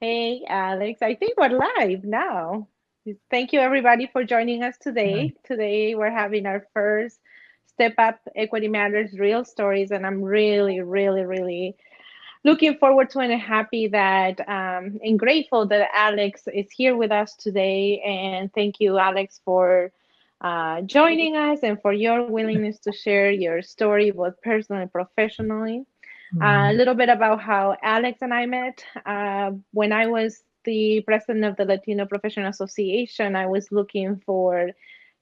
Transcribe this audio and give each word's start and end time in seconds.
Hey, 0.00 0.44
Alex. 0.48 1.02
I 1.02 1.16
think 1.16 1.36
we're 1.36 1.48
live 1.48 2.04
now. 2.04 2.68
Thank 3.32 3.52
you, 3.52 3.58
everybody, 3.58 4.06
for 4.06 4.22
joining 4.22 4.62
us 4.62 4.76
today. 4.78 5.34
Today, 5.42 5.96
we're 5.96 6.12
having 6.12 6.46
our 6.46 6.64
first 6.72 7.18
Step 7.66 7.94
Up 7.98 8.20
Equity 8.36 8.68
Matters 8.68 9.18
Real 9.18 9.44
Stories, 9.44 9.90
and 9.90 10.06
I'm 10.06 10.22
really, 10.22 10.80
really, 10.82 11.22
really 11.22 11.76
looking 12.44 12.76
forward 12.78 13.10
to 13.10 13.18
it 13.18 13.30
and 13.32 13.40
happy 13.40 13.88
that 13.88 14.38
um, 14.48 15.00
and 15.02 15.18
grateful 15.18 15.66
that 15.66 15.88
Alex 15.92 16.42
is 16.46 16.70
here 16.70 16.96
with 16.96 17.10
us 17.10 17.34
today. 17.34 18.00
And 18.02 18.54
thank 18.54 18.78
you, 18.78 18.98
Alex, 18.98 19.40
for 19.44 19.90
uh, 20.40 20.82
joining 20.82 21.36
us 21.36 21.58
and 21.64 21.82
for 21.82 21.92
your 21.92 22.30
willingness 22.30 22.78
to 22.80 22.92
share 22.92 23.32
your 23.32 23.62
story, 23.62 24.12
both 24.12 24.40
personally 24.42 24.82
and 24.82 24.92
professionally. 24.92 25.86
Uh, 26.40 26.68
a 26.70 26.72
little 26.72 26.94
bit 26.94 27.08
about 27.08 27.40
how 27.40 27.76
Alex 27.82 28.18
and 28.20 28.34
I 28.34 28.46
met. 28.46 28.84
Uh, 29.06 29.52
when 29.72 29.92
I 29.92 30.06
was 30.06 30.42
the 30.64 31.00
president 31.00 31.44
of 31.44 31.56
the 31.56 31.64
Latino 31.64 32.06
Professional 32.06 32.48
Association, 32.48 33.34
I 33.34 33.46
was 33.46 33.72
looking 33.72 34.20
for 34.26 34.70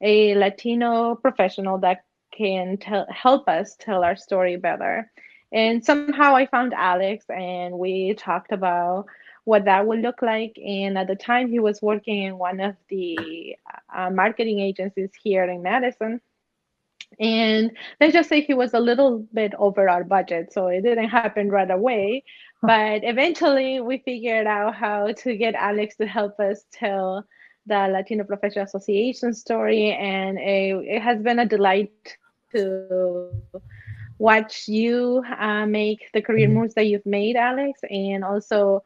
a 0.01 0.35
Latino 0.35 1.15
professional 1.15 1.79
that 1.79 2.05
can 2.33 2.79
help 3.11 3.49
us 3.49 3.77
tell 3.79 4.05
our 4.05 4.17
story 4.17 4.57
better. 4.57 5.11
And 5.53 5.85
somehow 5.85 6.35
I 6.35 6.47
found 6.47 6.75
Alex, 6.75 7.25
and 7.31 7.79
we 7.79 8.15
talked 8.15 8.53
about 8.53 9.07
what 9.45 9.65
that 9.67 9.87
would 9.87 10.01
look 10.01 10.23
like. 10.23 10.59
And 10.59 10.99
at 10.99 11.07
the 11.07 11.15
time, 11.15 11.49
he 11.49 11.61
was 11.61 11.81
working 11.81 12.25
in 12.25 12.37
one 12.37 12.61
of 12.61 12.75
the 12.89 13.57
uh, 13.95 14.11
marketing 14.11 14.61
agencies 14.61 15.11
here 15.23 15.45
in 15.45 15.63
Madison. 15.63 16.21
And 17.19 17.71
let's 18.01 18.13
just 18.13 18.29
say 18.29 18.41
he 18.41 18.55
was 18.55 18.75
a 18.75 18.81
little 18.81 19.27
bit 19.33 19.55
over 19.59 19.89
our 19.89 20.05
budget, 20.05 20.53
so 20.53 20.67
it 20.69 20.83
didn't 20.83 21.09
happen 21.09 21.51
right 21.51 21.71
away. 21.71 22.25
But 22.63 23.05
eventually, 23.05 23.81
we 23.81 23.99
figured 23.99 24.47
out 24.47 24.75
how 24.75 25.13
to 25.13 25.37
get 25.37 25.55
Alex 25.55 25.97
to 25.97 26.07
help 26.07 26.39
us 26.41 26.65
tell 26.73 27.25
the 27.67 27.89
Latino 27.89 28.25
Professional 28.25 28.65
Association 28.65 29.35
story, 29.35 29.93
and 29.93 30.39
it, 30.39 30.97
it 30.97 31.03
has 31.03 31.23
been 31.23 31.39
a 31.39 31.47
delight 31.47 31.91
to 32.55 33.31
watch 34.19 34.67
you 34.69 35.23
uh, 35.39 35.67
make 35.67 36.11
the 36.15 36.23
career 36.23 36.49
mm-hmm. 36.49 36.59
moves 36.61 36.75
that 36.75 36.87
you've 36.87 37.07
made, 37.07 37.37
Alex, 37.37 37.81
and 37.91 38.25
also 38.25 38.83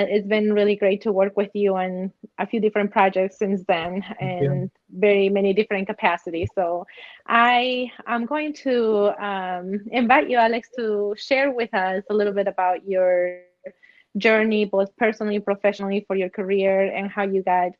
it's 0.00 0.26
been 0.26 0.52
really 0.52 0.76
great 0.76 1.02
to 1.02 1.12
work 1.12 1.36
with 1.36 1.50
you 1.54 1.76
on 1.76 2.12
a 2.38 2.46
few 2.46 2.60
different 2.60 2.90
projects 2.90 3.38
since 3.38 3.62
then 3.68 4.02
and 4.20 4.70
very 4.90 5.28
many 5.28 5.52
different 5.52 5.86
capacities. 5.86 6.48
So 6.54 6.86
i 7.26 7.90
am 8.06 8.26
going 8.26 8.52
to 8.52 9.12
um, 9.24 9.80
invite 9.90 10.30
you 10.30 10.36
alex 10.36 10.68
to 10.76 11.14
share 11.16 11.50
with 11.52 11.72
us 11.74 12.02
a 12.10 12.14
little 12.14 12.32
bit 12.32 12.48
about 12.48 12.86
your 12.88 13.40
journey 14.16 14.64
both 14.64 14.94
personally 14.96 15.40
professionally 15.40 16.04
for 16.06 16.16
your 16.16 16.28
career 16.28 16.92
and 16.92 17.10
how 17.10 17.22
you 17.22 17.42
got 17.42 17.72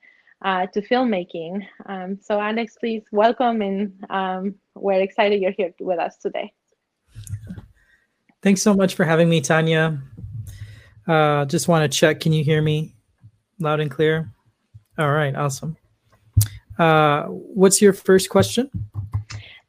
uh, 0.45 0.67
to 0.67 0.83
filmmaking. 0.83 1.67
Um, 1.87 2.19
so 2.21 2.41
alex 2.41 2.77
please 2.79 3.05
welcome 3.11 3.63
and 3.63 3.93
um, 4.11 4.55
we're 4.75 5.01
excited 5.01 5.41
you're 5.41 5.53
here 5.53 5.73
with 5.81 5.99
us 5.99 6.19
today. 6.19 6.53
Thanks 8.43 8.61
so 8.61 8.75
much 8.75 8.95
for 8.95 9.05
having 9.05 9.29
me 9.29 9.41
tania 9.41 10.03
uh, 11.07 11.45
just 11.47 11.69
want 11.69 11.91
to 11.91 11.99
check. 11.99 12.21
Can 12.21 12.33
you 12.33 12.45
hear 12.45 12.63
me 12.63 12.95
loud 13.59 13.81
and 13.81 13.91
clear? 13.91 14.33
All 14.99 15.11
right, 15.11 15.35
awesome. 15.35 15.77
Uh, 16.79 17.25
what's 17.25 17.81
your 17.81 17.93
first 17.93 18.29
question? 18.31 18.71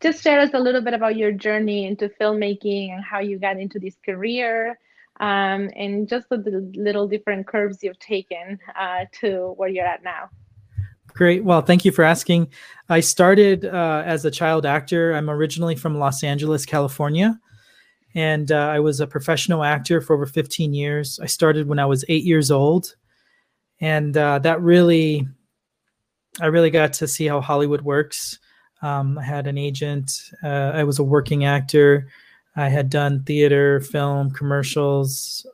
Just 0.01 0.21
share 0.21 0.39
us 0.39 0.51
a 0.53 0.59
little 0.59 0.81
bit 0.81 0.93
about 0.93 1.15
your 1.15 1.31
journey 1.31 1.85
into 1.85 2.09
filmmaking 2.09 2.91
and 2.91 3.03
how 3.03 3.19
you 3.19 3.39
got 3.39 3.57
into 3.57 3.79
this 3.79 3.95
career, 4.05 4.77
um, 5.19 5.69
and 5.75 6.09
just 6.09 6.27
the 6.29 6.71
little 6.75 7.07
different 7.07 7.47
curves 7.47 7.79
you've 7.81 7.99
taken 7.99 8.59
uh, 8.77 9.05
to 9.21 9.53
where 9.57 9.69
you're 9.69 9.85
at 9.85 10.03
now. 10.03 10.29
Great. 11.07 11.43
Well, 11.43 11.61
thank 11.61 11.85
you 11.85 11.91
for 11.91 12.03
asking. 12.03 12.49
I 12.89 12.99
started 12.99 13.65
uh, 13.65 14.03
as 14.05 14.25
a 14.25 14.31
child 14.31 14.65
actor. 14.65 15.13
I'm 15.13 15.29
originally 15.29 15.75
from 15.75 15.99
Los 15.99 16.23
Angeles, 16.23 16.65
California 16.65 17.39
and 18.15 18.51
uh, 18.51 18.67
I 18.67 18.79
was 18.79 18.99
a 18.99 19.07
professional 19.07 19.63
actor 19.63 20.01
for 20.01 20.15
over 20.15 20.25
15 20.25 20.73
years. 20.73 21.19
I 21.21 21.25
started 21.25 21.67
when 21.67 21.79
I 21.79 21.85
was 21.85 22.05
eight 22.09 22.23
years 22.23 22.51
old, 22.51 22.95
and 23.81 24.15
uh, 24.15 24.39
that 24.39 24.61
really, 24.61 25.27
I 26.39 26.47
really 26.47 26.69
got 26.69 26.93
to 26.93 27.07
see 27.07 27.25
how 27.25 27.41
Hollywood 27.41 27.81
works. 27.81 28.39
Um, 28.81 29.17
I 29.17 29.23
had 29.23 29.47
an 29.47 29.57
agent. 29.57 30.31
Uh, 30.43 30.71
I 30.73 30.83
was 30.83 30.99
a 30.99 31.03
working 31.03 31.45
actor. 31.45 32.07
I 32.55 32.69
had 32.69 32.89
done 32.89 33.23
theater, 33.23 33.79
film, 33.79 34.29
commercials, 34.31 35.45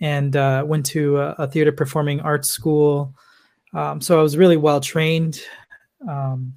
and 0.00 0.36
uh, 0.36 0.64
went 0.66 0.84
to 0.86 1.18
a, 1.18 1.30
a, 1.38 1.48
theater 1.48 1.72
performing 1.72 2.20
arts 2.20 2.50
school. 2.50 3.14
Um, 3.72 4.00
so 4.00 4.18
I 4.18 4.22
was 4.22 4.36
really 4.36 4.56
well 4.56 4.80
trained. 4.80 5.40
Um, 6.06 6.54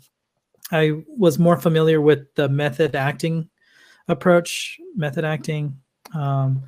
I 0.71 1.03
was 1.07 1.39
more 1.39 1.55
familiar 1.55 2.01
with 2.01 2.33
the 2.35 2.49
method 2.49 2.95
acting 2.95 3.49
approach, 4.07 4.79
method 4.95 5.25
acting. 5.25 5.77
Um, 6.13 6.63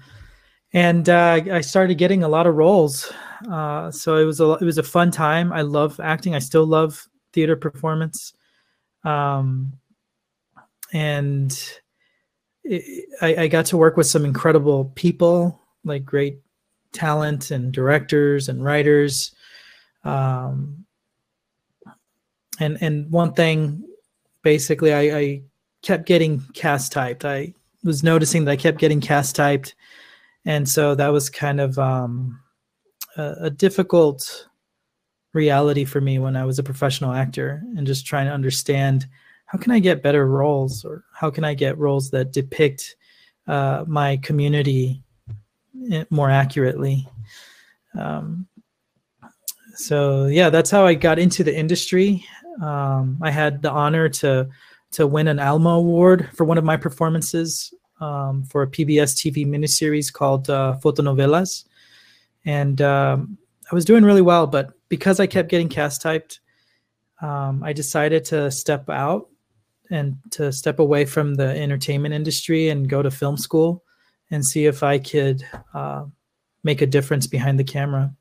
and 0.73 1.09
uh, 1.09 1.41
I 1.51 1.61
started 1.61 1.95
getting 1.97 2.23
a 2.23 2.27
lot 2.29 2.45
of 2.45 2.55
roles. 2.55 3.11
Uh, 3.49 3.89
so 3.91 4.17
it 4.17 4.25
was 4.25 4.39
a 4.39 4.51
it 4.53 4.63
was 4.63 4.77
a 4.77 4.83
fun 4.83 5.11
time. 5.11 5.51
I 5.51 5.61
love 5.61 5.99
acting. 5.99 6.35
I 6.35 6.39
still 6.39 6.65
love 6.65 7.07
theater 7.33 7.55
performance. 7.55 8.33
Um, 9.03 9.73
and 10.93 11.51
it, 12.63 13.05
I, 13.21 13.43
I 13.43 13.47
got 13.47 13.65
to 13.67 13.77
work 13.77 13.97
with 13.97 14.07
some 14.07 14.25
incredible 14.25 14.85
people, 14.95 15.59
like 15.83 16.05
great 16.05 16.39
talent 16.91 17.51
and 17.51 17.71
directors 17.71 18.49
and 18.49 18.63
writers. 18.63 19.33
Um, 20.03 20.85
and 22.59 22.77
and 22.81 23.09
one 23.11 23.33
thing, 23.33 23.85
basically, 24.43 24.93
I, 24.93 25.17
I 25.17 25.41
kept 25.81 26.05
getting 26.05 26.41
cast 26.53 26.91
typed. 26.91 27.25
I 27.25 27.53
was 27.83 28.03
noticing 28.03 28.45
that 28.45 28.51
I 28.51 28.55
kept 28.55 28.79
getting 28.79 29.01
cast 29.01 29.35
typed, 29.35 29.75
and 30.45 30.67
so 30.67 30.95
that 30.95 31.09
was 31.09 31.29
kind 31.29 31.59
of 31.59 31.77
um, 31.79 32.39
a, 33.17 33.35
a, 33.41 33.49
difficult 33.49 34.47
reality 35.33 35.85
for 35.85 36.01
me 36.01 36.19
when 36.19 36.35
I 36.35 36.45
was 36.45 36.59
a 36.59 36.63
professional 36.63 37.13
actor, 37.13 37.63
and 37.77 37.87
just 37.87 38.05
trying 38.05 38.27
to 38.27 38.33
understand 38.33 39.07
how 39.45 39.57
can 39.57 39.71
I 39.71 39.79
get 39.79 40.03
better 40.03 40.27
roles, 40.27 40.83
or 40.83 41.03
how 41.13 41.29
can 41.29 41.43
I 41.43 41.53
get 41.53 41.77
roles 41.77 42.11
that 42.11 42.31
depict 42.31 42.95
uh, 43.49 43.83
my 43.87 44.17
community 44.17 45.01
eh, 45.91 46.05
more 46.11 46.29
accurately. 46.29 47.07
Um, 47.97 48.47
so 49.75 50.27
yeah, 50.27 50.49
that's 50.49 50.69
how 50.69 50.85
I 50.85 50.93
got 50.93 51.17
into 51.17 51.43
the 51.43 51.55
industry. 51.55 52.23
Um, 52.61 53.17
I 53.21 53.31
had 53.31 53.61
the 53.61 53.71
honor 53.71 54.09
to 54.09 54.49
to 54.91 55.05
win 55.07 55.27
an 55.27 55.39
Alma 55.39 55.69
Award 55.69 56.29
for 56.33 56.43
one 56.43 56.57
of 56.57 56.63
my 56.63 56.77
performances 56.77 57.73
um, 57.99 58.43
for 58.43 58.63
a 58.63 58.67
PBS 58.67 59.15
TV 59.15 59.45
miniseries 59.45 60.11
called 60.11 60.49
uh, 60.49 60.75
Fotonovelas. 60.81 61.65
And 62.45 62.81
um, 62.81 63.37
I 63.71 63.75
was 63.75 63.85
doing 63.85 64.03
really 64.03 64.21
well, 64.21 64.47
but 64.47 64.71
because 64.89 65.19
I 65.19 65.27
kept 65.27 65.49
getting 65.49 65.69
cast 65.69 66.01
typed, 66.01 66.39
um, 67.21 67.63
I 67.63 67.73
decided 67.73 68.25
to 68.25 68.49
step 68.49 68.89
out 68.89 69.29
and 69.91 70.17
to 70.31 70.51
step 70.51 70.79
away 70.79 71.05
from 71.05 71.35
the 71.35 71.47
entertainment 71.47 72.13
industry 72.13 72.69
and 72.69 72.89
go 72.89 73.01
to 73.01 73.11
film 73.11 73.37
school 73.37 73.83
and 74.31 74.45
see 74.45 74.65
if 74.65 74.83
I 74.83 74.99
could 74.99 75.43
uh, 75.73 76.05
make 76.63 76.81
a 76.81 76.87
difference 76.87 77.27
behind 77.27 77.59
the 77.59 77.63
camera. 77.63 78.13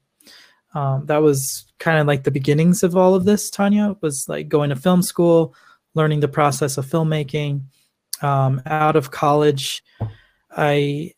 Um, 0.74 1.06
that 1.06 1.22
was 1.22 1.66
kind 1.78 1.98
of 1.98 2.06
like 2.06 2.24
the 2.24 2.30
beginnings 2.30 2.82
of 2.82 2.96
all 2.96 3.14
of 3.14 3.24
this, 3.24 3.50
Tania, 3.50 3.96
was 4.00 4.28
like 4.28 4.48
going 4.48 4.70
to 4.70 4.76
film 4.76 5.02
school, 5.02 5.54
learning 5.98 6.20
the 6.20 6.28
process 6.28 6.78
of 6.78 6.86
filmmaking. 6.86 7.64
Um, 8.22 8.62
out 8.64 8.96
of 8.96 9.10
college, 9.10 9.82
I, 10.50 11.12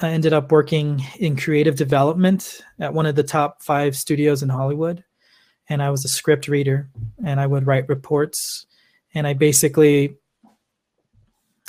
I 0.00 0.10
ended 0.10 0.32
up 0.32 0.52
working 0.52 1.04
in 1.18 1.36
creative 1.36 1.76
development 1.76 2.60
at 2.78 2.94
one 2.94 3.06
of 3.06 3.16
the 3.16 3.22
top 3.22 3.62
five 3.62 3.96
studios 3.96 4.42
in 4.42 4.50
Hollywood. 4.50 5.02
And 5.68 5.82
I 5.82 5.90
was 5.90 6.04
a 6.04 6.08
script 6.08 6.48
reader 6.48 6.90
and 7.24 7.40
I 7.40 7.46
would 7.46 7.66
write 7.66 7.88
reports. 7.88 8.66
And 9.14 9.26
I 9.26 9.32
basically 9.32 10.16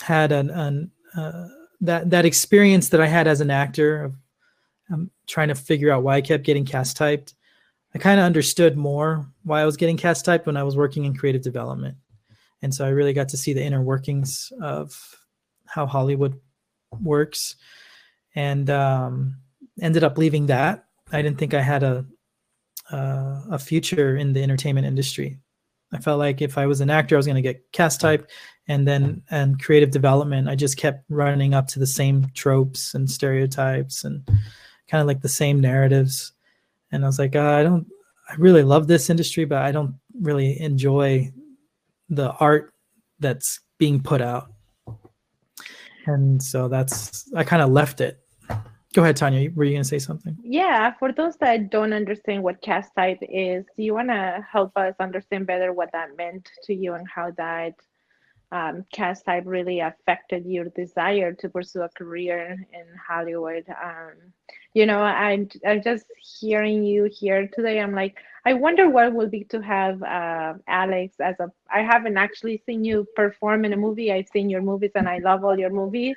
had 0.01 0.31
an, 0.31 0.49
an 0.49 0.91
uh, 1.15 1.47
that, 1.81 2.09
that 2.09 2.25
experience 2.25 2.89
that 2.89 3.01
I 3.01 3.07
had 3.07 3.27
as 3.27 3.39
an 3.39 3.49
actor 3.49 4.03
of 4.03 4.15
um, 4.91 5.09
trying 5.27 5.47
to 5.47 5.55
figure 5.55 5.91
out 5.91 6.03
why 6.03 6.15
I 6.15 6.21
kept 6.21 6.43
getting 6.43 6.65
cast 6.65 6.97
typed 6.97 7.33
I 7.95 7.99
kind 7.99 8.19
of 8.19 8.25
understood 8.25 8.75
more 8.75 9.25
why 9.43 9.61
I 9.61 9.65
was 9.65 9.77
getting 9.77 9.97
cast 9.97 10.25
typed 10.25 10.47
when 10.47 10.57
I 10.57 10.63
was 10.63 10.75
working 10.75 11.05
in 11.05 11.15
creative 11.15 11.41
development. 11.41 11.97
And 12.61 12.73
so 12.73 12.85
I 12.85 12.89
really 12.89 13.13
got 13.13 13.29
to 13.29 13.37
see 13.37 13.53
the 13.53 13.63
inner 13.63 13.81
workings 13.81 14.51
of 14.61 14.97
how 15.65 15.85
Hollywood 15.85 16.39
works 17.01 17.55
and 18.35 18.69
um, 18.69 19.37
ended 19.81 20.03
up 20.03 20.17
leaving 20.17 20.47
that. 20.47 20.85
I 21.11 21.21
didn't 21.21 21.37
think 21.37 21.53
I 21.53 21.61
had 21.61 21.83
a, 21.83 22.05
uh, 22.91 23.41
a 23.51 23.59
future 23.59 24.17
in 24.17 24.33
the 24.33 24.41
entertainment 24.41 24.87
industry. 24.87 25.39
I 25.91 25.99
felt 25.99 26.19
like 26.19 26.41
if 26.41 26.57
I 26.57 26.65
was 26.65 26.81
an 26.81 26.89
actor, 26.89 27.15
I 27.15 27.17
was 27.17 27.27
going 27.27 27.35
to 27.35 27.41
get 27.41 27.71
cast 27.71 28.01
type 28.01 28.29
and 28.67 28.87
then 28.87 29.21
and 29.29 29.61
creative 29.61 29.91
development. 29.91 30.49
I 30.49 30.55
just 30.55 30.77
kept 30.77 31.05
running 31.09 31.53
up 31.53 31.67
to 31.67 31.79
the 31.79 31.87
same 31.87 32.31
tropes 32.33 32.95
and 32.95 33.09
stereotypes 33.09 34.03
and 34.03 34.25
kind 34.87 35.01
of 35.01 35.07
like 35.07 35.21
the 35.21 35.29
same 35.29 35.59
narratives. 35.59 36.31
And 36.93 37.03
I 37.03 37.07
was 37.07 37.17
like, 37.17 37.35
uh, 37.35 37.41
I 37.41 37.63
don't, 37.63 37.87
I 38.29 38.35
really 38.35 38.63
love 38.63 38.87
this 38.87 39.09
industry, 39.09 39.45
but 39.45 39.63
I 39.63 39.71
don't 39.71 39.95
really 40.21 40.61
enjoy 40.61 41.31
the 42.09 42.31
art 42.33 42.71
that's 43.19 43.59
being 43.79 44.01
put 44.01 44.21
out. 44.21 44.53
And 46.05 46.41
so 46.41 46.67
that's, 46.67 47.29
I 47.35 47.43
kind 47.43 47.61
of 47.63 47.71
left 47.71 47.99
it. 47.99 48.19
Go 48.93 49.01
ahead, 49.01 49.15
Tania. 49.15 49.49
Were 49.55 49.63
you 49.63 49.71
going 49.71 49.81
to 49.81 49.89
say 49.89 49.97
something? 49.97 50.37
Yeah, 50.43 50.93
for 50.99 51.11
those 51.11 51.35
that 51.37 51.71
don't 51.71 51.93
understand 51.93 52.43
what 52.43 52.61
cast 52.61 52.91
type 52.95 53.17
is, 53.21 53.65
do 53.75 53.81
you 53.81 53.95
want 53.95 54.09
to 54.09 54.45
help 54.49 54.71
us 54.77 54.93
understand 54.99 55.47
better 55.47 55.73
what 55.73 55.89
that 55.93 56.15
meant 56.15 56.47
to 56.65 56.75
you 56.75 56.93
and 56.93 57.07
how 57.13 57.31
that 57.37 57.73
um, 58.53 58.85
cast 58.93 59.25
type 59.25 59.43
really 59.47 59.79
affected 59.79 60.45
your 60.45 60.65
desire 60.65 61.33
to 61.33 61.49
pursue 61.49 61.81
a 61.81 61.89
career 61.89 62.55
in 62.71 62.85
Hollywood. 63.07 63.65
Um, 63.69 64.13
you 64.75 64.85
know, 64.85 64.99
I 64.99 65.47
I'm 65.67 65.81
just 65.81 66.05
hearing 66.39 66.83
you 66.83 67.09
here 67.11 67.47
today. 67.47 67.79
I'm 67.79 67.95
like, 67.95 68.17
I 68.45 68.53
wonder 68.53 68.89
what 68.89 69.07
it 69.07 69.13
would 69.13 69.31
be 69.31 69.43
to 69.45 69.61
have 69.61 70.03
uh, 70.03 70.53
Alex 70.67 71.15
as 71.19 71.35
a. 71.39 71.51
I 71.73 71.81
haven't 71.81 72.17
actually 72.17 72.61
seen 72.65 72.83
you 72.85 73.07
perform 73.15 73.65
in 73.65 73.73
a 73.73 73.77
movie. 73.77 74.11
I've 74.11 74.29
seen 74.29 74.49
your 74.51 74.61
movies 74.61 74.91
and 74.95 75.09
I 75.09 75.17
love 75.17 75.43
all 75.43 75.57
your 75.57 75.71
movies. 75.71 76.15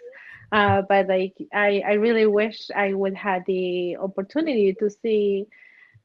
Uh, 0.52 0.82
but 0.88 1.08
like, 1.08 1.34
I 1.54 1.82
I 1.86 1.92
really 1.94 2.26
wish 2.26 2.70
I 2.76 2.92
would 2.92 3.14
have 3.14 3.44
the 3.46 3.96
opportunity 3.96 4.74
to 4.74 4.90
see 4.90 5.46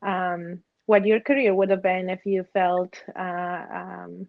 um, 0.01 0.59
what 0.85 1.05
your 1.05 1.19
career 1.19 1.53
would 1.53 1.69
have 1.71 1.83
been 1.83 2.09
if 2.09 2.25
you 2.25 2.45
felt. 2.53 2.95
Uh, 3.17 3.65
um, 3.81 4.27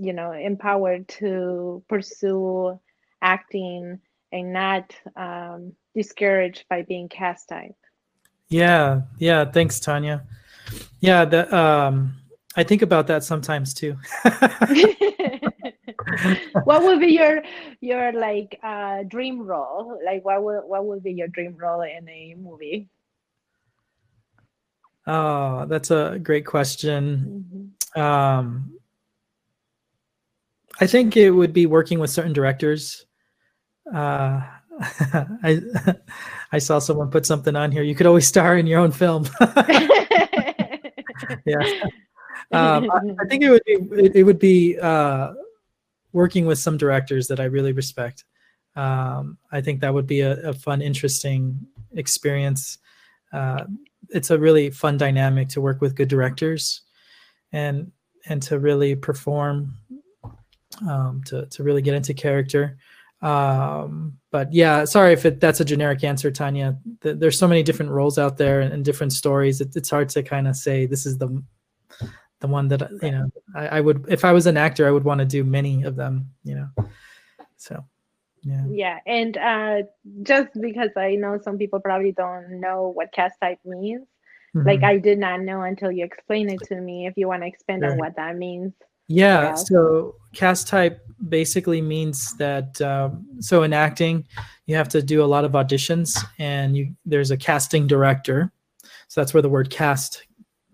you 0.00 0.12
know 0.12 0.32
empowered 0.32 1.06
to 1.08 1.82
pursue 1.88 2.78
acting 3.22 4.00
and 4.32 4.52
not 4.52 4.94
um, 5.16 5.72
discouraged 5.94 6.64
by 6.70 6.82
being 6.82 7.08
cast 7.08 7.48
type. 7.48 7.76
Yeah 8.48 9.02
yeah 9.18 9.44
thanks 9.44 9.78
tania. 9.80 10.24
Yeah 11.00 11.24
the 11.24 11.54
um 11.56 12.14
i 12.56 12.64
think 12.64 12.82
about 12.82 13.06
that 13.08 13.22
sometimes 13.24 13.74
too. 13.74 13.96
What 16.64 16.82
would 16.82 17.00
be 17.00 17.12
your 17.12 17.42
your 17.80 18.12
like 18.12 18.58
uh 18.62 19.02
dream 19.04 19.42
role? 19.42 20.00
Like 20.04 20.24
what 20.24 20.42
would 20.42 20.60
what 20.66 20.84
would 20.86 21.02
be 21.02 21.12
your 21.12 21.28
dream 21.28 21.56
role 21.56 21.82
in 21.82 22.08
a 22.08 22.34
movie? 22.38 22.88
Oh 25.06 25.66
that's 25.66 25.90
a 25.90 26.18
great 26.22 26.46
question. 26.46 27.74
Mm-hmm. 27.96 28.00
um 28.00 28.79
I 30.80 30.86
think 30.86 31.16
it 31.16 31.30
would 31.30 31.52
be 31.52 31.66
working 31.66 31.98
with 31.98 32.10
certain 32.10 32.32
directors. 32.32 33.04
Uh, 33.92 34.40
I 34.80 35.60
I 36.52 36.58
saw 36.58 36.78
someone 36.78 37.10
put 37.10 37.26
something 37.26 37.54
on 37.54 37.70
here. 37.70 37.82
You 37.82 37.94
could 37.94 38.06
always 38.06 38.26
star 38.26 38.56
in 38.56 38.66
your 38.66 38.80
own 38.80 38.92
film. 38.92 39.28
yeah, 41.44 41.58
um, 42.52 42.90
I, 42.90 43.00
I, 43.20 43.26
think 43.28 43.42
it 43.42 43.50
would 43.50 43.62
be 43.66 43.72
it, 43.92 44.16
it 44.16 44.22
would 44.24 44.38
be 44.38 44.78
uh, 44.78 45.32
working 46.12 46.46
with 46.46 46.58
some 46.58 46.78
directors 46.78 47.28
that 47.28 47.40
I 47.40 47.44
really 47.44 47.72
respect. 47.72 48.24
Um, 48.74 49.36
I 49.52 49.60
think 49.60 49.80
that 49.80 49.92
would 49.92 50.06
be 50.06 50.20
a, 50.20 50.48
a 50.48 50.52
fun, 50.54 50.80
interesting 50.80 51.60
experience. 51.92 52.78
Uh, 53.32 53.64
it's 54.08 54.30
a 54.30 54.38
really 54.38 54.70
fun 54.70 54.96
dynamic 54.96 55.48
to 55.50 55.60
work 55.60 55.80
with 55.80 55.94
good 55.94 56.08
directors, 56.08 56.80
and 57.52 57.92
and 58.26 58.42
to 58.42 58.58
really 58.58 58.94
perform 58.94 59.74
um, 60.88 61.22
to 61.26 61.46
to 61.46 61.62
really 61.62 61.82
get 61.82 61.94
into 61.94 62.14
character. 62.14 62.78
Um, 63.22 64.18
but 64.30 64.52
yeah, 64.52 64.84
sorry 64.84 65.12
if 65.12 65.26
it, 65.26 65.40
that's 65.40 65.60
a 65.60 65.64
generic 65.64 66.04
answer, 66.04 66.30
Tania. 66.30 66.78
The, 67.00 67.14
there's 67.14 67.38
so 67.38 67.46
many 67.46 67.62
different 67.62 67.92
roles 67.92 68.16
out 68.18 68.38
there 68.38 68.60
and, 68.60 68.72
and 68.72 68.84
different 68.84 69.12
stories. 69.12 69.60
It, 69.60 69.76
it's 69.76 69.90
hard 69.90 70.08
to 70.10 70.22
kind 70.22 70.48
of 70.48 70.56
say 70.56 70.86
this 70.86 71.04
is 71.06 71.18
the 71.18 71.42
the 72.40 72.48
one 72.48 72.68
that 72.68 72.88
you 73.02 73.10
know 73.10 73.30
I, 73.54 73.66
I 73.68 73.80
would 73.80 74.06
if 74.08 74.24
I 74.24 74.32
was 74.32 74.46
an 74.46 74.56
actor, 74.56 74.88
I 74.88 74.90
would 74.90 75.04
want 75.04 75.20
to 75.20 75.26
do 75.26 75.44
many 75.44 75.82
of 75.82 75.96
them. 75.96 76.30
You 76.44 76.54
know, 76.56 76.88
so 77.56 77.84
yeah 78.42 78.64
yeah 78.70 78.98
and 79.06 79.36
uh 79.36 79.82
just 80.22 80.48
because 80.60 80.90
i 80.96 81.14
know 81.14 81.38
some 81.42 81.58
people 81.58 81.80
probably 81.80 82.12
don't 82.12 82.60
know 82.60 82.88
what 82.88 83.12
cast 83.12 83.38
type 83.40 83.58
means 83.64 84.06
mm-hmm. 84.54 84.66
like 84.66 84.82
i 84.82 84.96
did 84.96 85.18
not 85.18 85.40
know 85.40 85.62
until 85.62 85.92
you 85.92 86.04
explained 86.04 86.50
it 86.50 86.60
to 86.66 86.80
me 86.80 87.06
if 87.06 87.14
you 87.16 87.28
want 87.28 87.42
to 87.42 87.46
expand 87.46 87.82
sure. 87.82 87.92
on 87.92 87.98
what 87.98 88.16
that 88.16 88.36
means 88.36 88.72
yeah, 89.10 89.42
yeah. 89.42 89.54
So 89.54 90.14
cast 90.32 90.68
type 90.68 91.00
basically 91.28 91.82
means 91.82 92.34
that 92.36 92.80
um, 92.80 93.26
so 93.40 93.62
in 93.62 93.72
acting, 93.72 94.26
you 94.66 94.76
have 94.76 94.88
to 94.90 95.02
do 95.02 95.22
a 95.22 95.26
lot 95.26 95.44
of 95.44 95.52
auditions, 95.52 96.16
and 96.38 96.76
you 96.76 96.94
there's 97.04 97.30
a 97.30 97.36
casting 97.36 97.86
director. 97.86 98.52
So 99.08 99.20
that's 99.20 99.34
where 99.34 99.42
the 99.42 99.48
word 99.48 99.70
cast 99.70 100.22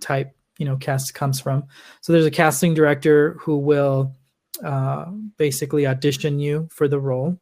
type, 0.01 0.37
you 0.59 0.67
know, 0.67 0.77
cast 0.77 1.15
comes 1.15 1.41
from. 1.41 1.65
So 2.03 2.13
there's 2.13 2.27
a 2.27 2.31
casting 2.31 2.75
director 2.75 3.39
who 3.41 3.57
will 3.57 4.15
uh, 4.63 5.07
basically 5.39 5.87
audition 5.87 6.39
you 6.39 6.69
for 6.71 6.87
the 6.89 7.01
role. 7.01 7.39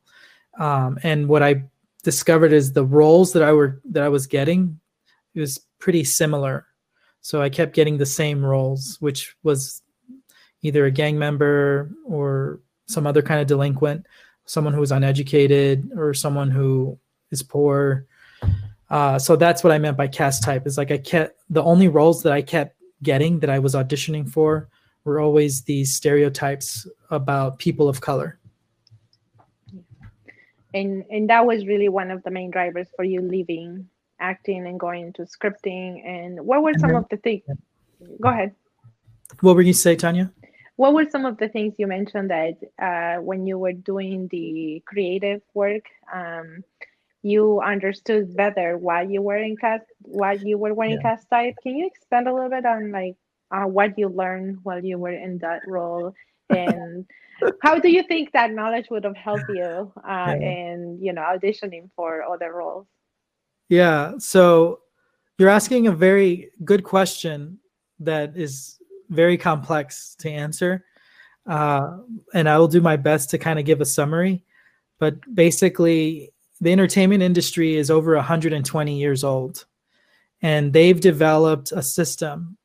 Um, 0.60 0.98
and 1.02 1.28
what 1.28 1.42
I 1.42 1.64
discovered 2.04 2.52
is 2.52 2.72
the 2.72 2.84
roles 2.84 3.32
that 3.32 3.42
I 3.42 3.52
were 3.52 3.80
that 3.90 4.04
I 4.04 4.08
was 4.08 4.26
getting 4.26 4.78
it 5.34 5.40
was 5.40 5.60
pretty 5.78 6.04
similar. 6.04 6.66
So 7.20 7.42
I 7.42 7.48
kept 7.48 7.74
getting 7.74 7.98
the 7.98 8.06
same 8.06 8.44
roles, 8.44 8.96
which 9.00 9.34
was 9.42 9.82
either 10.64 10.86
a 10.86 10.90
gang 10.90 11.16
member 11.16 11.90
or 12.04 12.58
some 12.86 13.06
other 13.06 13.22
kind 13.22 13.40
of 13.40 13.46
delinquent, 13.46 14.04
someone 14.46 14.74
who 14.74 14.82
is 14.82 14.90
uneducated 14.90 15.88
or 15.96 16.12
someone 16.12 16.50
who 16.50 16.98
is 17.30 17.42
poor. 17.42 18.06
Uh, 18.90 19.18
so 19.18 19.36
that's 19.36 19.62
what 19.62 19.72
I 19.72 19.78
meant 19.78 19.96
by 19.96 20.08
cast 20.08 20.42
type. 20.42 20.66
Is 20.66 20.76
like 20.76 20.90
I 20.90 20.98
kept 20.98 21.40
the 21.48 21.62
only 21.62 21.86
roles 21.86 22.22
that 22.24 22.32
I 22.32 22.42
kept 22.42 22.74
getting 23.02 23.38
that 23.40 23.50
I 23.50 23.58
was 23.58 23.74
auditioning 23.74 24.28
for 24.28 24.68
were 25.04 25.20
always 25.20 25.62
these 25.62 25.94
stereotypes 25.94 26.88
about 27.10 27.58
people 27.58 27.88
of 27.88 28.00
color. 28.00 28.38
And 30.72 31.04
and 31.10 31.30
that 31.30 31.46
was 31.46 31.66
really 31.66 31.88
one 31.88 32.10
of 32.10 32.22
the 32.24 32.30
main 32.30 32.50
drivers 32.50 32.88
for 32.96 33.04
you 33.04 33.20
leaving 33.20 33.88
acting 34.20 34.66
and 34.66 34.80
going 34.80 35.06
into 35.06 35.22
scripting. 35.22 36.04
And 36.06 36.40
what 36.40 36.62
were 36.62 36.72
some 36.78 36.94
of 36.94 37.08
the 37.10 37.16
things? 37.18 37.42
Go 38.20 38.28
ahead. 38.28 38.54
What 39.40 39.56
were 39.56 39.62
you 39.62 39.72
say, 39.72 39.96
Tania? 39.96 40.32
What 40.76 40.92
were 40.92 41.08
some 41.08 41.24
of 41.24 41.38
the 41.38 41.48
things 41.48 41.74
you 41.78 41.86
mentioned 41.86 42.30
that 42.30 42.54
uh, 42.78 43.20
when 43.20 43.46
you 43.46 43.58
were 43.58 43.72
doing 43.72 44.28
the 44.28 44.82
creative 44.86 45.40
work 45.54 45.84
um, 46.12 46.62
you 47.22 47.60
understood 47.60 48.36
better 48.36 48.76
why 48.76 49.02
you 49.02 49.22
were 49.22 49.36
in 49.36 49.56
cast 49.56 49.84
why 50.00 50.32
you 50.32 50.58
were 50.58 50.74
wearing 50.74 51.00
yeah. 51.02 51.16
cast 51.16 51.28
type 51.30 51.54
can 51.62 51.76
you 51.76 51.86
expand 51.86 52.28
a 52.28 52.32
little 52.32 52.50
bit 52.50 52.66
on 52.66 52.90
like 52.92 53.16
uh, 53.54 53.64
what 53.64 53.98
you 53.98 54.08
learned 54.08 54.58
while 54.62 54.84
you 54.84 54.98
were 54.98 55.12
in 55.12 55.38
that 55.38 55.62
role? 55.66 56.14
And 56.50 57.06
how 57.62 57.78
do 57.78 57.90
you 57.90 58.02
think 58.02 58.32
that 58.32 58.52
knowledge 58.52 58.86
would 58.90 59.04
have 59.04 59.16
helped 59.16 59.48
you 59.48 59.92
uh, 60.08 60.34
in 60.40 60.98
you 61.00 61.12
know 61.12 61.22
auditioning 61.22 61.90
for 61.96 62.22
other 62.22 62.52
roles? 62.52 62.86
Yeah 63.68 64.14
so 64.18 64.80
you're 65.38 65.48
asking 65.48 65.86
a 65.86 65.92
very 65.92 66.50
good 66.64 66.84
question 66.84 67.58
that 67.98 68.36
is 68.36 68.78
very 69.08 69.38
complex 69.38 70.14
to 70.20 70.30
answer. 70.30 70.84
Uh, 71.46 71.98
and 72.32 72.48
I 72.48 72.58
will 72.58 72.68
do 72.68 72.80
my 72.80 72.96
best 72.96 73.30
to 73.30 73.38
kind 73.38 73.58
of 73.58 73.64
give 73.64 73.80
a 73.80 73.86
summary. 73.86 74.42
But 74.98 75.16
basically, 75.34 76.30
the 76.60 76.72
entertainment 76.72 77.22
industry 77.22 77.76
is 77.76 77.90
over 77.90 78.14
120 78.14 78.98
years 78.98 79.24
old, 79.24 79.66
and 80.40 80.72
they've 80.72 81.00
developed 81.00 81.72
a 81.72 81.82
system 81.82 82.56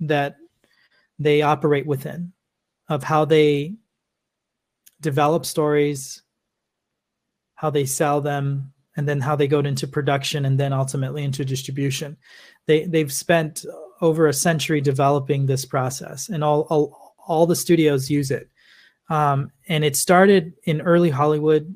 that 0.00 0.36
they 1.18 1.42
operate 1.42 1.86
within 1.86 2.32
of 2.88 3.04
how 3.04 3.24
they 3.24 3.74
develop 5.00 5.46
stories, 5.46 6.22
how 7.54 7.70
they 7.70 7.86
sell 7.86 8.20
them, 8.20 8.72
and 8.96 9.08
then 9.08 9.20
how 9.20 9.36
they 9.36 9.46
go 9.46 9.60
into 9.60 9.86
production 9.86 10.44
and 10.44 10.58
then 10.58 10.72
ultimately 10.72 11.22
into 11.24 11.44
distribution. 11.44 12.16
They 12.66 12.86
they've 12.86 13.12
spent 13.12 13.64
over 14.02 14.26
a 14.26 14.34
century 14.34 14.82
developing 14.82 15.46
this 15.46 15.64
process, 15.64 16.28
and 16.28 16.44
all 16.44 16.62
all, 16.68 17.14
all 17.26 17.46
the 17.46 17.56
studios 17.56 18.10
use 18.10 18.30
it. 18.30 18.50
Um, 19.08 19.50
and 19.68 19.84
it 19.84 19.96
started 19.96 20.52
in 20.64 20.82
early 20.82 21.10
Hollywood 21.10 21.74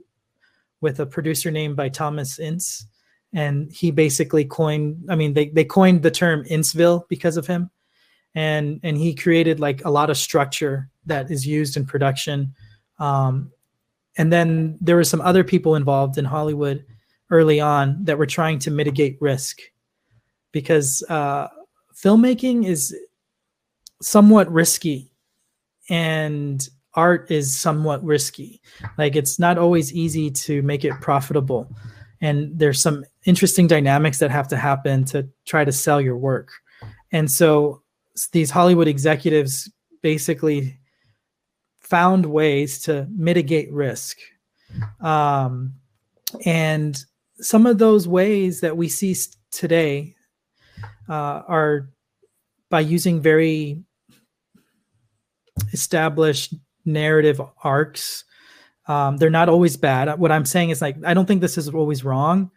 with 0.81 1.01
a 1.01 1.07
producer 1.07 1.51
named 1.51 1.77
by 1.77 1.89
Thomas 1.89 2.39
Ince, 2.39 2.87
and 3.33 3.73
he 3.73 3.91
basically 3.91 4.45
coined. 4.45 5.07
I 5.09 5.15
mean, 5.15 5.33
they 5.33 5.49
they 5.49 5.65
coined 5.65 6.03
the 6.03 6.11
term 6.11 6.45
Inceville 6.45 7.09
because 7.09 7.39
of 7.39 7.47
him, 7.47 7.71
and 8.35 8.81
and 8.83 8.99
he 8.99 9.15
created 9.15 9.61
like 9.61 9.85
a 9.85 9.91
lot 9.91 10.11
of 10.11 10.19
structure 10.19 10.91
that 11.07 11.31
is 11.31 11.47
used 11.47 11.77
in 11.77 11.87
production. 11.87 12.55
Um, 12.99 13.53
and 14.19 14.33
then 14.33 14.79
there 14.81 14.97
were 14.97 15.05
some 15.05 15.21
other 15.21 15.45
people 15.45 15.77
involved 15.77 16.19
in 16.19 16.25
Hollywood 16.25 16.85
early 17.31 17.61
on 17.61 18.05
that 18.05 18.19
were 18.19 18.27
trying 18.27 18.59
to 18.61 18.71
mitigate 18.71 19.19
risk 19.21 19.61
because 20.53 21.03
uh, 21.11 21.49
filmmaking 22.03 22.67
is 22.67 22.95
somewhat 24.03 24.51
risky 24.51 25.11
and 25.89 26.69
art 26.95 27.31
is 27.31 27.59
somewhat 27.59 28.03
risky. 28.03 28.61
Like 28.99 29.17
it's 29.17 29.39
not 29.39 29.59
always 29.59 29.93
easy 29.93 30.31
to 30.31 30.63
make 30.63 30.85
it 30.85 31.01
profitable. 31.01 31.71
And 32.21 32.59
there's 32.59 32.81
some 32.81 33.05
interesting 33.25 33.67
dynamics 33.67 34.19
that 34.19 34.31
have 34.31 34.49
to 34.49 34.57
happen 34.57 35.05
to 35.07 35.29
try 35.45 35.65
to 35.65 35.73
sell 35.73 36.01
your 36.01 36.17
work. 36.17 36.51
And 37.13 37.31
so 37.31 37.83
these 38.33 38.51
hollywood 38.51 38.89
executives 38.89 39.71
basically 40.03 40.79
found 41.79 42.27
ways 42.27 42.81
to 42.83 43.07
mitigate 43.15 43.71
risk. 43.71 44.19
Um, 45.01 45.75
and 46.45 46.99
some 47.39 47.67
of 47.67 47.79
those 47.79 48.09
ways 48.09 48.61
that 48.61 48.77
we 48.77 48.89
see 48.89 49.15
today 49.51 50.16
uh, 51.09 51.43
are 51.47 51.89
by 52.71 52.81
using 52.81 53.21
very 53.21 53.83
established 55.73 56.55
narrative 56.85 57.41
arcs. 57.63 58.25
Um, 58.89 59.17
they're 59.17 59.31
not 59.31 59.49
always 59.49 59.77
bad. 59.77 60.19
What 60.19 60.33
I'm 60.33 60.45
saying 60.45 60.71
is 60.71 60.81
like 60.81 60.97
I 61.05 61.15
don't 61.15 61.27
think 61.27 61.41
this 61.41 61.59
is 61.59 61.69
always 61.69 62.05
wrong, 62.05 62.51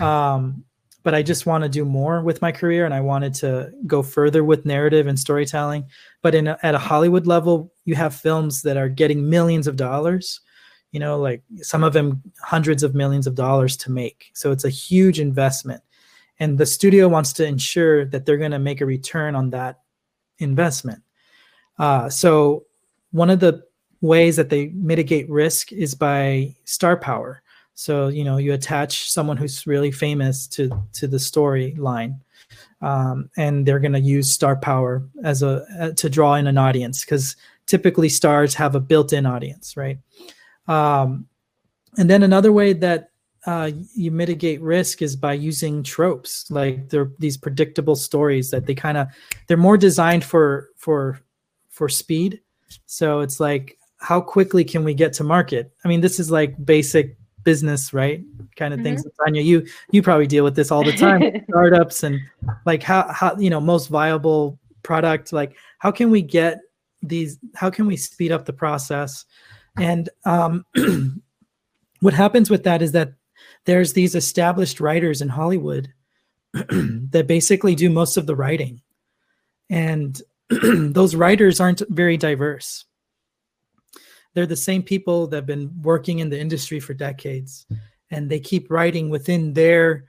um, 0.00 0.64
but 1.02 1.14
I 1.14 1.22
just 1.22 1.46
want 1.46 1.62
to 1.64 1.68
do 1.68 1.84
more 1.84 2.22
with 2.22 2.40
my 2.40 2.52
career, 2.52 2.84
and 2.84 2.94
I 2.94 3.00
wanted 3.00 3.34
to 3.34 3.72
go 3.86 4.02
further 4.02 4.44
with 4.44 4.64
narrative 4.64 5.06
and 5.08 5.18
storytelling. 5.18 5.84
But 6.22 6.34
in 6.34 6.46
a, 6.46 6.58
at 6.62 6.76
a 6.76 6.78
Hollywood 6.78 7.26
level, 7.26 7.72
you 7.84 7.96
have 7.96 8.14
films 8.14 8.62
that 8.62 8.76
are 8.76 8.88
getting 8.88 9.28
millions 9.28 9.66
of 9.66 9.76
dollars. 9.76 10.40
You 10.92 11.00
know, 11.00 11.18
like 11.18 11.42
some 11.62 11.82
of 11.82 11.94
them 11.94 12.22
hundreds 12.42 12.82
of 12.82 12.94
millions 12.94 13.26
of 13.26 13.34
dollars 13.34 13.76
to 13.78 13.90
make. 13.90 14.30
So 14.34 14.52
it's 14.52 14.64
a 14.64 14.70
huge 14.70 15.18
investment, 15.18 15.82
and 16.42 16.58
the 16.58 16.66
studio 16.66 17.06
wants 17.06 17.32
to 17.34 17.46
ensure 17.46 18.04
that 18.06 18.26
they're 18.26 18.36
going 18.36 18.50
to 18.50 18.58
make 18.58 18.80
a 18.80 18.86
return 18.86 19.36
on 19.36 19.50
that 19.50 19.78
investment. 20.38 21.00
Uh, 21.78 22.08
so 22.08 22.66
one 23.12 23.30
of 23.30 23.38
the 23.38 23.62
ways 24.00 24.34
that 24.34 24.50
they 24.50 24.66
mitigate 24.74 25.30
risk 25.30 25.70
is 25.72 25.94
by 25.94 26.52
star 26.64 26.96
power. 26.96 27.42
So 27.74 28.08
you 28.08 28.24
know 28.24 28.38
you 28.38 28.52
attach 28.52 29.08
someone 29.08 29.36
who's 29.36 29.68
really 29.68 29.92
famous 29.92 30.48
to 30.48 30.68
to 30.94 31.06
the 31.06 31.18
storyline, 31.18 32.18
um, 32.80 33.30
and 33.36 33.64
they're 33.64 33.78
going 33.78 33.92
to 33.92 34.00
use 34.00 34.34
star 34.34 34.56
power 34.56 35.06
as 35.22 35.42
a 35.44 35.64
uh, 35.80 35.92
to 35.92 36.10
draw 36.10 36.34
in 36.34 36.48
an 36.48 36.58
audience 36.58 37.04
because 37.04 37.36
typically 37.66 38.08
stars 38.08 38.54
have 38.54 38.74
a 38.74 38.80
built-in 38.80 39.26
audience, 39.26 39.76
right? 39.76 39.98
Um, 40.66 41.28
and 41.96 42.10
then 42.10 42.24
another 42.24 42.52
way 42.52 42.72
that 42.72 43.11
uh, 43.46 43.70
you 43.94 44.10
mitigate 44.10 44.60
risk 44.60 45.02
is 45.02 45.16
by 45.16 45.32
using 45.32 45.82
tropes 45.82 46.50
like 46.50 46.88
they're 46.90 47.10
these 47.18 47.36
predictable 47.36 47.96
stories 47.96 48.50
that 48.50 48.66
they 48.66 48.74
kind 48.74 48.96
of 48.96 49.08
they're 49.48 49.56
more 49.56 49.76
designed 49.76 50.24
for 50.24 50.68
for 50.76 51.20
for 51.70 51.88
speed 51.88 52.40
so 52.86 53.20
it's 53.20 53.40
like, 53.40 53.78
how 53.98 54.20
quickly 54.20 54.64
can 54.64 54.84
we 54.84 54.94
get 54.94 55.12
to 55.14 55.24
market? 55.24 55.72
I 55.84 55.88
mean, 55.88 56.00
this 56.00 56.18
is 56.18 56.30
like 56.30 56.54
basic 56.64 57.16
business, 57.44 57.92
right? 57.92 58.22
Kind 58.56 58.74
of 58.74 58.78
mm-hmm. 58.78 58.96
things. 58.96 59.06
Tania, 59.24 59.42
you 59.42 59.66
you 59.90 60.02
probably 60.02 60.26
deal 60.26 60.44
with 60.44 60.56
this 60.56 60.70
all 60.70 60.84
the 60.84 60.92
time, 60.92 61.22
startups 61.48 62.02
and 62.02 62.20
like 62.64 62.82
how 62.82 63.10
how 63.12 63.36
you 63.36 63.50
know 63.50 63.60
most 63.60 63.88
viable 63.88 64.58
product. 64.82 65.32
Like 65.32 65.56
how 65.78 65.90
can 65.90 66.10
we 66.10 66.22
get 66.22 66.60
these? 67.02 67.38
How 67.54 67.70
can 67.70 67.86
we 67.86 67.96
speed 67.96 68.32
up 68.32 68.44
the 68.44 68.52
process? 68.52 69.24
And 69.76 70.08
um, 70.24 70.66
what 72.00 72.14
happens 72.14 72.50
with 72.50 72.64
that 72.64 72.82
is 72.82 72.92
that 72.92 73.14
there's 73.64 73.92
these 73.92 74.14
established 74.14 74.80
writers 74.80 75.20
in 75.22 75.28
Hollywood 75.28 75.92
that 76.52 77.26
basically 77.26 77.74
do 77.74 77.90
most 77.90 78.16
of 78.16 78.26
the 78.26 78.36
writing, 78.36 78.82
and 79.70 80.20
those 80.48 81.14
writers 81.14 81.60
aren't 81.60 81.82
very 81.88 82.16
diverse. 82.16 82.84
They're 84.34 84.46
the 84.46 84.56
same 84.56 84.82
people 84.82 85.26
that 85.28 85.36
have 85.36 85.46
been 85.46 85.70
working 85.82 86.20
in 86.20 86.30
the 86.30 86.40
industry 86.40 86.80
for 86.80 86.94
decades, 86.94 87.66
and 88.10 88.30
they 88.30 88.40
keep 88.40 88.70
writing 88.70 89.10
within 89.10 89.52
their 89.52 90.04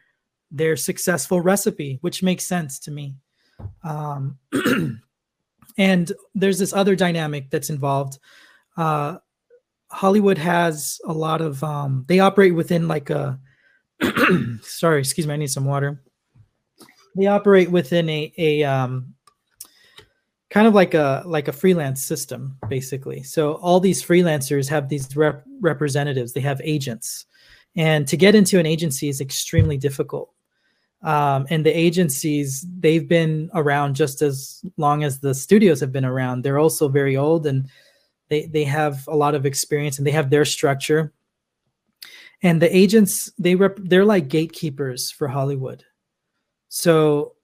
their 0.52 0.78
successful 0.78 1.42
recipe, 1.42 1.98
which 2.02 2.24
makes 2.24 2.46
sense 2.46 2.80
to 2.80 2.92
me. 2.92 3.16
Um, 3.84 4.38
and 5.78 6.12
there's 6.36 6.60
this 6.60 6.74
other 6.74 6.96
dynamic 6.96 7.50
that's 7.50 7.72
involved. 7.72 8.20
Uh, 8.78 9.18
Hollywood 9.94 10.40
has 10.40 11.00
a 11.06 11.14
lot 11.14 11.40
of 11.42 11.64
um, 11.64 12.06
they 12.08 12.20
operate 12.20 12.56
within 12.56 12.88
like 12.88 13.10
a 13.10 13.40
sorry, 14.62 15.00
excuse 15.00 15.28
me, 15.28 15.34
I 15.34 15.38
need 15.38 15.52
some 15.52 15.66
water. 15.66 16.02
They 17.16 17.28
operate 17.28 17.70
within 17.70 18.10
a 18.10 18.34
a 18.38 18.64
um, 18.64 19.14
kind 20.50 20.66
of 20.66 20.74
like 20.74 20.96
a 20.96 21.24
like 21.26 21.48
a 21.48 21.54
freelance 21.54 22.04
system 22.04 22.58
basically. 22.68 23.22
So 23.24 23.54
all 23.56 23.80
these 23.80 24.04
freelancers 24.04 24.68
have 24.70 24.90
these 24.90 25.16
rep- 25.16 25.44
representatives. 25.62 26.34
They 26.34 26.42
have 26.42 26.60
agents. 26.64 27.26
And 27.76 28.08
to 28.08 28.18
get 28.18 28.36
into 28.36 28.60
an 28.60 28.66
agency 28.66 29.10
is 29.10 29.22
extremely 29.22 29.78
difficult. 29.78 30.32
Um, 31.04 31.46
and 31.50 31.66
the 31.66 31.78
agencies 31.78 32.66
they've 32.80 33.08
been 33.08 33.52
around 33.54 33.96
just 33.96 34.22
as 34.22 34.64
long 34.78 35.04
as 35.04 35.20
the 35.20 35.36
studios 35.36 35.80
have 35.82 35.92
been 35.92 36.06
around. 36.06 36.44
They're 36.44 36.60
also 36.60 36.88
very 36.88 37.16
old 37.16 37.46
and 37.46 37.68
they 38.34 38.48
they 38.48 38.64
have 38.64 39.08
a 39.08 39.16
lot 39.16 39.36
of 39.36 39.46
experience 39.46 39.98
and 39.98 40.08
they 40.08 40.12
have 40.12 40.30
their 40.30 40.46
structure 40.46 41.14
and 42.42 42.62
the 42.62 42.76
agents 42.76 43.32
they 43.38 43.56
rep- 43.56 43.80
they're 43.84 44.06
like 44.06 44.28
gatekeepers 44.28 45.12
for 45.12 45.28
hollywood 45.28 45.84
so 46.70 47.36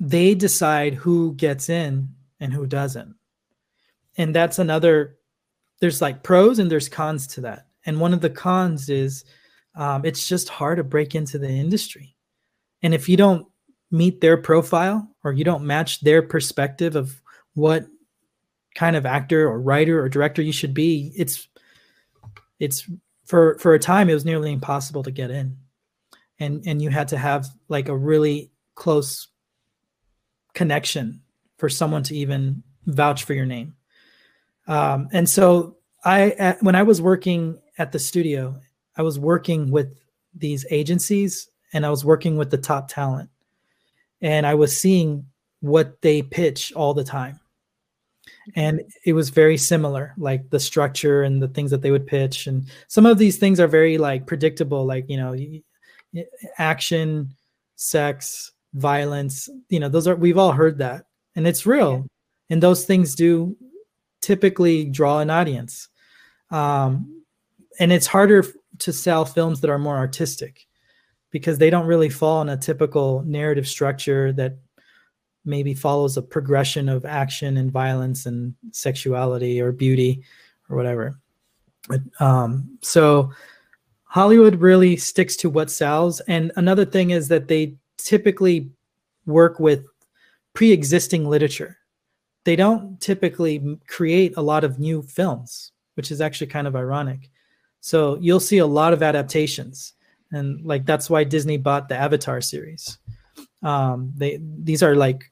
they 0.00 0.34
decide 0.34 0.94
who 0.94 1.34
gets 1.34 1.68
in 1.68 2.08
and 2.40 2.52
who 2.52 2.66
doesn't. 2.66 3.14
And 4.16 4.34
that's 4.34 4.58
another, 4.58 5.18
there's 5.80 6.00
like 6.00 6.22
pros 6.22 6.58
and 6.58 6.70
there's 6.70 6.88
cons 6.88 7.26
to 7.28 7.40
that. 7.42 7.66
And 7.84 8.00
one 8.00 8.14
of 8.14 8.20
the 8.20 8.30
cons 8.30 8.88
is 8.88 9.24
um, 9.74 10.04
it's 10.04 10.26
just 10.26 10.48
hard 10.48 10.78
to 10.78 10.84
break 10.84 11.14
into 11.14 11.38
the 11.38 11.48
industry. 11.48 12.16
And 12.82 12.94
if 12.94 13.08
you 13.08 13.16
don't 13.16 13.46
meet 13.90 14.20
their 14.20 14.36
profile 14.36 15.08
or 15.24 15.32
you 15.32 15.44
don't 15.44 15.66
match 15.66 16.00
their 16.00 16.22
perspective 16.22 16.96
of 16.96 17.20
what 17.54 17.86
kind 18.74 18.96
of 18.96 19.06
actor 19.06 19.48
or 19.48 19.60
writer 19.60 20.02
or 20.02 20.08
director 20.08 20.42
you 20.42 20.52
should 20.52 20.74
be, 20.74 21.12
it's, 21.16 21.48
it's 22.58 22.88
for, 23.24 23.58
for 23.58 23.74
a 23.74 23.78
time, 23.78 24.08
it 24.08 24.14
was 24.14 24.24
nearly 24.24 24.52
impossible 24.52 25.02
to 25.02 25.10
get 25.10 25.30
in. 25.30 25.56
And, 26.38 26.62
and 26.66 26.80
you 26.80 26.90
had 26.90 27.08
to 27.08 27.18
have 27.18 27.48
like 27.68 27.88
a 27.88 27.96
really 27.96 28.50
close 28.74 29.28
connection 30.54 31.22
for 31.56 31.68
someone 31.68 32.04
to 32.04 32.16
even 32.16 32.62
vouch 32.86 33.24
for 33.24 33.34
your 33.34 33.46
name. 33.46 33.74
Um, 34.66 35.08
and 35.12 35.28
so 35.28 35.76
I, 36.04 36.30
at, 36.30 36.62
when 36.62 36.74
I 36.74 36.84
was 36.84 37.02
working 37.02 37.58
at 37.78 37.92
the 37.92 37.98
studio, 37.98 38.60
I 38.96 39.02
was 39.02 39.18
working 39.18 39.70
with 39.70 39.98
these 40.34 40.66
agencies 40.70 41.48
and 41.72 41.84
I 41.84 41.90
was 41.90 42.04
working 42.04 42.36
with 42.36 42.50
the 42.50 42.58
top 42.58 42.88
talent, 42.88 43.30
and 44.20 44.46
I 44.46 44.54
was 44.54 44.80
seeing 44.80 45.26
what 45.60 46.00
they 46.00 46.22
pitch 46.22 46.72
all 46.72 46.94
the 46.94 47.04
time. 47.04 47.40
And 48.54 48.82
it 49.04 49.12
was 49.12 49.30
very 49.30 49.56
similar, 49.56 50.14
like 50.16 50.50
the 50.50 50.60
structure 50.60 51.22
and 51.22 51.42
the 51.42 51.48
things 51.48 51.70
that 51.70 51.82
they 51.82 51.90
would 51.90 52.06
pitch. 52.06 52.46
And 52.46 52.66
some 52.88 53.06
of 53.06 53.18
these 53.18 53.36
things 53.36 53.60
are 53.60 53.68
very 53.68 53.98
like 53.98 54.26
predictable, 54.26 54.84
like, 54.86 55.04
you 55.08 55.16
know, 55.16 55.36
action, 56.58 57.34
sex, 57.76 58.52
violence, 58.74 59.48
you 59.68 59.80
know, 59.80 59.88
those 59.88 60.06
are, 60.06 60.16
we've 60.16 60.38
all 60.38 60.52
heard 60.52 60.78
that 60.78 61.04
and 61.38 61.46
it's 61.46 61.64
real 61.64 61.92
yeah. 61.92 62.02
and 62.50 62.62
those 62.62 62.84
things 62.84 63.14
do 63.14 63.56
typically 64.20 64.84
draw 64.84 65.20
an 65.20 65.30
audience 65.30 65.88
um, 66.50 67.22
and 67.78 67.92
it's 67.92 68.06
harder 68.06 68.44
to 68.78 68.92
sell 68.92 69.24
films 69.24 69.60
that 69.60 69.70
are 69.70 69.78
more 69.78 69.96
artistic 69.96 70.66
because 71.30 71.58
they 71.58 71.70
don't 71.70 71.86
really 71.86 72.08
fall 72.08 72.42
in 72.42 72.48
a 72.48 72.56
typical 72.56 73.22
narrative 73.22 73.68
structure 73.68 74.32
that 74.32 74.56
maybe 75.44 75.74
follows 75.74 76.16
a 76.16 76.22
progression 76.22 76.88
of 76.88 77.04
action 77.04 77.56
and 77.56 77.72
violence 77.72 78.26
and 78.26 78.54
sexuality 78.72 79.60
or 79.60 79.72
beauty 79.72 80.22
or 80.68 80.76
whatever 80.76 81.18
but, 81.88 82.00
um, 82.20 82.78
so 82.82 83.30
hollywood 84.04 84.56
really 84.56 84.96
sticks 84.96 85.36
to 85.36 85.50
what 85.50 85.70
sells 85.70 86.20
and 86.20 86.52
another 86.56 86.84
thing 86.84 87.10
is 87.10 87.28
that 87.28 87.48
they 87.48 87.74
typically 87.98 88.70
work 89.26 89.60
with 89.60 89.84
pre-existing 90.54 91.28
literature. 91.28 91.76
They 92.44 92.56
don't 92.56 93.00
typically 93.00 93.78
create 93.86 94.36
a 94.36 94.42
lot 94.42 94.64
of 94.64 94.78
new 94.78 95.02
films, 95.02 95.72
which 95.94 96.10
is 96.10 96.20
actually 96.20 96.46
kind 96.48 96.66
of 96.66 96.74
ironic. 96.74 97.30
So 97.80 98.18
you'll 98.20 98.40
see 98.40 98.58
a 98.58 98.66
lot 98.66 98.92
of 98.92 99.02
adaptations, 99.02 99.92
and 100.32 100.64
like 100.64 100.84
that's 100.84 101.08
why 101.08 101.24
Disney 101.24 101.58
bought 101.58 101.88
the 101.88 101.96
Avatar 101.96 102.40
series. 102.40 102.98
Um, 103.62 104.12
they 104.16 104.40
these 104.40 104.82
are 104.82 104.94
like 104.94 105.30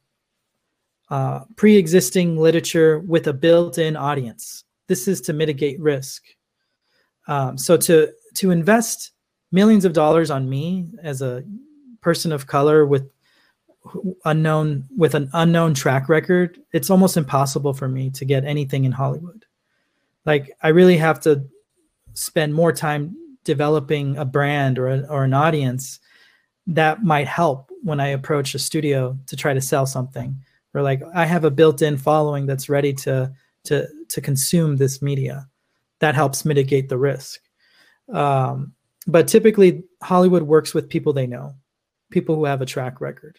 uh, 1.10 1.40
pre-existing 1.54 2.36
literature 2.36 2.98
with 2.98 3.28
a 3.28 3.32
built-in 3.32 3.96
audience. 3.96 4.64
This 4.88 5.06
is 5.06 5.20
to 5.22 5.32
mitigate 5.32 5.80
risk. 5.80 6.24
Um, 7.28 7.58
so 7.58 7.76
to 7.76 8.12
to 8.34 8.50
invest 8.50 9.12
millions 9.52 9.84
of 9.84 9.92
dollars 9.92 10.30
on 10.30 10.48
me 10.48 10.88
as 11.02 11.22
a 11.22 11.44
person 12.00 12.32
of 12.32 12.46
color 12.46 12.86
with 12.86 13.08
unknown 14.24 14.84
with 14.96 15.14
an 15.14 15.30
unknown 15.32 15.74
track 15.74 16.08
record, 16.08 16.60
it's 16.72 16.90
almost 16.90 17.16
impossible 17.16 17.72
for 17.72 17.88
me 17.88 18.10
to 18.10 18.24
get 18.24 18.44
anything 18.44 18.84
in 18.84 18.92
Hollywood. 18.92 19.44
Like 20.24 20.56
I 20.62 20.68
really 20.68 20.96
have 20.96 21.20
to 21.20 21.46
spend 22.14 22.54
more 22.54 22.72
time 22.72 23.16
developing 23.44 24.16
a 24.16 24.24
brand 24.24 24.78
or, 24.78 24.88
a, 24.88 25.00
or 25.06 25.24
an 25.24 25.34
audience 25.34 26.00
that 26.66 27.02
might 27.04 27.28
help 27.28 27.70
when 27.82 28.00
I 28.00 28.08
approach 28.08 28.54
a 28.54 28.58
studio 28.58 29.18
to 29.26 29.36
try 29.36 29.54
to 29.54 29.60
sell 29.60 29.86
something. 29.86 30.36
Or 30.74 30.82
like 30.82 31.02
I 31.14 31.24
have 31.24 31.44
a 31.44 31.50
built-in 31.50 31.96
following 31.96 32.46
that's 32.46 32.68
ready 32.68 32.92
to 32.94 33.32
to 33.64 33.86
to 34.08 34.20
consume 34.20 34.76
this 34.76 35.00
media. 35.00 35.48
That 36.00 36.14
helps 36.14 36.44
mitigate 36.44 36.88
the 36.88 36.98
risk. 36.98 37.40
Um, 38.12 38.74
but 39.06 39.28
typically, 39.28 39.84
Hollywood 40.02 40.42
works 40.42 40.74
with 40.74 40.88
people 40.88 41.12
they 41.12 41.26
know, 41.26 41.54
people 42.10 42.34
who 42.34 42.44
have 42.44 42.60
a 42.60 42.66
track 42.66 43.00
record. 43.00 43.38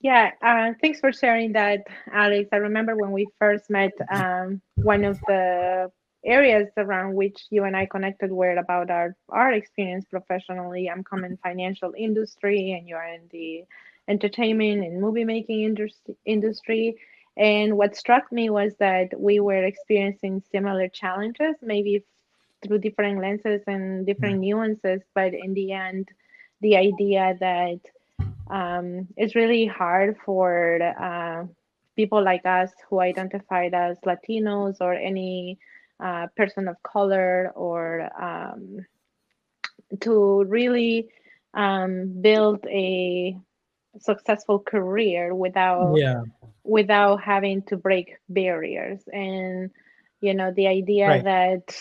Yeah, 0.00 0.30
uh, 0.42 0.72
thanks 0.80 1.00
for 1.00 1.12
sharing 1.12 1.52
that, 1.52 1.80
Alex. 2.12 2.48
I 2.52 2.56
remember 2.56 2.96
when 2.96 3.12
we 3.12 3.26
first 3.38 3.70
met, 3.70 3.92
um, 4.10 4.60
one 4.76 5.04
of 5.04 5.18
the 5.26 5.90
areas 6.24 6.68
around 6.76 7.14
which 7.14 7.44
you 7.50 7.64
and 7.64 7.76
I 7.76 7.86
connected 7.86 8.30
were 8.30 8.56
about 8.56 8.90
our, 8.90 9.16
our 9.28 9.52
experience 9.52 10.04
professionally. 10.10 10.88
I'm 10.88 11.04
coming 11.04 11.38
financial 11.42 11.92
industry 11.96 12.72
and 12.72 12.88
you're 12.88 13.04
in 13.04 13.22
the 13.30 13.64
entertainment 14.08 14.84
and 14.84 15.00
movie 15.00 15.24
making 15.24 15.62
industry, 15.62 16.16
industry. 16.24 16.96
And 17.36 17.76
what 17.76 17.96
struck 17.96 18.30
me 18.30 18.50
was 18.50 18.74
that 18.78 19.18
we 19.18 19.40
were 19.40 19.64
experiencing 19.64 20.42
similar 20.52 20.88
challenges, 20.88 21.56
maybe 21.62 22.04
through 22.64 22.78
different 22.78 23.20
lenses 23.20 23.62
and 23.66 24.06
different 24.06 24.40
nuances, 24.40 25.02
but 25.14 25.34
in 25.34 25.52
the 25.54 25.72
end, 25.72 26.08
the 26.60 26.76
idea 26.76 27.36
that 27.40 27.80
um, 28.50 29.08
it's 29.16 29.34
really 29.34 29.66
hard 29.66 30.16
for 30.24 30.80
uh, 30.82 31.44
people 31.96 32.22
like 32.22 32.44
us 32.46 32.70
who 32.88 33.00
identified 33.00 33.74
as 33.74 33.98
Latinos 34.00 34.76
or 34.80 34.94
any 34.94 35.58
uh, 36.00 36.26
person 36.36 36.68
of 36.68 36.82
color 36.82 37.52
or 37.54 38.08
um, 38.20 38.84
to 40.00 40.44
really 40.44 41.08
um, 41.54 42.20
build 42.20 42.64
a 42.66 43.36
successful 43.98 44.58
career 44.58 45.34
without 45.34 45.94
yeah. 45.96 46.22
without 46.64 47.22
having 47.22 47.62
to 47.62 47.76
break 47.76 48.16
barriers 48.28 49.00
and 49.12 49.70
you 50.20 50.34
know 50.34 50.52
the 50.52 50.66
idea 50.66 51.06
right. 51.06 51.24
that 51.24 51.76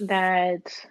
that 0.00 0.86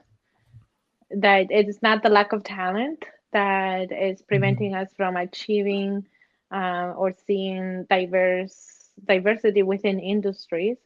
that 1.10 1.48
it's 1.50 1.82
not 1.82 2.04
the 2.04 2.10
lack 2.10 2.34
of 2.34 2.44
talent 2.44 3.04
that 3.34 3.92
is 3.92 4.20
mm-hmm. 4.20 4.28
preventing 4.28 4.72
mm-hmm. 4.74 4.84
us 4.84 4.90
from 4.96 5.16
achieving 5.18 6.06
uh, 6.52 6.94
or 6.96 7.14
seeing 7.25 7.86
diverse 7.90 8.92
diversity 9.04 9.64
within 9.64 10.00
industries 10.00 10.78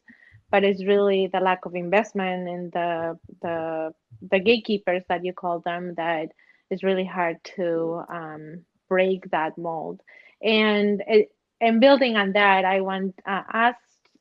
but 0.50 0.64
it's 0.64 0.84
really 0.84 1.28
the 1.32 1.40
lack 1.40 1.64
of 1.64 1.74
investment 1.74 2.48
and 2.48 2.72
the 2.72 3.18
the 3.42 3.92
the 4.30 4.38
gatekeepers 4.38 5.02
that 5.08 5.24
you 5.24 5.32
call 5.32 5.60
them 5.60 5.94
that 5.96 6.28
is 6.70 6.82
really 6.82 7.04
hard 7.04 7.36
to 7.44 8.02
um, 8.08 8.64
break 8.88 9.30
that 9.30 9.56
mold 9.56 10.00
and 10.42 11.02
it, 11.06 11.28
and 11.60 11.80
building 11.80 12.16
on 12.16 12.32
that 12.32 12.64
i 12.64 12.80
want 12.80 13.14
uh, 13.26 13.42
ask 13.52 13.78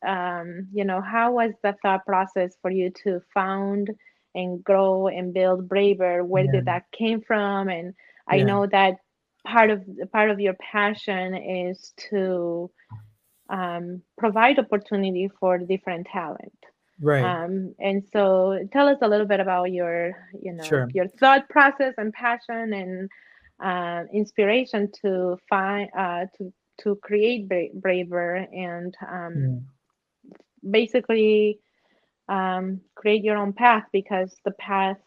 um, 0.08 0.68
you 0.72 0.86
know 0.86 1.02
how 1.02 1.34
was 1.34 1.52
the 1.64 1.76
thought 1.82 2.06
process 2.06 2.56
for 2.62 2.72
you 2.72 2.92
to 3.04 3.22
found 3.34 3.90
and 4.36 4.64
grow 4.64 5.08
and 5.08 5.34
build 5.34 5.68
bravebird 5.68 6.28
yeah. 6.46 6.52
did 6.52 6.66
that 6.66 6.84
came 6.92 7.22
from 7.22 7.70
and 7.70 7.94
i 8.28 8.36
yeah. 8.36 8.44
know 8.44 8.66
that 8.68 8.98
part 9.46 9.70
of 9.70 9.84
part 10.12 10.30
of 10.30 10.40
your 10.40 10.54
passion 10.56 11.34
is 11.36 11.94
to 11.98 12.70
um, 13.50 14.02
provide 14.18 14.60
opportunity 14.60 15.30
for 15.40 15.58
different 15.58 16.08
talent 16.12 16.54
right 17.02 17.24
um, 17.24 17.74
and 17.80 18.04
so 18.12 18.60
tell 18.72 18.88
us 18.88 18.98
a 19.02 19.08
little 19.08 19.26
bit 19.26 19.40
about 19.40 19.72
your 19.72 20.12
you 20.42 20.54
know 20.54 20.64
sure. 20.64 20.88
your 20.94 21.08
thought 21.08 21.48
process 21.50 21.94
and 21.98 22.14
passion 22.14 22.74
and 22.74 23.10
uh, 23.64 24.04
inspiration 24.14 24.90
to 25.02 25.38
find 25.50 25.90
uh, 25.98 26.26
to 26.38 26.54
to 26.82 26.96
create 26.98 27.48
Bra- 27.48 27.74
bravebird 27.80 28.48
and 28.54 28.96
um, 29.08 29.34
mm. 29.36 29.64
basically 30.70 31.60
um, 32.30 32.80
create 32.96 33.24
your 33.24 33.38
own 33.38 33.54
path 33.54 33.84
because 33.92 34.36
the 34.46 34.52
path 34.52 34.98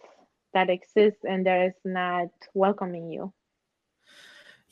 that 0.52 0.68
exists 0.68 1.20
and 1.24 1.46
there 1.46 1.66
is 1.66 1.74
not 1.84 2.28
welcoming 2.52 3.10
you 3.10 3.32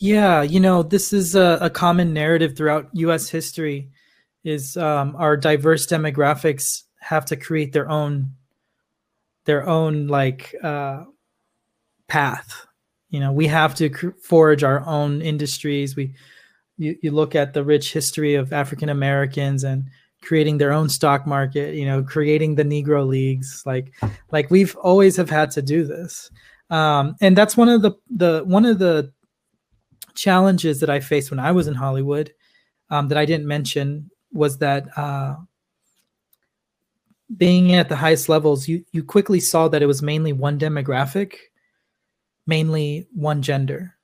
yeah, 0.01 0.41
you 0.41 0.61
know, 0.61 0.83
this 0.83 1.13
is 1.13 1.35
a, 1.35 1.59
a 1.61 1.71
common 1.71 2.15
narrative 2.15 2.57
throughout 2.57 2.89
U.S. 2.95 3.29
history. 3.29 3.91
Is 4.43 4.79
um, 4.79 5.15
our 5.17 5.37
diverse 5.37 5.87
demographics 5.87 6.85
have 7.01 7.27
to 7.27 7.37
create 7.37 7.75
their 7.75 7.91
own, 7.91 8.33
their 9.45 9.69
own 9.69 10.07
like 10.07 10.55
uh, 10.63 11.05
path. 12.09 12.67
You 13.11 13.21
know, 13.21 13.33
we 13.33 13.47
have 13.49 13.75
to 13.75 14.15
forge 14.23 14.65
our 14.65 14.87
own 14.87 15.21
industries. 15.21 15.95
We, 15.95 16.15
you, 16.79 16.97
you 17.03 17.11
look 17.11 17.35
at 17.35 17.53
the 17.53 17.63
rich 17.63 17.93
history 17.93 18.35
of 18.35 18.55
African 18.55 18.89
Americans 18.89 19.63
and 19.63 19.85
creating 20.23 20.57
their 20.57 20.73
own 20.73 20.89
stock 20.89 21.27
market. 21.27 21.75
You 21.75 21.85
know, 21.85 22.03
creating 22.03 22.55
the 22.55 22.65
Negro 22.65 23.07
leagues. 23.07 23.63
Like, 23.67 23.93
like 24.33 24.51
we've 24.51 24.75
always 24.77 25.17
have 25.17 25.29
had 25.29 25.51
to 25.51 25.61
do 25.61 25.85
this, 25.85 26.31
um, 26.71 27.17
and 27.21 27.37
that's 27.37 27.59
one 27.59 27.69
of 27.69 27.83
the 27.83 27.93
the 28.09 28.43
one 28.47 28.65
of 28.65 28.79
the 28.79 29.13
challenges 30.15 30.81
that 30.81 30.91
I 30.91 31.01
faced 31.01 31.31
when 31.31 31.41
I 31.41 31.53
was 31.53 31.67
in 31.67 31.75
Hollywood 31.75 32.33
um, 32.91 33.09
that 33.09 33.19
I 33.19 33.25
didn't 33.25 33.47
mention 33.47 34.11
was 34.33 34.59
that 34.59 34.87
uh, 34.97 35.37
being 37.37 37.75
at 37.75 37.89
the 37.89 37.97
highest 37.97 38.29
levels, 38.29 38.69
you 38.69 38.85
you 38.93 39.03
quickly 39.03 39.41
saw 39.41 39.69
that 39.69 39.83
it 39.83 39.87
was 39.87 40.03
mainly 40.03 40.33
one 40.33 40.59
demographic, 40.59 41.35
mainly 42.47 43.07
one 43.13 43.43
gender, 43.43 43.97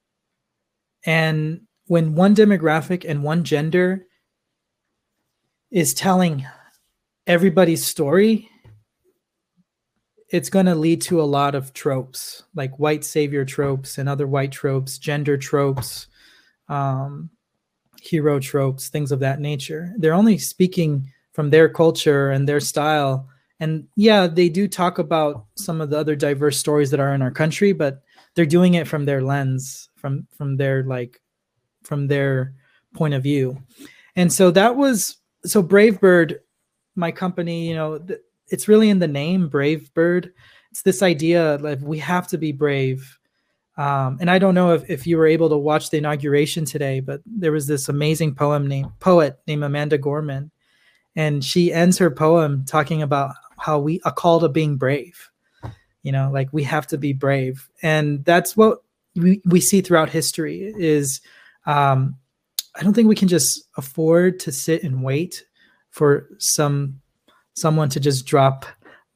and 1.05 1.63
when 1.87 2.15
one 2.15 2.35
demographic 2.35 3.05
and 3.09 3.23
one 3.23 3.45
gender 3.45 4.07
is 5.71 5.95
telling 5.95 6.47
everybody's 7.27 7.85
story 7.85 8.49
it's 10.31 10.51
going 10.51 10.67
to 10.67 10.75
lead 10.75 11.01
to 11.03 11.21
a 11.21 11.25
lot 11.25 11.55
of 11.55 11.73
tropes 11.73 12.43
like 12.55 12.79
white 12.79 13.05
savior 13.05 13.45
tropes 13.45 13.99
and 13.99 14.09
other 14.09 14.27
white 14.27 14.53
tropes 14.53 14.99
gender 14.99 15.37
tropes 15.37 16.09
um, 16.69 17.31
hero 18.01 18.39
tropes 18.39 18.89
things 18.89 19.13
of 19.13 19.21
that 19.21 19.41
nature. 19.41 19.93
They're 19.99 20.15
only 20.15 20.39
speaking 20.39 21.11
from 21.33 21.51
their 21.51 21.69
culture 21.69 22.31
and 22.31 22.49
their 22.49 22.61
style. 22.61 23.29
And 23.61 23.87
yeah 23.97 24.27
they 24.27 24.49
do 24.49 24.69
talk 24.69 24.99
about 24.99 25.47
some 25.57 25.81
of 25.81 25.91
the 25.91 25.99
other 25.99 26.17
diverse 26.17 26.59
stories 26.59 26.91
that 26.91 27.01
are 27.01 27.15
in 27.15 27.23
our 27.23 27.31
country 27.31 27.73
but 27.73 28.03
they're 28.35 28.45
doing 28.45 28.75
it 28.75 28.87
from 28.87 29.07
their 29.07 29.23
lens 29.23 29.89
from 29.97 30.27
from 30.37 30.57
their 30.57 30.83
like 30.85 31.21
from 31.83 32.07
their 32.09 32.55
point 32.95 33.15
of 33.15 33.23
view. 33.23 33.63
And 34.15 34.33
so 34.33 34.51
that 34.51 34.77
was 34.77 35.17
so 35.45 35.63
bravebird 35.63 36.39
my 36.97 37.13
company 37.13 37.69
you 37.69 37.75
know 37.75 37.99
th- 37.99 38.21
it's 38.49 38.69
really 38.69 38.91
in 38.91 38.99
the 38.99 39.09
name 39.09 39.51
bravebird. 39.51 40.31
It's 40.71 40.83
this 40.83 41.03
idea 41.03 41.59
like 41.61 41.81
we 41.81 41.99
have 41.99 42.29
to 42.29 42.39
be 42.39 42.53
brave. 42.53 43.19
Um, 43.79 44.17
and 44.21 44.31
i 44.31 44.39
don't 44.39 44.55
know 44.55 44.73
if, 44.73 44.89
if 44.89 45.07
you 45.07 45.19
were 45.19 45.27
able 45.27 45.51
to 45.51 45.57
watch 45.59 45.91
the 45.91 45.99
inauguration 45.99 46.65
today 46.65 47.01
but 47.01 47.21
there 47.27 47.53
was 47.53 47.67
this 47.67 47.91
amazing 47.91 48.35
poem 48.35 48.67
named 48.67 48.89
poet 49.01 49.39
named 49.47 49.65
amanda 49.65 49.99
gorman. 49.99 50.51
And 51.15 51.45
she 51.45 51.73
ends 51.73 51.99
her 51.99 52.11
poem 52.11 52.65
talking 52.65 53.03
about 53.03 53.35
how 53.59 53.79
we 53.79 54.01
a 54.07 54.13
call 54.13 54.41
to 54.41 54.49
being 54.49 54.77
brave. 54.77 55.31
You 56.03 56.13
know 56.13 56.31
like 56.33 56.49
we 56.53 56.63
have 56.63 56.87
to 56.89 56.99
be 56.99 57.13
brave. 57.13 57.69
And 57.83 58.25
that's 58.25 58.57
what 58.57 58.79
we, 59.15 59.43
we 59.45 59.61
see 59.61 59.81
throughout 59.81 60.11
history 60.11 60.73
is 60.79 61.21
um, 61.67 62.17
i 62.77 62.83
don't 62.83 62.95
think 62.95 63.09
we 63.09 63.17
can 63.17 63.29
just 63.29 63.65
afford 63.77 64.39
to 64.41 64.53
sit 64.53 64.83
and 64.83 65.03
wait 65.03 65.45
for 65.91 66.29
some 66.39 67.01
someone 67.57 67.89
to 67.89 68.01
just 68.01 68.27
drop 68.27 68.67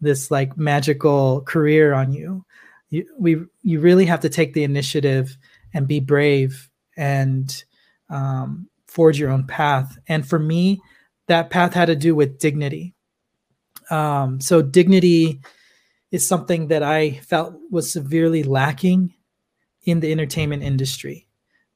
this 0.01 0.31
like 0.31 0.57
magical 0.57 1.43
career 1.43 1.93
on 1.93 2.13
you. 2.13 2.45
You 2.89 3.07
we 3.19 3.37
you 3.63 3.81
really 3.81 4.07
have 4.07 4.21
to 4.21 4.29
take 4.29 4.55
the 4.55 4.65
initiative 4.65 5.37
and 5.73 5.87
be 5.87 6.01
brave 6.01 6.69
and 6.97 7.63
um, 8.09 8.69
forge 8.89 9.19
your 9.19 9.31
own 9.31 9.47
path. 9.47 9.97
And 10.09 10.27
for 10.27 10.39
me, 10.39 10.81
that 11.29 11.51
path 11.51 11.75
had 11.75 11.87
to 11.87 11.97
do 11.97 12.15
with 12.15 12.41
dignity. 12.41 12.95
Um, 13.91 14.41
so 14.41 14.63
dignity 14.63 15.41
is 16.11 16.27
something 16.27 16.69
that 16.69 16.83
I 16.83 17.13
felt 17.23 17.55
was 17.71 17.93
severely 17.93 18.43
lacking 18.43 19.15
in 19.85 20.01
the 20.01 20.11
entertainment 20.11 20.63
industry. 20.63 21.29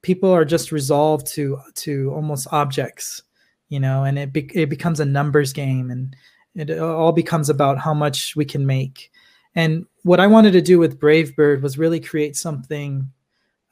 People 0.02 0.30
are 0.30 0.44
just 0.44 0.72
resolved 0.72 1.26
to 1.28 1.58
to 1.76 2.10
almost 2.12 2.48
objects, 2.50 3.22
you 3.68 3.78
know, 3.78 4.04
and 4.04 4.18
it 4.18 4.32
be, 4.32 4.50
it 4.54 4.68
becomes 4.68 4.98
a 4.98 5.04
numbers 5.04 5.52
game 5.52 5.90
and 5.90 6.16
it 6.54 6.78
all 6.78 7.12
becomes 7.12 7.48
about 7.48 7.78
how 7.78 7.94
much 7.94 8.36
we 8.36 8.44
can 8.44 8.66
make. 8.66 9.10
And 9.54 9.86
what 10.02 10.20
I 10.20 10.26
wanted 10.26 10.52
to 10.52 10.62
do 10.62 10.78
with 10.78 11.00
Bravebird 11.00 11.62
was 11.62 11.78
really 11.78 12.00
create 12.00 12.36
something 12.36 13.10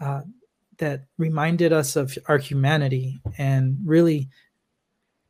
uh, 0.00 0.22
that 0.78 1.06
reminded 1.18 1.72
us 1.72 1.96
of 1.96 2.16
our 2.26 2.38
humanity 2.38 3.20
and 3.38 3.78
really 3.84 4.28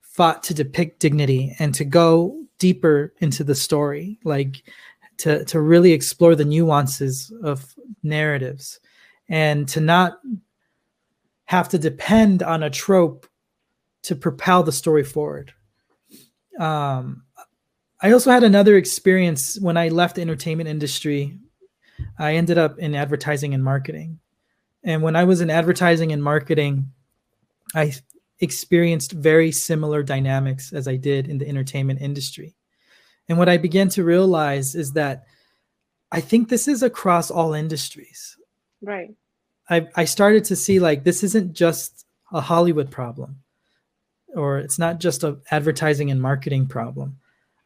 fought 0.00 0.42
to 0.44 0.54
depict 0.54 1.00
dignity 1.00 1.54
and 1.58 1.74
to 1.74 1.84
go 1.84 2.44
deeper 2.58 3.12
into 3.18 3.42
the 3.44 3.54
story, 3.54 4.18
like 4.24 4.62
to 5.18 5.44
to 5.46 5.60
really 5.60 5.92
explore 5.92 6.34
the 6.34 6.44
nuances 6.44 7.32
of 7.42 7.74
narratives 8.02 8.80
and 9.28 9.68
to 9.68 9.80
not 9.80 10.20
have 11.46 11.68
to 11.68 11.78
depend 11.78 12.42
on 12.42 12.62
a 12.62 12.70
trope 12.70 13.26
to 14.02 14.16
propel 14.16 14.62
the 14.62 14.72
story 14.72 15.04
forward. 15.04 15.52
Um, 16.58 17.24
I 18.02 18.10
also 18.10 18.32
had 18.32 18.42
another 18.42 18.76
experience 18.76 19.58
when 19.60 19.76
I 19.76 19.88
left 19.88 20.16
the 20.16 20.22
entertainment 20.22 20.68
industry. 20.68 21.38
I 22.18 22.34
ended 22.34 22.58
up 22.58 22.78
in 22.78 22.96
advertising 22.96 23.54
and 23.54 23.62
marketing. 23.62 24.18
And 24.82 25.02
when 25.02 25.14
I 25.14 25.22
was 25.22 25.40
in 25.40 25.50
advertising 25.50 26.10
and 26.10 26.22
marketing, 26.22 26.90
I 27.74 27.94
experienced 28.40 29.12
very 29.12 29.52
similar 29.52 30.02
dynamics 30.02 30.72
as 30.72 30.88
I 30.88 30.96
did 30.96 31.28
in 31.28 31.38
the 31.38 31.48
entertainment 31.48 32.00
industry. 32.00 32.56
And 33.28 33.38
what 33.38 33.48
I 33.48 33.56
began 33.56 33.88
to 33.90 34.02
realize 34.02 34.74
is 34.74 34.94
that 34.94 35.24
I 36.10 36.20
think 36.20 36.48
this 36.48 36.66
is 36.66 36.82
across 36.82 37.30
all 37.30 37.54
industries. 37.54 38.36
Right. 38.82 39.14
I, 39.70 39.86
I 39.94 40.04
started 40.06 40.44
to 40.46 40.56
see 40.56 40.80
like 40.80 41.04
this 41.04 41.22
isn't 41.22 41.52
just 41.52 42.04
a 42.32 42.40
Hollywood 42.40 42.90
problem 42.90 43.36
or 44.34 44.58
it's 44.58 44.78
not 44.78 44.98
just 44.98 45.22
a 45.22 45.38
advertising 45.52 46.10
and 46.10 46.20
marketing 46.20 46.66
problem. 46.66 47.18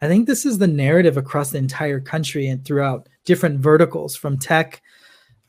I 0.02 0.08
think 0.08 0.26
this 0.26 0.44
is 0.44 0.58
the 0.58 0.66
narrative 0.66 1.16
across 1.16 1.50
the 1.50 1.58
entire 1.58 2.00
country 2.00 2.48
and 2.48 2.64
throughout 2.64 3.08
different 3.24 3.60
verticals 3.60 4.14
from 4.14 4.38
tech 4.38 4.82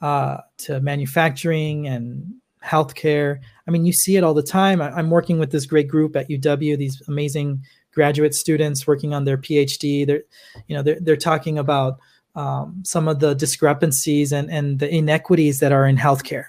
uh, 0.02 0.38
to 0.58 0.80
manufacturing 0.80 1.88
and 1.88 2.36
healthcare. 2.64 3.40
I 3.68 3.72
mean, 3.72 3.86
you 3.86 3.94
see 3.94 4.16
it 4.16 4.24
all 4.24 4.34
the 4.34 4.44
time. 4.44 4.82
I, 4.82 4.98
am 4.98 5.10
working 5.10 5.40
with 5.40 5.52
this 5.52 5.66
great 5.66 5.88
group 5.88 6.16
at 6.16 6.30
UW, 6.30 6.78
these 6.78 7.02
amazing 7.08 7.64
graduate 7.94 8.36
students 8.36 8.88
working 8.88 9.14
on 9.14 9.26
their 9.26 9.38
PhD. 9.38 10.06
They're, 10.06 10.24
you 10.68 10.76
know, 10.76 10.84
they're, 10.84 11.00
they're 11.00 11.18
talking 11.18 11.58
about 11.58 12.00
um, 12.36 12.84
some 12.86 13.08
of 13.08 13.20
the 13.20 13.34
discrepancies 13.34 14.32
and, 14.32 14.50
and 14.52 14.80
the 14.80 14.94
inequities 14.94 15.60
that 15.60 15.72
are 15.72 15.88
in 15.88 15.98
healthcare, 15.98 16.46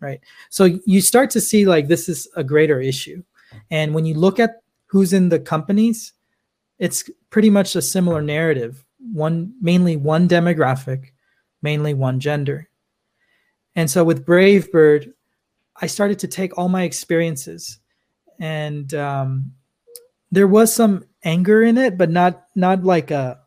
right? 0.00 0.20
So 0.50 0.78
you 0.84 1.00
start 1.00 1.30
to 1.30 1.40
see 1.40 1.64
like 1.64 1.88
this 1.88 2.08
is 2.08 2.28
a 2.36 2.42
greater 2.42 2.80
issue. 2.80 3.22
And 3.70 3.94
when 3.94 4.04
you 4.04 4.14
look 4.14 4.40
at 4.40 4.62
who's 4.86 5.12
in 5.12 5.28
the 5.28 5.38
companies, 5.38 6.12
it's 6.78 7.08
pretty 7.30 7.50
much 7.50 7.76
a 7.76 7.82
similar 7.82 8.22
narrative. 8.22 8.84
One 9.12 9.54
mainly 9.60 9.96
one 9.96 10.28
demographic, 10.28 11.12
mainly 11.62 11.94
one 11.94 12.20
gender. 12.20 12.68
And 13.76 13.90
so 13.90 14.02
with 14.04 14.26
bravebird 14.26 15.12
I 15.80 15.86
started 15.86 16.18
to 16.20 16.28
take 16.28 16.58
all 16.58 16.68
my 16.68 16.82
experiences, 16.82 17.78
and 18.40 18.92
um, 18.94 19.52
there 20.30 20.48
was 20.48 20.74
some 20.74 21.04
anger 21.24 21.62
in 21.62 21.78
it, 21.78 21.96
but 21.96 22.10
not 22.10 22.44
not 22.54 22.84
like 22.84 23.10
a 23.10 23.40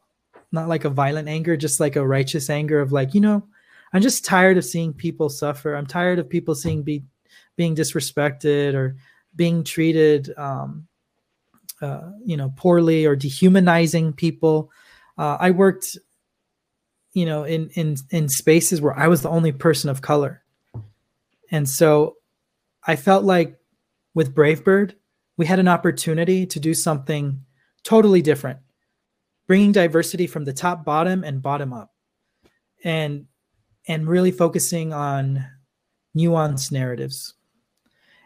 not 0.51 0.67
like 0.69 0.85
a 0.85 0.89
violent 0.89 1.27
anger, 1.27 1.57
just 1.57 1.79
like 1.79 1.95
a 1.95 2.07
righteous 2.07 2.49
anger 2.49 2.79
of 2.79 2.91
like, 2.91 3.13
you 3.13 3.21
know, 3.21 3.45
I'm 3.93 4.01
just 4.01 4.25
tired 4.25 4.57
of 4.57 4.65
seeing 4.65 4.93
people 4.93 5.29
suffer. 5.29 5.75
I'm 5.75 5.85
tired 5.85 6.19
of 6.19 6.29
people 6.29 6.55
seeing 6.55 6.83
be 6.83 7.03
being 7.57 7.75
disrespected 7.75 8.73
or 8.73 8.95
being 9.35 9.63
treated 9.63 10.33
um, 10.37 10.87
uh, 11.81 12.11
you 12.23 12.37
know 12.37 12.53
poorly 12.55 13.05
or 13.05 13.15
dehumanizing 13.15 14.13
people. 14.13 14.71
Uh, 15.17 15.37
i 15.39 15.51
worked 15.51 15.97
you 17.13 17.25
know 17.25 17.43
in 17.43 17.69
in 17.73 17.97
in 18.09 18.29
spaces 18.29 18.81
where 18.81 18.97
i 18.97 19.07
was 19.07 19.21
the 19.21 19.29
only 19.29 19.51
person 19.51 19.89
of 19.89 20.01
color. 20.01 20.43
And 21.51 21.67
so 21.67 22.17
i 22.85 22.95
felt 22.95 23.23
like 23.23 23.57
with 24.13 24.35
Bravebird, 24.35 24.93
we 25.37 25.45
had 25.45 25.59
an 25.59 25.67
opportunity 25.67 26.45
to 26.45 26.59
do 26.59 26.73
something 26.73 27.43
totally 27.83 28.21
different 28.21 28.59
bringing 29.51 29.73
diversity 29.73 30.27
from 30.27 30.45
the 30.45 30.53
top 30.53 30.85
bottom 30.85 31.25
and 31.25 31.41
bottom 31.41 31.73
up 31.73 31.93
and 32.85 33.25
and 33.87 34.07
really 34.07 34.31
focusing 34.31 34.93
on 34.93 35.45
nuanced 36.15 36.71
narratives. 36.71 37.33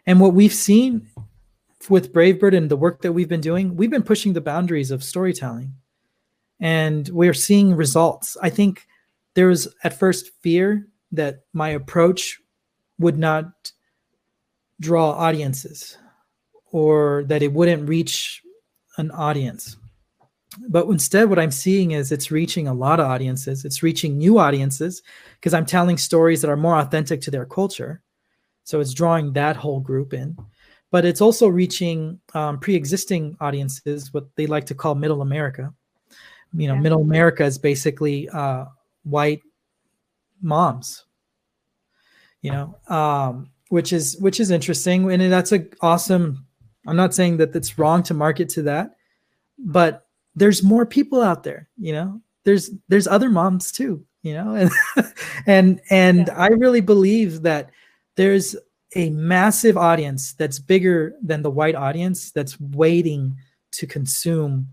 And 0.06 0.20
what 0.20 0.34
we've 0.34 0.54
seen 0.54 1.08
with 1.90 2.14
Bravebird 2.14 2.56
and 2.56 2.70
the 2.70 2.78
work 2.78 3.02
that 3.02 3.14
we've 3.14 3.30
been 3.30 3.42
doing, 3.42 3.76
we've 3.76 3.90
been 3.90 4.04
pushing 4.04 4.34
the 4.34 4.42
boundaries 4.42 4.92
of 4.92 5.04
storytelling 5.04 5.74
and 6.60 7.10
we're 7.10 7.34
seeing 7.34 7.76
results. 7.76 8.38
I 8.42 8.50
think 8.50 8.88
there 9.34 9.48
was 9.48 9.68
at 9.84 10.00
first 10.00 10.32
fear 10.42 10.88
that 11.12 11.42
my 11.54 11.70
approach 11.70 12.40
would 13.00 13.18
not 13.18 13.72
draw 14.80 15.12
audiences 15.12 15.98
or 16.72 17.24
that 17.28 17.42
it 17.42 17.54
wouldn't 17.54 17.88
reach 17.88 18.42
an 18.98 19.12
audience. 19.12 19.78
But 20.70 20.88
instead, 20.88 21.30
what 21.30 21.40
I'm 21.40 21.52
seeing 21.52 21.92
is 21.92 22.12
it's 22.12 22.32
reaching 22.32 22.68
a 22.68 22.74
lot 22.74 23.00
of 23.00 23.08
audiences. 23.08 23.66
It's 23.66 23.84
reaching 23.84 24.18
new 24.18 24.40
audiences 24.40 25.02
because 25.36 25.54
I'm 25.54 25.66
telling 25.66 25.98
stories 25.98 26.42
that 26.42 26.50
are 26.50 26.58
more 26.58 26.78
authentic 26.78 27.22
to 27.22 27.32
their 27.32 27.46
culture. 27.46 28.02
So 28.64 28.80
it's 28.80 28.94
drawing 28.94 29.34
that 29.34 29.58
whole 29.58 29.82
group 29.82 30.14
in 30.14 30.38
but 30.92 31.06
it's 31.06 31.22
also 31.22 31.48
reaching 31.48 32.20
um, 32.34 32.60
pre-existing 32.60 33.38
audiences, 33.42 34.14
what 34.14 34.28
they 34.36 34.48
like 34.48 34.66
to 34.68 34.76
call 34.76 34.96
middle 34.96 35.22
America. 35.22 35.74
You 36.54 36.68
know, 36.68 36.76
yeah. 36.76 36.82
middle 36.82 37.02
America 37.02 37.44
is 37.44 37.58
basically 37.58 38.30
uh, 38.30 38.66
white 39.04 39.42
moms. 40.42 41.06
You 42.42 42.52
know, 42.52 42.78
um, 42.96 43.50
which 43.70 43.92
is 43.92 44.18
which 44.18 44.40
is 44.40 44.52
interesting, 44.52 45.12
and 45.12 45.32
that's 45.32 45.52
a 45.52 45.66
awesome. 45.82 46.46
I'm 46.88 46.96
not 46.96 47.16
saying 47.16 47.38
that 47.38 47.56
it's 47.56 47.80
wrong 47.80 48.04
to 48.04 48.14
market 48.14 48.50
to 48.50 48.62
that, 48.64 48.96
but 49.58 50.06
there's 50.36 50.64
more 50.64 50.86
people 50.86 51.22
out 51.22 51.44
there. 51.44 51.68
You 51.78 51.94
know, 51.94 52.22
there's 52.44 52.70
there's 52.88 53.08
other 53.08 53.30
moms 53.30 53.72
too. 53.72 54.06
You 54.22 54.36
know, 54.36 54.54
and 54.54 54.72
and 55.48 55.82
and 55.90 56.28
yeah. 56.28 56.38
I 56.38 56.48
really 56.48 56.82
believe 56.82 57.42
that 57.42 57.72
there's 58.16 58.56
a 58.96 59.10
massive 59.12 59.78
audience 59.78 60.34
that's 60.34 60.60
bigger 60.60 61.14
than 61.22 61.42
the 61.42 61.52
white 61.52 61.76
audience 61.76 62.32
that's 62.32 62.60
waiting 62.60 63.36
to 63.72 63.86
consume 63.86 64.68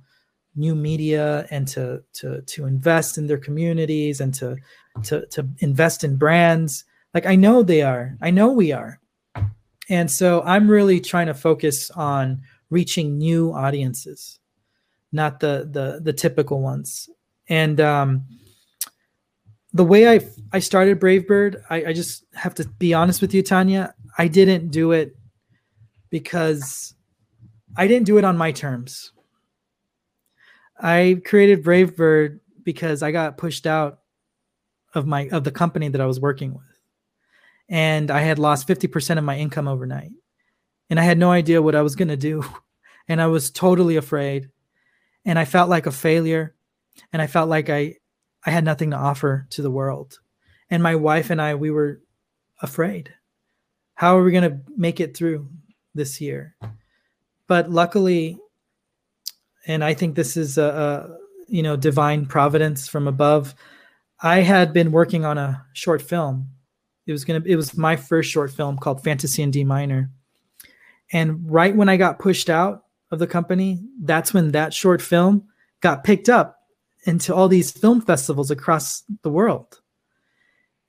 new 0.55 0.75
media 0.75 1.47
and 1.51 1.67
to 1.67 2.03
to 2.13 2.43
to 2.43 2.67
invest 2.67 3.19
in 3.19 3.27
their 3.27 3.39
communities 3.39 4.21
and 4.21 4.35
to 4.35 4.57
to 5.03 5.27
to 5.27 5.49
invest 5.59 6.05
in 6.05 6.17
brands. 6.17 6.85
Like 7.15 7.27
i 7.27 7.35
know 7.35 7.63
they 7.63 7.83
are. 7.83 8.17
I 8.21 8.31
know 8.31 8.53
we 8.53 8.73
are. 8.73 9.01
And 9.89 10.11
so 10.11 10.43
i'm 10.43 10.69
really 10.69 11.01
trying 11.01 11.27
to 11.27 11.35
focus 11.35 11.91
on 11.91 12.43
reaching 12.71 13.19
new 13.19 13.53
audiences 13.53 14.39
not 15.13 15.41
the 15.41 15.69
the 15.71 16.01
the 16.03 16.13
typical 16.13 16.61
ones. 16.61 17.09
And 17.49 17.81
um 17.81 18.25
the 19.73 19.85
way 19.85 20.09
I 20.09 20.21
I 20.53 20.59
started 20.59 21.01
Bravebird, 21.01 21.63
I, 21.71 21.87
I 21.87 21.93
just 21.93 22.25
have 22.35 22.55
to 22.57 22.69
be 22.69 22.95
honest 22.95 23.23
with 23.23 23.33
you, 23.35 23.43
Tania. 23.43 23.95
I 24.19 24.29
didn't 24.29 24.71
do 24.71 24.93
it 24.93 25.17
because 26.11 26.95
I 27.77 27.87
didn't 27.87 28.07
do 28.07 28.19
it 28.19 28.25
on 28.25 28.37
my 28.37 28.53
terms. 28.53 29.13
I 30.79 31.21
created 31.25 31.65
Bravebird 31.65 32.41
because 32.65 33.03
I 33.03 33.13
got 33.13 33.39
pushed 33.39 33.67
out 33.67 34.01
of 34.95 35.07
my 35.07 35.29
of 35.29 35.45
the 35.45 35.51
company 35.51 35.89
that 35.89 36.01
I 36.01 36.07
was 36.07 36.21
working 36.21 36.53
with. 36.53 36.63
And 37.69 38.11
I 38.11 38.21
had 38.21 38.39
lost 38.39 38.69
50% 38.69 39.17
of 39.17 39.25
my 39.25 39.39
income 39.39 39.67
overnight. 39.67 40.11
And 40.91 41.01
I 41.01 41.05
had 41.05 41.17
no 41.17 41.31
idea 41.31 41.63
what 41.63 41.75
I 41.75 41.81
was 41.83 41.97
going 41.97 42.09
to 42.09 42.17
do. 42.17 42.45
And 43.09 43.21
I 43.21 43.27
was 43.27 43.51
totally 43.51 43.97
afraid. 43.97 44.49
And 45.25 45.37
I 45.37 45.45
felt 45.45 45.69
like 45.69 45.87
a 45.87 45.91
failure. 45.91 46.55
And 47.13 47.21
I 47.21 47.27
felt 47.27 47.49
like 47.49 47.69
I 47.69 47.97
I 48.45 48.51
had 48.51 48.65
nothing 48.65 48.91
to 48.91 48.97
offer 48.97 49.47
to 49.51 49.63
the 49.63 49.71
world. 49.71 50.19
And 50.71 50.83
my 50.83 50.97
wife 50.97 51.31
and 51.31 51.41
I 51.41 51.55
we 51.55 51.71
were 51.71 52.01
afraid 52.61 53.15
how 53.95 54.19
are 54.19 54.25
we 54.25 54.33
going 54.33 54.51
to 54.51 54.61
make 54.77 54.99
it 54.99 55.17
through 55.17 55.49
this 55.95 56.21
year? 56.21 56.57
But 57.47 57.71
luckily, 57.71 58.37
and 59.67 59.85
I 59.85 59.95
think 59.95 60.17
this 60.17 60.37
is 60.37 60.59
a, 60.59 60.65
a 60.65 61.17
you 61.47 61.63
know 61.63 61.77
divine 61.77 62.27
providence 62.27 62.89
from 62.89 63.07
above. 63.07 63.55
I 64.21 64.41
had 64.41 64.73
been 64.73 64.91
working 64.91 65.25
on 65.25 65.39
a 65.39 65.65
short 65.73 66.03
film. 66.03 66.51
It 67.07 67.13
was 67.13 67.25
gonna. 67.25 67.43
It 67.45 67.57
was 67.57 67.77
my 67.77 67.95
first 67.97 68.31
short 68.31 68.51
film 68.51 68.77
called 68.77 69.05
Fantasy 69.05 69.43
in 69.43 69.53
D 69.53 69.63
Minor. 69.63 70.11
And 71.13 71.49
right 71.49 71.77
when 71.77 71.89
I 71.89 71.97
got 71.97 72.19
pushed 72.19 72.49
out 72.49 72.85
of 73.11 73.19
the 73.19 73.27
company, 73.27 73.85
that's 74.03 74.33
when 74.33 74.53
that 74.53 74.73
short 74.75 75.03
film 75.03 75.45
got 75.81 76.05
picked 76.05 76.29
up 76.29 76.57
into 77.05 77.35
all 77.35 77.49
these 77.49 77.71
film 77.71 78.01
festivals 78.01 78.51
across 78.51 79.03
the 79.23 79.31
world. 79.31 79.81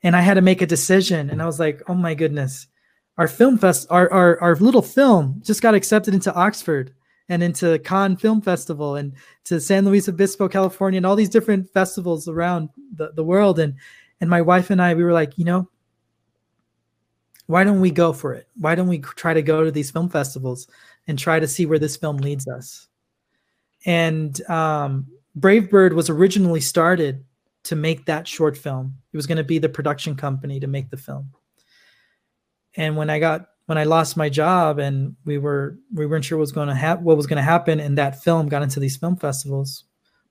And 0.04 0.16
I 0.16 0.22
had 0.22 0.36
to 0.36 0.42
make 0.42 0.62
a 0.62 0.68
decision. 0.68 1.30
And 1.30 1.42
I 1.42 1.46
was 1.46 1.60
like, 1.60 1.82
oh 1.88 1.96
my 1.96 2.14
goodness, 2.14 2.68
our 3.18 3.28
film 3.28 3.58
fest, 3.58 3.88
our, 3.90 4.12
our, 4.12 4.40
our 4.42 4.56
little 4.56 4.82
film 4.82 5.42
just 5.44 5.62
got 5.62 5.76
accepted 5.76 6.14
into 6.14 6.34
Oxford 6.34 6.94
and 7.30 7.42
into 7.42 7.80
Cannes 7.80 8.18
Film 8.18 8.42
Festival 8.42 8.96
and 8.96 9.14
to 9.46 9.60
San 9.60 9.86
Luis 9.86 10.10
Obispo, 10.10 10.48
California, 10.50 10.98
and 10.98 11.06
all 11.06 11.16
these 11.16 11.30
different 11.30 11.70
festivals 11.70 12.28
around 12.28 12.70
the, 12.96 13.12
the 13.16 13.24
world. 13.24 13.60
And 13.60 13.76
and 14.20 14.30
my 14.30 14.42
wife 14.42 14.70
and 14.70 14.82
I, 14.82 14.94
we 14.94 15.04
were 15.04 15.14
like, 15.14 15.38
you 15.38 15.46
know, 15.46 15.70
why 17.48 17.64
don't 17.64 17.82
we 17.82 17.92
go 17.92 18.14
for 18.14 18.34
it? 18.34 18.48
Why 18.56 18.76
don't 18.76 18.88
we 18.88 19.00
try 19.00 19.34
to 19.34 19.42
go 19.42 19.64
to 19.64 19.72
these 19.72 19.92
film 19.92 20.10
festivals 20.10 20.68
and 21.08 21.20
try 21.20 21.40
to 21.40 21.48
see 21.48 21.66
where 21.66 21.80
this 21.80 21.98
film 21.98 22.18
leads 22.18 22.48
us? 22.48 22.88
And 23.86 24.40
um, 24.50 25.08
Bravebird 25.38 25.94
was 25.94 26.10
originally 26.10 26.62
started 26.62 27.26
to 27.64 27.76
make 27.76 28.06
that 28.06 28.28
short 28.28 28.58
film. 28.58 28.96
It 29.12 29.18
was 29.18 29.28
going 29.28 29.38
to 29.38 29.44
be 29.44 29.58
the 29.58 29.70
production 29.70 30.16
company 30.16 30.60
to 30.60 30.68
make 30.68 30.90
the 30.90 30.98
film. 30.98 31.32
And 32.76 32.98
when 32.98 33.10
I 33.10 33.20
got 33.20 33.48
when 33.66 33.78
I 33.78 33.86
lost 33.86 34.18
my 34.18 34.28
job 34.30 34.80
and 34.80 35.16
we 35.26 35.38
were 35.38 35.78
we 35.94 36.06
weren't 36.06 36.26
sure 36.26 36.38
what 36.38 36.42
was 36.42 36.52
going 36.52 36.68
to 36.68 36.76
happen 36.76 37.04
what 37.06 37.18
was 37.18 37.28
going 37.28 37.38
to 37.38 37.44
happen 37.44 37.80
and 37.80 37.98
that 37.98 38.22
film 38.22 38.50
got 38.50 38.64
into 38.64 38.80
these 38.80 38.98
film 38.98 39.16
festivals, 39.16 39.86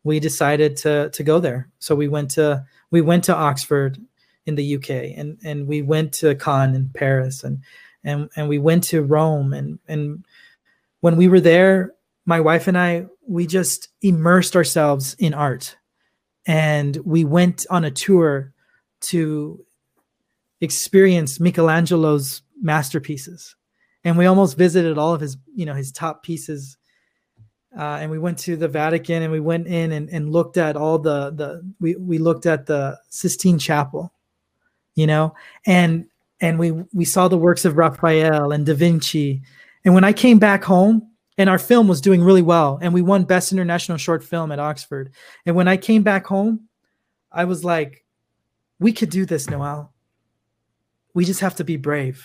we 0.05 0.21
decided 0.21 0.77
to 0.79 1.11
to 1.11 1.23
go 1.23 1.41
there. 1.41 1.71
So 1.79 1.95
we 1.95 2.09
went 2.09 2.31
to 2.33 2.65
we 2.91 3.01
went 3.01 3.25
to 3.25 3.35
Oxford 3.35 3.99
in 4.47 4.57
the 4.57 4.77
UK 4.77 5.17
and 5.17 5.39
and 5.45 5.67
we 5.67 5.83
went 5.83 6.13
to 6.15 6.35
Cannes 6.35 6.75
in 6.75 6.91
Paris 6.95 7.45
and 7.45 7.63
and 8.05 8.29
and 8.37 8.49
we 8.49 8.59
went 8.59 8.85
to 8.85 9.03
Rome 9.03 9.53
and 9.53 9.79
and 9.89 10.25
when 11.01 11.17
we 11.17 11.27
were 11.27 11.41
there, 11.41 11.95
my 12.27 12.41
wife 12.41 12.69
and 12.69 12.79
I 12.79 13.07
we 13.27 13.47
just 13.47 13.89
immersed 14.01 14.57
ourselves 14.57 15.15
in 15.19 15.35
art. 15.35 15.77
And 16.47 16.97
we 17.05 17.25
went 17.25 17.67
on 17.71 17.85
a 17.85 17.91
tour 17.91 18.53
to 19.03 19.65
experience 20.61 21.41
Michelangelo's 21.41 22.43
masterpieces. 22.61 23.55
And 24.05 24.19
we 24.19 24.27
almost 24.27 24.59
visited 24.59 24.99
all 24.99 25.15
of 25.15 25.21
his 25.21 25.37
you 25.55 25.67
know 25.67 25.75
his 25.75 25.93
top 25.93 26.23
pieces. 26.23 26.77
Uh, 27.77 27.99
and 28.01 28.11
we 28.11 28.19
went 28.19 28.39
to 28.39 28.55
the 28.55 28.69
Vatican 28.69 29.23
and 29.23 29.33
we 29.33 29.41
went 29.41 29.67
in 29.67 29.93
and, 29.93 30.11
and 30.11 30.31
looked 30.31 30.57
at 30.59 30.77
all 30.77 30.99
the 30.99 31.31
the 31.31 31.63
we, 31.81 31.97
we 31.97 32.19
looked 32.19 32.47
at 32.47 32.67
the 32.67 32.99
Sistine 33.09 33.59
Chapel, 33.59 34.13
you 34.95 35.07
know, 35.07 35.35
and 35.67 36.07
and 36.41 36.59
we 36.59 36.73
we 36.93 37.05
saw 37.05 37.29
the 37.29 37.39
works 37.39 37.65
of 37.65 37.77
Raphael 37.77 38.53
and 38.53 38.67
Da 38.67 38.75
Vinci. 38.75 39.43
And 39.85 39.95
when 39.95 40.05
I 40.05 40.13
came 40.13 40.39
back 40.39 40.63
home, 40.65 41.12
and 41.43 41.51
our 41.51 41.59
film 41.59 41.89
was 41.89 42.01
doing 42.01 42.23
really 42.23 42.41
well, 42.41 42.79
and 42.81 42.95
we 42.95 43.03
won 43.03 43.25
Best 43.25 43.51
International 43.51 43.99
Short 43.99 44.23
Film 44.23 44.53
at 44.53 44.61
Oxford. 44.61 45.11
And 45.45 45.57
when 45.57 45.67
I 45.67 45.77
came 45.77 46.05
back 46.05 46.25
home, 46.25 46.69
I 47.33 47.47
was 47.47 47.65
like, 47.65 48.05
we 48.79 48.93
could 48.93 49.11
do 49.11 49.27
this, 49.27 49.51
Noel. 49.51 49.93
We 51.15 51.25
just 51.25 51.41
have 51.41 51.57
to 51.57 51.65
be 51.65 51.77
brave. 51.77 52.25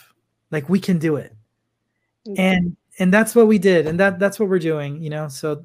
Like 0.51 0.69
we 0.69 0.80
can 0.80 0.99
do 0.99 1.15
it. 1.15 1.36
Mm-hmm. 2.27 2.39
And 2.39 2.77
and 2.99 3.12
that's 3.12 3.36
what 3.36 3.47
we 3.47 3.58
did 3.58 3.88
and 3.88 3.99
that 3.99 4.19
that's 4.19 4.39
what 4.39 4.49
we're 4.49 4.60
doing 4.60 5.01
you 5.01 5.10
know 5.10 5.27
so 5.27 5.63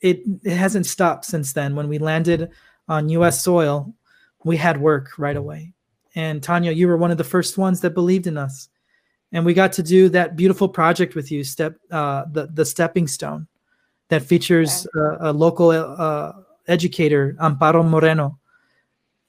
it 0.00 0.22
it 0.42 0.56
hasn't 0.56 0.86
stopped 0.86 1.24
since 1.24 1.52
then 1.52 1.74
when 1.76 1.88
we 1.88 1.98
landed 1.98 2.50
on 2.88 3.08
us 3.10 3.42
soil 3.42 3.94
we 4.44 4.56
had 4.56 4.80
work 4.80 5.18
right 5.18 5.36
away 5.36 5.72
and 6.14 6.42
tania 6.42 6.72
you 6.72 6.88
were 6.88 6.96
one 6.96 7.10
of 7.10 7.18
the 7.18 7.24
first 7.24 7.58
ones 7.58 7.80
that 7.80 7.94
believed 7.94 8.26
in 8.26 8.36
us 8.36 8.68
and 9.34 9.44
we 9.44 9.52
got 9.52 9.72
to 9.74 9.82
do 9.82 10.08
that 10.08 10.36
beautiful 10.36 10.68
project 10.68 11.14
with 11.14 11.30
you 11.30 11.44
step 11.44 11.76
uh, 11.90 12.24
the 12.32 12.46
the 12.54 12.64
stepping 12.64 13.06
stone 13.06 13.46
that 14.08 14.22
features 14.22 14.86
yeah. 14.94 15.16
a, 15.20 15.30
a, 15.30 15.32
local 15.32 15.70
uh, 15.70 16.32
educator 16.68 17.36
amparo 17.40 17.86
moreno 17.86 18.38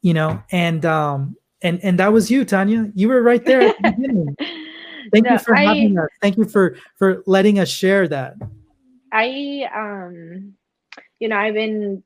you 0.02 0.14
know 0.14 0.42
and 0.52 0.86
um 0.86 1.36
and 1.62 1.84
and 1.84 2.00
that 2.00 2.14
was 2.14 2.32
you 2.32 2.46
tania 2.46 2.90
you 2.96 3.10
were 3.10 3.22
right 3.22 3.46
there 3.46 3.62
at 3.62 3.76
the 3.82 3.92
beginning 3.92 4.36
Thank 5.12 5.26
no, 5.26 5.34
you 5.34 5.40
for 5.40 5.56
I, 5.56 5.64
having 5.64 5.98
us. 5.98 6.10
Thank 6.22 6.38
you 6.38 6.46
for 6.46 6.78
for 6.96 7.24
letting 7.26 7.60
us 7.60 7.70
share 7.70 8.08
that. 8.08 8.36
I 9.12 9.70
um 9.74 10.54
you 11.20 11.30
know, 11.30 11.38
I've 11.38 11.54
been 11.54 12.04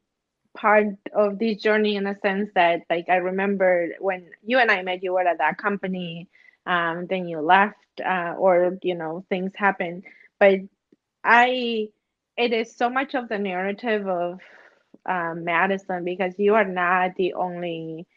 part 0.56 0.88
of 1.14 1.40
this 1.40 1.62
journey 1.62 1.96
in 1.96 2.08
a 2.08 2.18
sense 2.20 2.50
that 2.56 2.82
like 2.90 3.08
I 3.10 3.18
remember 3.18 3.90
when 4.00 4.30
you 4.44 4.60
and 4.60 4.70
I 4.70 4.82
met 4.82 5.04
you 5.04 5.14
were 5.14 5.22
at 5.22 5.38
that 5.38 5.58
company 5.58 6.28
um 6.70 7.08
then 7.10 7.28
you 7.30 7.42
left 7.42 7.78
uh, 8.06 8.36
or 8.40 8.78
you 8.84 8.96
know 8.96 9.26
things 9.30 9.54
happen. 9.56 10.04
But 10.40 10.60
I 11.24 11.90
it 12.38 12.54
is 12.54 12.76
so 12.76 12.90
much 12.90 13.16
of 13.16 13.30
the 13.30 13.40
narrative 13.40 14.08
of 14.08 14.40
um, 15.06 15.44
Madison 15.46 16.04
because 16.06 16.34
you 16.40 16.56
are 16.56 16.66
not 16.66 17.16
the 17.18 17.34
only 17.34 18.08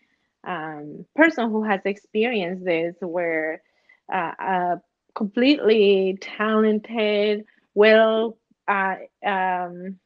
um, 0.47 1.07
person 1.17 1.51
who 1.51 1.65
has 1.65 1.81
experienced 1.85 2.65
this 2.65 2.97
where 3.01 3.62
uh, 4.12 4.33
a 4.41 4.83
completely 5.15 6.19
talented, 6.21 7.45
well 7.75 8.38
uh, 8.69 8.97
um, 9.27 9.99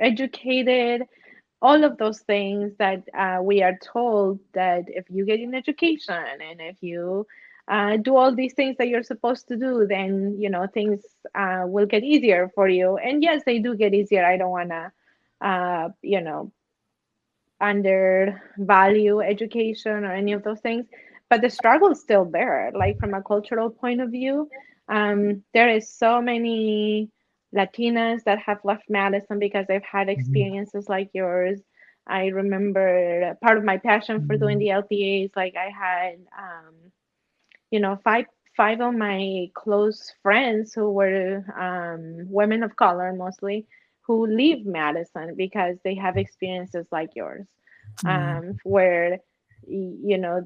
educated, 0.00 1.02
all 1.62 1.84
of 1.84 1.98
those 1.98 2.20
things 2.20 2.72
that 2.78 3.04
uh, 3.18 3.40
we 3.42 3.62
are 3.62 3.78
told 3.82 4.40
that 4.54 4.84
if 4.88 5.06
you 5.10 5.26
get 5.26 5.40
an 5.40 5.54
education 5.54 6.14
and 6.14 6.60
if 6.60 6.76
you 6.82 7.26
uh, 7.68 7.96
do 7.96 8.16
all 8.16 8.34
these 8.34 8.54
things 8.54 8.76
that 8.78 8.88
you're 8.88 9.02
supposed 9.02 9.48
to 9.48 9.56
do, 9.56 9.86
then 9.88 10.36
you 10.38 10.50
know 10.50 10.66
things 10.66 11.02
uh, 11.34 11.64
will 11.66 11.86
get 11.86 12.04
easier 12.04 12.50
for 12.54 12.68
you. 12.68 12.96
And 12.96 13.22
yes, 13.22 13.42
they 13.44 13.58
do 13.58 13.76
get 13.76 13.94
easier. 13.94 14.24
I 14.24 14.36
don't 14.36 14.50
want 14.50 14.70
to, 14.70 14.92
uh, 15.40 15.88
you 16.02 16.20
know, 16.20 16.52
undervalue 17.60 19.20
education 19.20 20.04
or 20.04 20.12
any 20.12 20.32
of 20.32 20.42
those 20.42 20.60
things 20.60 20.86
but 21.28 21.40
the 21.40 21.50
struggle 21.50 21.90
is 21.90 22.00
still 22.00 22.24
there 22.24 22.70
like 22.74 22.98
from 22.98 23.14
a 23.14 23.22
cultural 23.22 23.70
point 23.70 24.00
of 24.00 24.10
view 24.10 24.48
um, 24.88 25.42
there 25.54 25.68
is 25.68 25.90
so 25.90 26.20
many 26.20 27.10
latinas 27.54 28.22
that 28.24 28.38
have 28.38 28.58
left 28.64 28.84
madison 28.88 29.38
because 29.38 29.64
they've 29.68 29.82
had 29.90 30.08
mm-hmm. 30.08 30.20
experiences 30.20 30.84
mm-hmm. 30.84 30.92
like 30.92 31.10
yours 31.14 31.60
i 32.06 32.26
remember 32.26 33.34
part 33.42 33.56
of 33.56 33.64
my 33.64 33.78
passion 33.78 34.26
for 34.26 34.36
doing 34.36 34.58
mm-hmm. 34.58 34.80
the 34.88 34.96
lpa 34.96 35.24
is 35.24 35.30
like 35.34 35.54
i 35.56 35.70
had 35.70 36.16
um, 36.38 36.74
you 37.76 37.80
know 37.80 38.00
five 38.02 38.24
five 38.56 38.80
of 38.80 38.94
my 38.94 39.50
close 39.52 40.14
friends 40.22 40.72
who 40.72 40.90
were 40.90 41.44
um, 41.60 42.24
women 42.30 42.62
of 42.62 42.74
color 42.74 43.12
mostly 43.12 43.66
who 44.06 44.26
leave 44.26 44.64
madison 44.64 45.34
because 45.36 45.76
they 45.84 45.94
have 45.94 46.16
experiences 46.16 46.86
like 46.90 47.10
yours 47.14 47.46
mm-hmm. 48.02 48.08
um, 48.08 48.58
where 48.64 49.18
you 49.68 50.16
know 50.16 50.36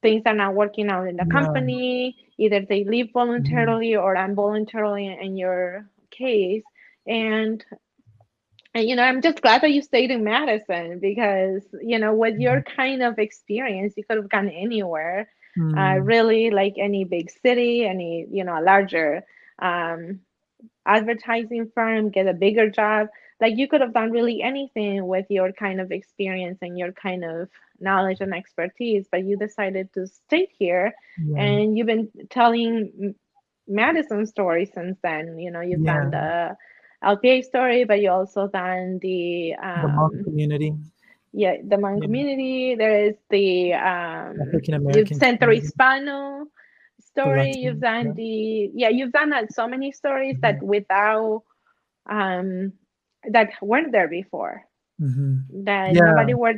things 0.00 0.22
are 0.24 0.40
not 0.42 0.54
working 0.54 0.88
out 0.88 1.06
in 1.06 1.16
the 1.16 1.26
company 1.26 2.16
either 2.38 2.60
they 2.66 2.84
leave 2.84 3.08
voluntarily 3.12 3.90
mm-hmm. 3.90 4.04
or 4.04 4.16
involuntarily 4.16 5.06
in 5.20 5.36
your 5.36 5.86
case 6.10 6.64
and 7.06 7.62
and 8.74 8.88
you 8.88 8.96
know 8.96 9.02
i'm 9.02 9.20
just 9.20 9.42
glad 9.42 9.60
that 9.60 9.72
you 9.72 9.82
stayed 9.82 10.10
in 10.10 10.24
madison 10.24 10.98
because 11.00 11.62
you 11.82 11.98
know 11.98 12.14
with 12.14 12.38
your 12.38 12.62
mm-hmm. 12.62 12.76
kind 12.80 13.02
of 13.02 13.18
experience 13.18 13.92
you 13.98 14.04
could 14.04 14.16
have 14.16 14.30
gone 14.30 14.48
anywhere 14.48 15.28
mm. 15.56 15.76
uh, 15.76 16.00
really 16.00 16.50
like 16.50 16.74
any 16.78 17.04
big 17.04 17.30
city 17.30 17.84
any 17.84 18.26
you 18.30 18.44
know 18.44 18.58
a 18.58 18.62
larger 18.62 19.24
um, 19.58 20.20
advertising 20.86 21.70
firm 21.74 22.10
get 22.10 22.26
a 22.26 22.32
bigger 22.32 22.68
job 22.68 23.08
like 23.40 23.56
you 23.56 23.66
could 23.68 23.80
have 23.80 23.92
done 23.92 24.10
really 24.10 24.42
anything 24.42 25.06
with 25.06 25.26
your 25.28 25.52
kind 25.52 25.80
of 25.80 25.90
experience 25.90 26.58
and 26.62 26.78
your 26.78 26.92
kind 26.92 27.24
of 27.24 27.48
knowledge 27.80 28.20
and 28.20 28.34
expertise 28.34 29.06
but 29.10 29.24
you 29.24 29.36
decided 29.36 29.92
to 29.92 30.06
stay 30.06 30.48
here 30.58 30.92
yeah. 31.24 31.42
and 31.42 31.76
you've 31.76 31.86
been 31.86 32.08
telling 32.30 33.14
madison 33.68 34.26
story 34.26 34.64
since 34.64 34.96
then 35.02 35.38
you 35.38 35.50
know 35.50 35.60
you've 35.60 35.80
yeah. 35.80 35.94
done 35.94 36.10
the 36.10 36.56
lpa 37.04 37.42
story 37.44 37.84
but 37.84 38.00
you 38.00 38.10
also 38.10 38.46
done 38.48 38.98
the, 39.02 39.54
um, 39.54 40.10
the 40.12 40.24
community 40.24 40.72
yeah 41.32 41.56
the 41.64 41.76
Hmong 41.76 41.98
yeah. 41.98 42.04
community 42.04 42.74
there 42.74 43.06
is 43.06 43.16
the 43.30 43.72
um 43.74 44.36
you've 44.94 45.08
Centro 45.08 45.54
Hispano 45.54 46.46
story 47.00 47.54
you've 47.56 47.80
done 47.80 48.14
the 48.14 48.70
yeah 48.74 48.88
you've 48.88 49.12
done 49.12 49.30
that 49.30 49.52
so 49.52 49.66
many 49.66 49.92
stories 49.92 50.36
mm-hmm. 50.36 50.58
that 50.58 50.62
without 50.62 51.42
um 52.08 52.72
that 53.28 53.50
weren't 53.60 53.92
there 53.92 54.08
before. 54.08 54.64
Mm-hmm. 55.00 55.64
That 55.64 55.94
yeah. 55.94 56.00
nobody 56.02 56.34
were 56.34 56.54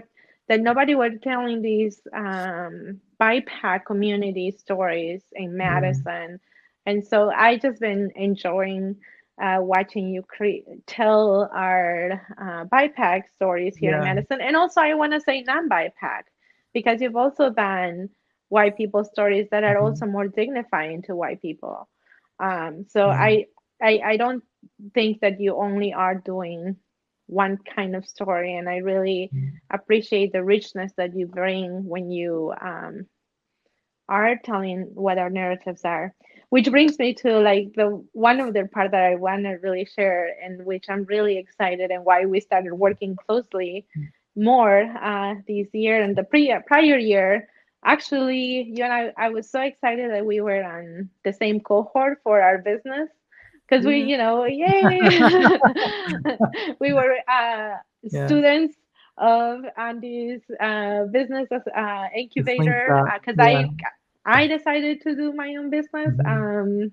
that 0.48 0.60
nobody 0.60 0.94
were 0.94 1.10
telling 1.10 1.62
these 1.62 2.00
um, 2.14 3.00
BIPOC 3.20 3.86
community 3.86 4.50
stories 4.50 5.22
in 5.32 5.56
Madison, 5.56 6.04
mm-hmm. 6.04 6.86
and 6.86 7.06
so 7.06 7.30
I 7.30 7.56
just 7.56 7.80
been 7.80 8.10
enjoying 8.14 8.96
uh, 9.40 9.58
watching 9.60 10.08
you 10.08 10.22
create 10.22 10.64
tell 10.86 11.50
our 11.54 12.12
uh, 12.40 12.64
BIPOC 12.66 13.22
stories 13.34 13.76
here 13.76 13.92
yeah. 13.92 13.98
in 13.98 14.04
Madison, 14.04 14.40
and 14.40 14.56
also 14.56 14.80
I 14.80 14.94
want 14.94 15.12
to 15.12 15.20
say 15.20 15.42
non-BIPOC 15.42 16.22
because 16.72 17.00
you've 17.00 17.16
also 17.16 17.50
done 17.50 18.10
white 18.48 18.76
people 18.76 19.04
stories 19.04 19.48
that 19.50 19.64
are 19.64 19.76
mm-hmm. 19.76 19.84
also 19.84 20.06
more 20.06 20.28
dignifying 20.28 21.02
to 21.02 21.16
white 21.16 21.42
people. 21.42 21.88
Um, 22.38 22.86
so 22.88 23.06
mm-hmm. 23.08 23.22
I, 23.22 23.46
I 23.82 24.00
I 24.04 24.16
don't 24.16 24.42
think 24.94 25.20
that 25.20 25.40
you 25.40 25.56
only 25.56 25.92
are 25.92 26.14
doing 26.14 26.76
one 27.26 27.58
kind 27.74 27.96
of 27.96 28.06
story 28.06 28.54
and 28.54 28.68
i 28.68 28.76
really 28.76 29.30
mm. 29.34 29.50
appreciate 29.70 30.32
the 30.32 30.44
richness 30.44 30.92
that 30.96 31.16
you 31.16 31.26
bring 31.26 31.84
when 31.84 32.10
you 32.10 32.52
um, 32.60 33.06
are 34.08 34.36
telling 34.44 34.90
what 34.92 35.18
our 35.18 35.30
narratives 35.30 35.82
are 35.84 36.14
which 36.54 36.70
brings 36.70 37.00
me 37.00 37.12
to 37.12 37.40
like 37.40 37.72
the 37.74 37.86
one 38.12 38.38
of 38.38 38.54
the 38.54 38.64
part 38.68 38.92
that 38.92 39.02
i 39.02 39.16
want 39.16 39.42
to 39.42 39.54
really 39.66 39.84
share 39.84 40.28
and 40.40 40.64
which 40.64 40.84
i'm 40.88 41.02
really 41.14 41.36
excited 41.36 41.90
and 41.90 42.04
why 42.04 42.24
we 42.24 42.38
started 42.38 42.72
working 42.72 43.16
closely 43.26 43.84
more 44.36 44.82
uh, 45.02 45.34
this 45.48 45.66
year 45.72 46.00
and 46.00 46.14
the 46.14 46.22
pre- 46.22 46.56
prior 46.64 46.96
year 46.96 47.48
actually 47.84 48.70
you 48.72 48.84
and 48.84 48.92
I, 48.92 49.12
I 49.18 49.30
was 49.30 49.50
so 49.50 49.62
excited 49.62 50.12
that 50.12 50.24
we 50.24 50.40
were 50.40 50.62
on 50.62 51.10
the 51.24 51.32
same 51.32 51.58
cohort 51.58 52.20
for 52.22 52.40
our 52.40 52.58
business 52.58 53.08
because 53.68 53.84
we 53.84 54.04
you 54.04 54.16
know 54.16 54.44
yay 54.62 55.00
we 56.78 56.92
were 56.92 57.16
uh, 57.26 57.78
yeah. 58.02 58.26
students 58.26 58.76
of 59.18 59.64
Andy's 59.76 60.42
uh, 60.60 61.06
business 61.06 61.48
uh, 61.52 62.06
incubator 62.16 63.04
because 63.18 63.38
uh, 63.40 63.42
yeah. 63.42 63.58
I 63.58 64.03
I 64.26 64.46
decided 64.46 65.02
to 65.02 65.14
do 65.14 65.32
my 65.32 65.54
own 65.56 65.70
business 65.70 66.14
mm-hmm. 66.14 66.26
um, 66.26 66.92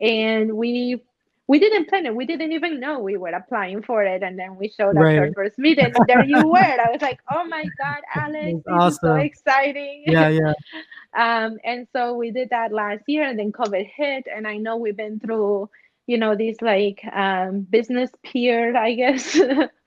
and 0.00 0.56
we 0.56 1.02
we 1.48 1.60
didn't 1.60 1.88
plan 1.88 2.06
it. 2.06 2.14
We 2.14 2.26
didn't 2.26 2.52
even 2.52 2.80
know 2.80 2.98
we 2.98 3.16
were 3.16 3.28
applying 3.28 3.82
for 3.82 4.02
it. 4.02 4.22
And 4.22 4.38
then 4.38 4.56
we 4.56 4.68
showed 4.68 4.96
up 4.96 5.02
right. 5.02 5.18
our 5.18 5.32
first 5.32 5.58
meeting 5.58 5.84
and 5.84 6.06
there 6.08 6.24
you 6.24 6.44
were. 6.48 6.58
I 6.58 6.90
was 6.90 7.00
like, 7.00 7.20
oh 7.30 7.46
my 7.46 7.62
God, 7.78 8.00
Alex, 8.14 8.62
this 8.64 8.72
awesome. 8.72 8.90
is 8.90 8.98
so 8.98 9.14
exciting. 9.14 10.04
Yeah, 10.06 10.28
yeah. 10.28 10.52
um, 11.16 11.58
and 11.64 11.86
so 11.92 12.14
we 12.14 12.32
did 12.32 12.50
that 12.50 12.72
last 12.72 13.04
year 13.06 13.22
and 13.24 13.38
then 13.38 13.52
COVID 13.52 13.88
hit. 13.94 14.26
And 14.34 14.46
I 14.46 14.56
know 14.56 14.76
we've 14.76 14.96
been 14.96 15.20
through, 15.20 15.70
you 16.08 16.18
know, 16.18 16.34
these 16.34 16.60
like 16.62 17.00
um, 17.12 17.60
business 17.60 18.10
peer, 18.24 18.76
I 18.76 18.94
guess, 18.94 19.38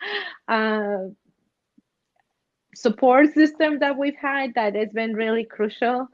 uh, 0.48 0.98
support 2.74 3.34
system 3.34 3.80
that 3.80 3.98
we've 3.98 4.15
had 4.15 4.54
that 4.54 4.76
has 4.76 4.94
been 4.94 5.13
really 5.13 5.44
crucial 5.44 6.08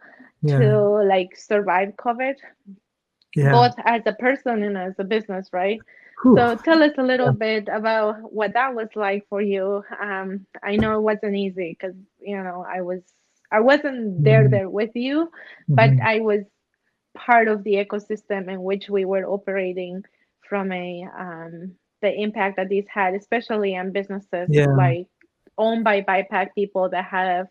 yeah. 0.46 0.60
to 0.60 0.80
like 1.04 1.36
survive 1.38 1.94
COVID 1.98 2.36
yeah. 3.36 3.52
both 3.52 3.76
as 3.86 4.02
a 4.06 4.14
person 4.14 4.64
and 4.64 4.78
as 4.78 4.94
a 4.98 5.04
business, 5.04 5.50
right? 5.52 5.80
Whew. 6.24 6.38
So 6.38 6.56
tell 6.56 6.82
us 6.82 6.94
a 6.98 7.04
little 7.04 7.34
bit 7.34 7.68
about 7.72 8.32
what 8.34 8.54
that 8.54 8.74
was 8.74 8.88
like 8.96 9.26
for 9.30 9.42
you. 9.42 9.84
Um, 10.02 10.46
I 10.64 10.78
know 10.78 10.98
it 10.98 11.02
wasn't 11.02 11.36
easy 11.36 11.76
because 11.78 11.96
you 12.20 12.42
know 12.42 12.66
I 12.68 12.82
was 12.82 13.02
I 13.52 13.60
wasn't 13.60 14.24
there 14.24 14.44
mm-hmm. 14.44 14.52
there 14.52 14.70
with 14.70 14.92
you, 14.96 15.30
but 15.68 15.92
mm-hmm. 15.92 16.08
I 16.08 16.20
was 16.20 16.44
part 17.16 17.48
of 17.48 17.64
the 17.64 17.76
ecosystem 17.76 18.50
in 18.50 18.62
which 18.62 18.90
we 18.90 19.06
were 19.06 19.26
operating 19.26 20.04
from 20.48 20.72
a 20.72 21.06
um, 21.18 21.76
the 22.02 22.14
impact 22.14 22.58
that 22.58 22.70
these 22.70 22.88
had, 22.88 23.14
especially 23.14 23.76
on 23.76 23.92
businesses 23.92 24.48
yeah. 24.50 24.68
like 24.68 25.08
owned 25.58 25.84
by 25.84 26.02
BIPOC 26.02 26.50
people 26.56 26.90
that 26.90 27.06
have 27.06 27.48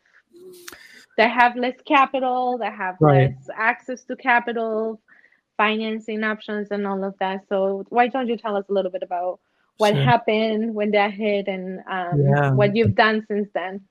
that 1.17 1.31
have 1.31 1.57
less 1.57 1.77
capital, 1.87 2.59
that 2.59 2.75
have 2.75 2.97
right. 3.01 3.31
less 3.31 3.49
access 3.57 4.05
to 4.05 4.17
capital, 4.17 5.01
financing 5.57 6.25
options 6.25 6.69
and 6.71 6.87
all 6.87 7.05
of 7.05 7.15
that. 7.21 7.43
So 7.49 7.85
why 7.89 8.09
don't 8.09 8.29
you 8.29 8.37
tell 8.37 8.57
us 8.57 8.65
a 8.69 8.73
little 8.73 8.91
bit 8.91 9.03
about 9.03 9.41
what 9.79 9.95
sure. 9.95 10.03
happened 10.03 10.75
when 10.75 10.91
that 10.93 11.13
hit 11.13 11.49
and 11.49 11.81
um, 11.91 12.21
yeah. 12.21 12.53
what 12.53 12.77
you've 12.77 12.95
done 12.95 13.25
since 13.29 13.49
then? 13.55 13.83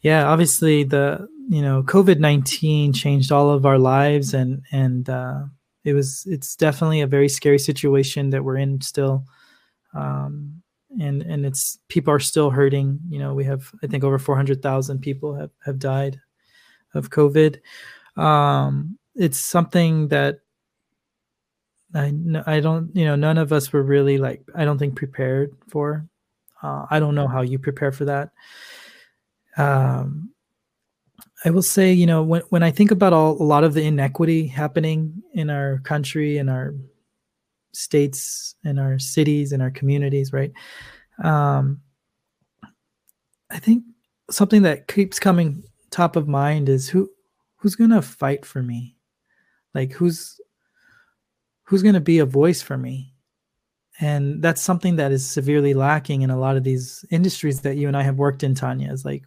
Yeah, 0.00 0.28
obviously 0.28 0.84
the 0.84 1.28
you 1.48 1.62
know 1.62 1.82
COVID 1.82 2.18
nineteen 2.18 2.92
changed 2.92 3.32
all 3.32 3.50
of 3.50 3.64
our 3.64 3.78
lives 3.78 4.34
and 4.34 4.62
and 4.70 5.08
uh, 5.08 5.44
it 5.84 5.94
was 5.94 6.24
it's 6.26 6.56
definitely 6.56 7.00
a 7.00 7.06
very 7.06 7.28
scary 7.28 7.58
situation 7.58 8.30
that 8.30 8.44
we're 8.44 8.56
in 8.56 8.80
still. 8.80 9.24
Um, 9.94 10.62
and 11.00 11.22
and 11.22 11.46
it's 11.46 11.78
people 11.88 12.12
are 12.12 12.20
still 12.20 12.50
hurting. 12.50 13.00
You 13.08 13.18
know, 13.18 13.34
we 13.34 13.44
have 13.44 13.70
I 13.82 13.86
think 13.86 14.04
over 14.04 14.18
four 14.18 14.36
hundred 14.36 14.62
thousand 14.62 15.00
people 15.00 15.34
have 15.34 15.50
have 15.64 15.78
died 15.78 16.20
of 16.94 17.10
COVID. 17.10 17.60
Um, 18.16 18.98
it's 19.14 19.38
something 19.38 20.08
that 20.08 20.40
I 21.94 22.12
I 22.46 22.60
don't 22.60 22.94
you 22.94 23.04
know 23.04 23.16
none 23.16 23.38
of 23.38 23.52
us 23.52 23.72
were 23.72 23.82
really 23.82 24.18
like 24.18 24.42
I 24.54 24.64
don't 24.64 24.78
think 24.78 24.96
prepared 24.96 25.54
for. 25.68 26.06
Uh, 26.62 26.86
I 26.90 26.98
don't 26.98 27.14
know 27.14 27.28
how 27.28 27.42
you 27.42 27.58
prepare 27.58 27.92
for 27.92 28.06
that. 28.06 28.30
Um, 29.56 30.30
I 31.44 31.50
will 31.50 31.62
say 31.62 31.92
you 31.92 32.06
know 32.06 32.22
when 32.22 32.42
when 32.48 32.62
I 32.62 32.70
think 32.70 32.90
about 32.90 33.12
all 33.12 33.40
a 33.40 33.44
lot 33.44 33.64
of 33.64 33.74
the 33.74 33.82
inequity 33.82 34.46
happening 34.46 35.22
in 35.32 35.50
our 35.50 35.78
country 35.84 36.38
in 36.38 36.48
our 36.48 36.74
states 37.74 38.54
in 38.64 38.78
our 38.78 38.98
cities 38.98 39.52
in 39.52 39.60
our 39.60 39.70
communities 39.70 40.32
right 40.32 40.52
um, 41.22 41.80
I 43.50 43.58
think 43.58 43.84
something 44.30 44.62
that 44.62 44.88
keeps 44.88 45.18
coming 45.20 45.62
top 45.90 46.16
of 46.16 46.26
mind 46.26 46.68
is 46.68 46.88
who 46.88 47.08
who's 47.56 47.76
gonna 47.76 48.02
fight 48.02 48.44
for 48.44 48.62
me 48.62 48.96
like 49.74 49.92
who's 49.92 50.40
who's 51.64 51.82
going 51.82 51.94
to 51.94 52.00
be 52.00 52.18
a 52.18 52.26
voice 52.26 52.62
for 52.62 52.76
me? 52.76 53.12
And 54.00 54.42
that's 54.42 54.60
something 54.60 54.96
that 54.96 55.12
is 55.12 55.28
severely 55.28 55.72
lacking 55.74 56.22
in 56.22 56.30
a 56.30 56.38
lot 56.38 56.56
of 56.56 56.64
these 56.64 57.04
industries 57.10 57.60
that 57.60 57.76
you 57.76 57.88
and 57.88 57.96
I 57.96 58.02
have 58.02 58.16
worked 58.16 58.42
in, 58.42 58.54
Tania. 58.54 58.92
Is 58.92 59.04
like 59.04 59.24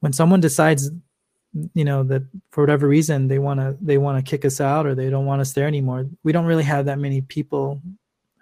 when 0.00 0.12
someone 0.12 0.40
decides, 0.40 0.90
you 1.74 1.84
know, 1.84 2.02
that 2.04 2.22
for 2.50 2.62
whatever 2.62 2.88
reason 2.88 3.28
they 3.28 3.38
want 3.38 3.60
to 3.60 3.76
they 3.80 3.98
want 3.98 4.18
to 4.18 4.28
kick 4.28 4.44
us 4.44 4.60
out 4.60 4.86
or 4.86 4.94
they 4.94 5.10
don't 5.10 5.26
want 5.26 5.40
us 5.40 5.52
there 5.52 5.66
anymore. 5.66 6.06
We 6.22 6.32
don't 6.32 6.46
really 6.46 6.64
have 6.64 6.86
that 6.86 6.98
many 6.98 7.20
people 7.20 7.80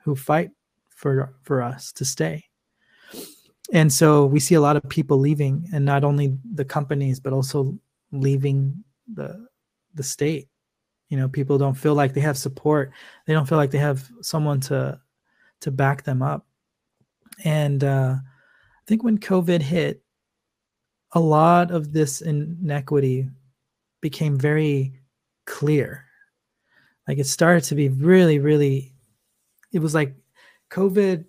who 0.05 0.16
fight 0.16 0.51
for 0.88 1.35
for 1.42 1.62
us 1.62 1.92
to 1.92 2.05
stay. 2.05 2.44
And 3.72 3.92
so 3.92 4.27
we 4.27 4.40
see 4.40 4.55
a 4.55 4.61
lot 4.61 4.77
of 4.77 4.88
people 4.88 5.18
leaving, 5.18 5.68
and 5.72 5.85
not 5.85 6.05
only 6.05 6.37
the 6.55 6.64
companies, 6.64 7.20
but 7.20 7.33
also 7.33 7.79
leaving 8.11 8.85
the 9.12 9.46
the 9.94 10.03
state 10.03 10.48
you 11.12 11.18
know 11.18 11.29
people 11.29 11.59
don't 11.59 11.75
feel 11.75 11.94
like 11.94 12.14
they 12.14 12.22
have 12.22 12.38
support 12.38 12.90
they 13.27 13.35
don't 13.35 13.46
feel 13.46 13.59
like 13.59 13.70
they 13.70 13.79
have 13.79 14.09
someone 14.22 14.61
to 14.61 14.98
to 15.61 15.70
back 15.70 16.05
them 16.05 16.22
up 16.22 16.46
and 17.44 17.85
uh, 17.85 18.14
i 18.16 18.85
think 18.87 19.05
when 19.05 19.18
covid 19.18 19.61
hit 19.61 20.01
a 21.12 21.20
lot 21.20 21.70
of 21.70 21.92
this 21.92 22.20
inequity 22.20 23.29
became 24.01 24.38
very 24.38 25.01
clear. 25.46 26.05
Like 27.07 27.18
it 27.18 27.27
started 27.27 27.64
to 27.64 27.75
be 27.75 27.88
really 27.88 28.38
really 28.38 28.94
it 29.72 29.81
was 29.81 29.94
like 29.94 30.14
covid 30.70 31.25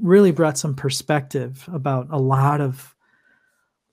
really 0.00 0.30
brought 0.30 0.58
some 0.58 0.74
perspective 0.74 1.68
about 1.72 2.08
a 2.10 2.18
lot 2.18 2.60
of 2.60 2.94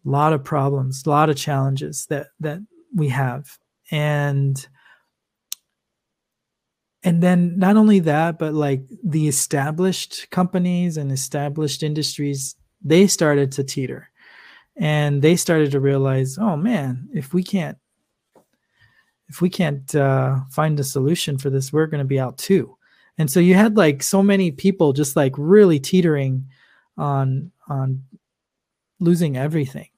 lot 0.04 0.32
of 0.34 0.44
problems 0.44 1.06
a 1.06 1.10
lot 1.10 1.30
of 1.30 1.36
challenges 1.36 2.06
that 2.08 2.28
that 2.40 2.60
we 2.96 3.10
have. 3.10 3.58
And 3.92 4.68
and 7.04 7.24
then 7.24 7.58
not 7.58 7.78
only 7.78 8.00
that 8.00 8.38
but 8.38 8.54
like 8.54 8.84
the 9.04 9.28
established 9.28 10.30
companies 10.30 10.98
and 10.98 11.12
established 11.12 11.84
industries 11.84 12.56
they 12.84 13.08
started 13.08 13.52
to 13.54 13.64
teeter 13.64 14.10
and 14.80 15.22
they 15.22 15.36
started 15.36 15.72
to 15.72 15.80
realize 15.80 16.38
oh 16.38 16.56
man 16.56 17.10
if 17.14 17.34
we 17.34 17.44
can't 17.44 17.78
if 19.30 19.42
we 19.42 19.50
can't 19.50 19.94
uh, 19.96 20.40
find 20.52 20.80
a 20.80 20.84
solution 20.84 21.38
for 21.38 21.50
this 21.50 21.74
we're 21.74 21.88
going 21.88 22.00
to 22.00 22.06
be 22.06 22.20
out 22.20 22.38
too. 22.38 22.78
And 23.18 23.30
so 23.30 23.40
you 23.40 23.56
had 23.56 23.78
like 23.78 24.04
so 24.04 24.22
many 24.22 24.52
people 24.52 24.94
just 24.94 25.16
like 25.16 25.34
really 25.38 25.80
teetering 25.80 26.48
on 26.98 27.52
on 27.68 28.04
losing 29.00 29.38
everything. 29.38 29.90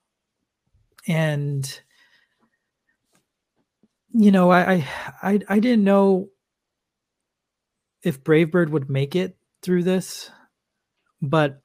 And 1.07 1.81
you 4.11 4.31
know, 4.31 4.51
I, 4.51 4.87
I, 5.21 5.39
I 5.47 5.59
didn't 5.59 5.83
know 5.83 6.29
if 8.01 8.23
Bravebird 8.23 8.69
would 8.69 8.89
make 8.89 9.15
it 9.15 9.37
through 9.61 9.83
this, 9.83 10.31
but 11.21 11.61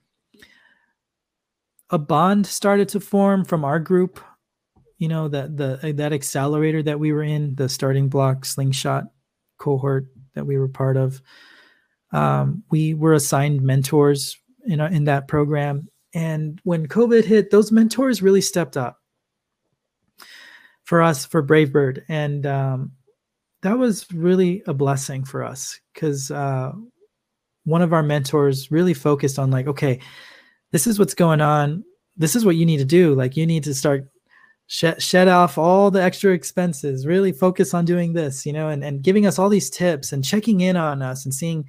a 1.94 1.98
bond 1.98 2.44
started 2.44 2.88
to 2.88 2.98
form 2.98 3.44
from 3.44 3.64
our 3.64 3.78
group. 3.78 4.20
You 4.98 5.09
know 5.09 5.28
that 5.28 5.57
the 5.57 5.92
that 5.96 6.12
accelerator 6.12 6.83
that 6.83 6.98
we 6.98 7.12
were 7.12 7.22
in, 7.22 7.54
the 7.54 7.68
starting 7.68 8.09
block 8.09 8.44
slingshot 8.44 9.04
cohort 9.59 10.09
that 10.35 10.44
we 10.44 10.59
were 10.59 10.68
part 10.68 10.96
of. 10.96 11.22
Um, 12.12 12.64
we 12.70 12.94
were 12.94 13.14
assigned 13.14 13.62
mentors 13.62 14.37
in 14.66 14.80
in 14.80 15.04
that 15.04 15.28
program, 15.28 15.88
and 16.12 16.61
when 16.64 16.88
COVID 16.88 17.24
hit, 17.24 17.52
those 17.52 17.70
mentors 17.70 18.22
really 18.22 18.40
stepped 18.40 18.76
up 18.76 19.00
for 20.83 21.00
us 21.00 21.24
for 21.24 21.42
Bravebird 21.42 22.02
and 22.09 22.44
um, 22.44 22.92
that 23.62 23.78
was 23.78 24.07
really 24.12 24.62
a 24.66 24.74
blessing 24.74 25.24
for 25.24 25.42
us 25.42 25.80
because 25.94 26.30
uh, 26.30 26.72
one 27.64 27.82
of 27.82 27.95
our 27.95 28.03
mentors 28.03 28.70
really 28.70 28.92
focused 28.92 29.38
on 29.38 29.51
like, 29.51 29.66
okay, 29.66 30.01
this 30.75 30.89
is 30.89 30.99
what's 30.99 31.14
going 31.14 31.41
on. 31.41 31.85
This 32.16 32.35
is 32.35 32.45
what 32.45 32.57
you 32.57 32.66
need 32.66 32.79
to 32.79 32.85
do. 32.85 33.14
Like, 33.14 33.37
you 33.37 33.47
need 33.47 33.62
to 33.62 33.75
start 33.75 34.09
shed, 34.66 35.01
shed 35.01 35.29
off 35.29 35.57
all 35.57 35.89
the 35.89 36.03
extra 36.03 36.33
expenses. 36.33 37.07
Really 37.07 37.31
focus 37.31 37.75
on 37.75 37.85
doing 37.85 38.12
this, 38.12 38.45
you 38.45 38.53
know, 38.53 38.70
and 38.70 38.83
and 38.83 39.01
giving 39.01 39.25
us 39.25 39.39
all 39.39 39.49
these 39.49 39.70
tips 39.70 40.12
and 40.12 40.25
checking 40.25 40.62
in 40.62 40.77
on 40.77 41.01
us 41.01 41.25
and 41.25 41.33
seeing 41.33 41.64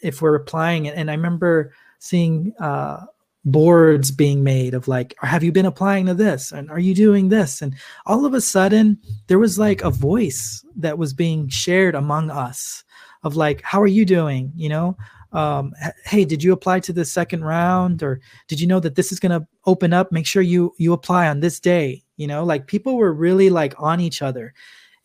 if 0.00 0.20
we're 0.20 0.34
applying 0.34 0.86
it. 0.86 0.96
And 0.96 1.08
I 1.08 1.14
remember 1.14 1.72
seeing 2.00 2.52
uh, 2.58 3.04
boards 3.44 4.10
being 4.10 4.42
made 4.42 4.74
of 4.74 4.88
like 4.88 5.14
have 5.20 5.44
you 5.44 5.52
been 5.52 5.66
applying 5.66 6.06
to 6.06 6.14
this 6.14 6.50
and 6.50 6.68
are 6.68 6.80
you 6.80 6.94
doing 6.96 7.28
this 7.28 7.60
and 7.60 7.74
all 8.06 8.24
of 8.24 8.34
a 8.34 8.40
sudden 8.40 8.96
there 9.26 9.38
was 9.38 9.58
like 9.58 9.82
a 9.82 9.90
voice 9.90 10.64
that 10.76 10.96
was 10.96 11.12
being 11.12 11.48
shared 11.48 11.96
among 11.96 12.30
us 12.30 12.84
of 13.24 13.34
like 13.34 13.60
how 13.62 13.82
are 13.82 13.88
you 13.88 14.04
doing 14.04 14.52
you 14.54 14.68
know 14.68 14.96
um, 15.32 15.72
hey 16.04 16.24
did 16.24 16.42
you 16.42 16.52
apply 16.52 16.80
to 16.80 16.92
the 16.92 17.04
second 17.04 17.44
round 17.44 18.02
or 18.02 18.20
did 18.48 18.60
you 18.60 18.66
know 18.66 18.80
that 18.80 18.94
this 18.94 19.12
is 19.12 19.20
going 19.20 19.38
to 19.38 19.46
open 19.66 19.92
up 19.92 20.12
make 20.12 20.26
sure 20.26 20.42
you 20.42 20.72
you 20.78 20.92
apply 20.92 21.28
on 21.28 21.40
this 21.40 21.58
day 21.60 22.02
you 22.16 22.26
know 22.26 22.44
like 22.44 22.66
people 22.66 22.96
were 22.96 23.12
really 23.12 23.50
like 23.50 23.74
on 23.78 24.00
each 24.00 24.22
other 24.22 24.52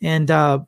and 0.02 0.30
uh, 0.30 0.60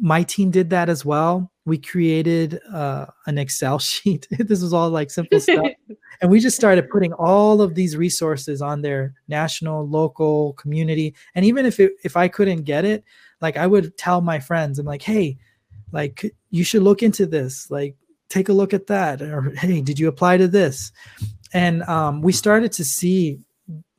my 0.00 0.22
team 0.22 0.50
did 0.50 0.70
that 0.70 0.88
as 0.88 1.04
well 1.04 1.50
we 1.66 1.78
created 1.78 2.60
uh, 2.72 3.06
an 3.26 3.38
Excel 3.38 3.78
sheet. 3.78 4.26
this 4.30 4.62
was 4.62 4.72
all 4.72 4.90
like 4.90 5.10
simple 5.10 5.40
stuff. 5.40 5.66
and 6.20 6.30
we 6.30 6.40
just 6.40 6.56
started 6.56 6.90
putting 6.90 7.12
all 7.14 7.60
of 7.60 7.74
these 7.74 7.96
resources 7.96 8.60
on 8.60 8.82
their 8.82 9.14
national, 9.28 9.88
local, 9.88 10.52
community. 10.54 11.14
And 11.34 11.44
even 11.44 11.66
if 11.66 11.80
it, 11.80 11.92
if 12.04 12.16
I 12.16 12.28
couldn't 12.28 12.62
get 12.62 12.84
it, 12.84 13.04
like 13.40 13.56
I 13.56 13.66
would 13.66 13.96
tell 13.96 14.20
my 14.20 14.38
friends, 14.38 14.78
I'm 14.78 14.86
like, 14.86 15.02
hey, 15.02 15.38
like 15.92 16.34
you 16.50 16.64
should 16.64 16.82
look 16.82 17.02
into 17.02 17.26
this. 17.26 17.70
Like 17.70 17.96
take 18.28 18.48
a 18.48 18.52
look 18.52 18.74
at 18.74 18.86
that. 18.88 19.22
Or 19.22 19.50
hey, 19.50 19.80
did 19.80 19.98
you 19.98 20.08
apply 20.08 20.38
to 20.38 20.48
this? 20.48 20.92
And 21.52 21.82
um, 21.84 22.22
we 22.22 22.32
started 22.32 22.72
to 22.72 22.84
see 22.84 23.40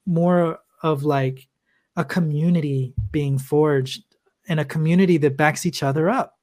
more 0.05 0.59
of 0.83 1.03
like 1.03 1.47
a 1.95 2.03
community 2.03 2.93
being 3.11 3.37
forged 3.37 4.03
and 4.47 4.59
a 4.59 4.65
community 4.65 5.17
that 5.17 5.37
backs 5.37 5.65
each 5.65 5.81
other 5.81 6.09
up 6.09 6.35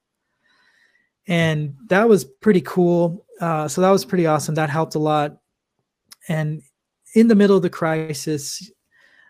and 1.27 1.75
that 1.87 2.07
was 2.09 2.25
pretty 2.25 2.61
cool. 2.61 3.25
Uh, 3.39 3.67
so 3.67 3.81
that 3.81 3.89
was 3.89 4.05
pretty 4.05 4.25
awesome. 4.25 4.55
That 4.55 4.69
helped 4.69 4.95
a 4.95 4.99
lot. 4.99 5.37
And 6.27 6.61
in 7.15 7.27
the 7.27 7.35
middle 7.35 7.55
of 7.55 7.63
the 7.63 7.69
crisis, 7.69 8.71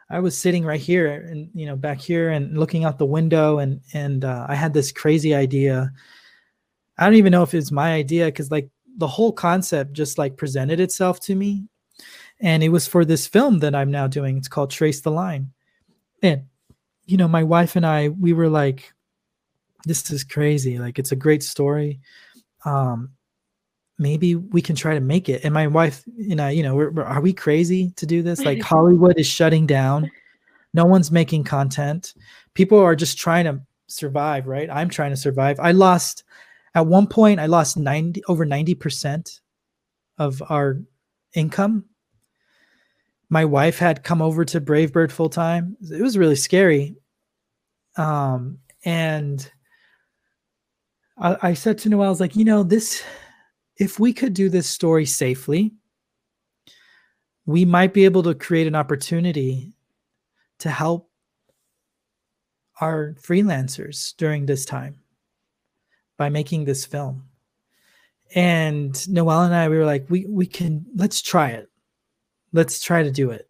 I 0.10 0.20
was 0.20 0.38
sitting 0.38 0.66
right 0.66 0.80
here 0.80 1.08
and 1.08 1.50
you 1.54 1.66
know 1.66 1.76
back 1.76 2.00
here 2.00 2.30
and 2.30 2.58
looking 2.58 2.84
out 2.84 2.98
the 2.98 3.06
window, 3.06 3.60
and 3.60 3.82
and 3.94 4.26
uh, 4.26 4.46
I 4.48 4.56
had 4.56 4.74
this 4.74 4.92
crazy 4.92 5.34
idea. 5.34 5.92
I 6.98 7.06
don't 7.06 7.16
even 7.16 7.32
know 7.32 7.44
if 7.44 7.54
it's 7.54 7.72
my 7.72 7.94
idea 7.94 8.26
because 8.26 8.52
like 8.52 8.70
the 8.98 9.08
whole 9.08 9.32
concept 9.32 9.94
just 9.94 10.18
like 10.18 10.38
presented 10.38 10.80
itself 10.80 11.20
to 11.22 11.36
me, 11.36 11.66
and 12.40 12.64
it 12.64 12.70
was 12.70 12.88
for 12.88 13.06
this 13.06 13.28
film 13.28 13.60
that 13.60 13.76
I'm 13.76 13.92
now 13.92 14.08
doing. 14.08 14.38
It's 14.38 14.48
called 14.48 14.72
Trace 14.72 15.02
the 15.02 15.12
Line, 15.12 15.52
and 16.22 16.44
you 17.06 17.18
know 17.18 17.28
my 17.28 17.44
wife 17.44 17.76
and 17.76 17.86
I 17.86 18.10
we 18.10 18.34
were 18.34 18.50
like 18.50 18.94
this 19.86 20.10
is 20.12 20.24
crazy. 20.24 20.80
Like 20.80 21.00
it's 21.00 21.12
a 21.12 21.16
great 21.16 21.44
story. 21.44 22.00
Um, 22.66 23.12
maybe 23.98 24.36
we 24.36 24.62
can 24.62 24.76
try 24.76 24.94
to 24.94 25.02
make 25.02 25.30
it. 25.30 25.44
And 25.44 25.54
my 25.54 25.68
wife 25.68 26.04
and 26.18 26.42
I, 26.42 26.52
you 26.52 26.64
know, 26.64 26.76
we're, 26.76 26.92
we're, 26.92 27.04
are 27.04 27.22
we 27.22 27.34
crazy 27.34 27.92
to 27.98 28.06
do 28.06 28.22
this? 28.22 28.44
Like 28.44 28.62
Hollywood 28.64 29.20
is 29.20 29.28
shutting 29.28 29.66
down. 29.66 30.10
No 30.74 30.86
one's 30.86 31.12
making 31.12 31.44
content. 31.44 32.14
People 32.54 32.80
are 32.80 32.96
just 32.96 33.18
trying 33.18 33.46
to 33.46 33.62
survive, 33.88 34.48
right? 34.48 34.70
I'm 34.70 34.90
trying 34.90 35.12
to 35.12 35.18
survive. 35.18 35.60
I 35.60 35.72
lost 35.72 36.24
at 36.76 36.86
one 36.86 37.08
point. 37.08 37.40
I 37.40 37.46
lost 37.46 37.78
ninety 37.78 38.24
over 38.28 38.46
ninety 38.46 38.76
percent 38.76 39.42
of 40.18 40.42
our 40.50 40.82
income. 41.34 41.86
My 43.30 43.46
wife 43.46 43.80
had 43.80 44.04
come 44.04 44.22
over 44.22 44.46
to 44.46 44.62
Bravebird 44.62 45.12
full 45.12 45.30
time. 45.30 45.76
It 45.92 46.02
was 46.02 46.18
really 46.18 46.36
scary. 46.36 46.96
Um, 47.98 48.60
and 48.86 49.50
I, 51.18 51.38
I 51.42 51.54
said 51.54 51.78
to 51.80 51.90
Noel, 51.90 52.08
I 52.08 52.10
was 52.10 52.20
like, 52.20 52.36
you 52.36 52.46
know, 52.46 52.62
this, 52.64 53.04
if 53.78 54.00
we 54.00 54.14
could 54.14 54.34
do 54.34 54.50
this 54.50 54.68
story 54.68 55.06
safely, 55.06 55.74
we 57.46 57.66
might 57.66 57.94
be 57.94 58.06
able 58.06 58.24
to 58.24 58.36
create 58.36 58.68
an 58.68 58.76
opportunity 58.76 59.74
to 60.60 60.70
help 60.70 61.10
our 62.82 63.16
freelancers 63.20 64.16
during 64.18 64.46
this 64.46 64.66
time 64.66 65.00
by 66.18 66.30
making 66.30 66.66
this 66.66 66.86
film. 66.86 67.26
And 68.36 69.10
Noel 69.10 69.44
and 69.44 69.54
I, 69.54 69.70
we 69.70 69.78
were 69.78 69.86
like, 69.86 70.10
we 70.10 70.26
we 70.26 70.46
can 70.46 70.86
let's 70.96 71.22
try 71.22 71.50
it. 71.50 71.70
Let's 72.52 72.82
try 72.82 73.04
to 73.04 73.12
do 73.12 73.32
it. 73.32 73.48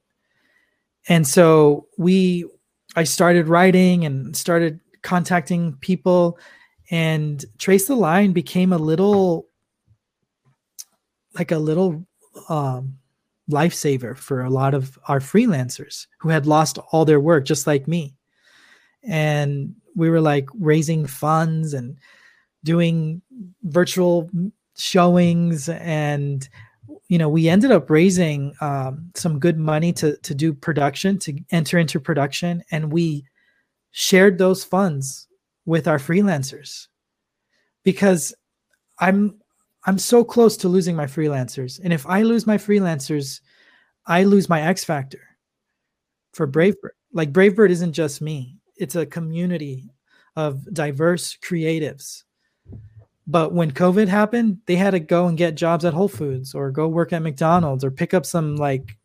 And 1.07 1.28
so 1.28 1.88
we 1.97 2.45
I 2.95 3.03
started 3.03 3.47
writing 3.47 4.05
and 4.05 4.36
started 4.36 4.80
contacting 5.01 5.74
people 5.82 6.38
and 6.91 7.43
trace 7.57 7.88
the 7.88 7.95
line 7.95 8.34
became 8.34 8.74
a 8.74 8.78
little 8.78 9.47
like 11.38 11.51
a 11.51 11.57
little 11.57 12.05
um, 12.49 12.97
lifesaver 13.49 14.16
for 14.16 14.41
a 14.41 14.49
lot 14.49 14.74
of 14.74 14.97
our 15.07 15.20
freelancers 15.20 16.07
who 16.20 16.30
had 16.30 16.45
lost 16.45 16.78
all 16.91 17.03
their 17.05 17.20
work 17.20 17.45
just 17.45 17.68
like 17.68 17.88
me 17.88 18.16
and 19.03 19.76
we 19.95 20.09
were 20.09 20.22
like 20.22 20.47
raising 20.53 21.05
funds 21.05 21.74
and 21.74 21.97
doing 22.64 23.22
virtual 23.64 24.30
showings 24.76 25.70
and 25.70 26.49
you 27.07 27.18
know 27.18 27.30
we 27.30 27.47
ended 27.47 27.72
up 27.72 27.89
raising 27.89 28.53
um, 28.61 29.11
some 29.16 29.39
good 29.39 29.57
money 29.57 29.93
to 29.93 30.18
to 30.18 30.34
do 30.34 30.53
production 30.53 31.20
to 31.20 31.38
enter 31.51 31.78
into 31.78 31.99
production 31.99 32.64
and 32.72 32.91
we 32.91 33.26
shared 33.91 34.38
those 34.38 34.64
funds 34.64 35.28
with 35.66 35.88
our 35.88 35.99
freelancers 35.99 36.88
because 37.84 38.34
I'm 38.99 39.39
I'm 39.86 39.97
so 39.97 40.24
close 40.24 40.55
to 40.57 40.70
losing 40.70 40.95
my 40.95 41.05
freelancers. 41.05 41.80
And 41.84 41.91
if 41.91 42.07
I 42.07 42.22
lose 42.22 42.47
my 42.47 42.57
freelancers, 42.57 43.41
I 44.05 44.24
lose 44.24 44.47
my 44.47 44.61
X 44.61 44.84
factor 44.84 45.22
for 46.34 46.47
Bravebird. 46.47 46.95
Like 47.11 47.34
Bravebird 47.34 47.70
isn't 47.70 47.93
just 47.93 48.22
me. 48.22 48.57
It's 48.78 48.95
a 48.95 49.05
community 49.05 49.89
of 50.36 50.74
diverse 50.74 51.38
creatives. 51.38 52.24
But 53.26 53.53
when 53.53 53.71
COVID 53.71 54.07
happened, 54.07 54.59
they 54.65 54.76
had 54.76 54.91
to 54.91 54.99
go 54.99 55.28
and 55.28 55.38
get 55.38 55.55
jobs 55.55 55.86
at 55.86 55.93
Whole 55.93 56.09
Foods 56.09 56.53
or 56.53 56.71
go 56.71 56.88
work 56.88 57.13
at 57.13 57.21
McDonald's 57.21 57.84
or 57.84 57.91
pick 57.91 58.13
up 58.13 58.26
some 58.26 58.57
like 58.57 58.97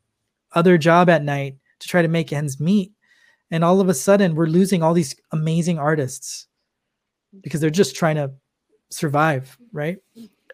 other 0.52 0.76
job 0.76 1.08
at 1.08 1.22
night 1.22 1.56
to 1.78 1.88
try 1.88 2.02
to 2.02 2.08
make 2.08 2.32
ends 2.32 2.58
meet. 2.58 2.92
And 3.50 3.64
all 3.64 3.80
of 3.80 3.88
a 3.88 3.94
sudden, 3.94 4.34
we're 4.34 4.46
losing 4.46 4.82
all 4.82 4.92
these 4.92 5.14
amazing 5.32 5.78
artists 5.78 6.48
because 7.42 7.60
they're 7.60 7.70
just 7.70 7.94
trying 7.94 8.16
to 8.16 8.32
survive, 8.90 9.56
right? 9.72 9.98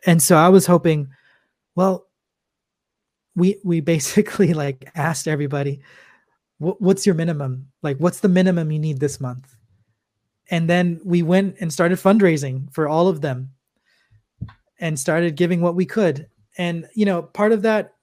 And 0.07 0.23
so 0.23 0.37
I 0.37 0.49
was 0.49 0.67
hoping, 0.67 1.09
well, 1.75 2.07
we 3.35 3.59
we 3.65 3.81
basically 3.95 4.53
like 4.53 4.91
asked 4.95 5.27
everybody, 5.27 5.81
what's 6.59 7.07
your 7.07 7.15
minimum? 7.15 7.69
Like, 7.83 7.97
what's 7.99 8.21
the 8.21 8.29
minimum 8.29 8.71
you 8.71 8.79
need 8.79 9.01
this 9.01 9.21
month? 9.21 9.57
And 10.51 10.69
then 10.69 11.01
we 11.05 11.23
went 11.23 11.57
and 11.61 11.73
started 11.73 11.99
fundraising 11.99 12.73
for 12.73 12.89
all 12.89 13.09
of 13.09 13.21
them 13.21 13.51
and 14.79 14.99
started 14.99 15.37
giving 15.37 15.61
what 15.61 15.75
we 15.75 15.87
could. 15.87 16.29
And 16.59 16.87
you 16.95 17.05
know, 17.05 17.23
part 17.23 17.53
of 17.53 17.63
that 17.63 17.95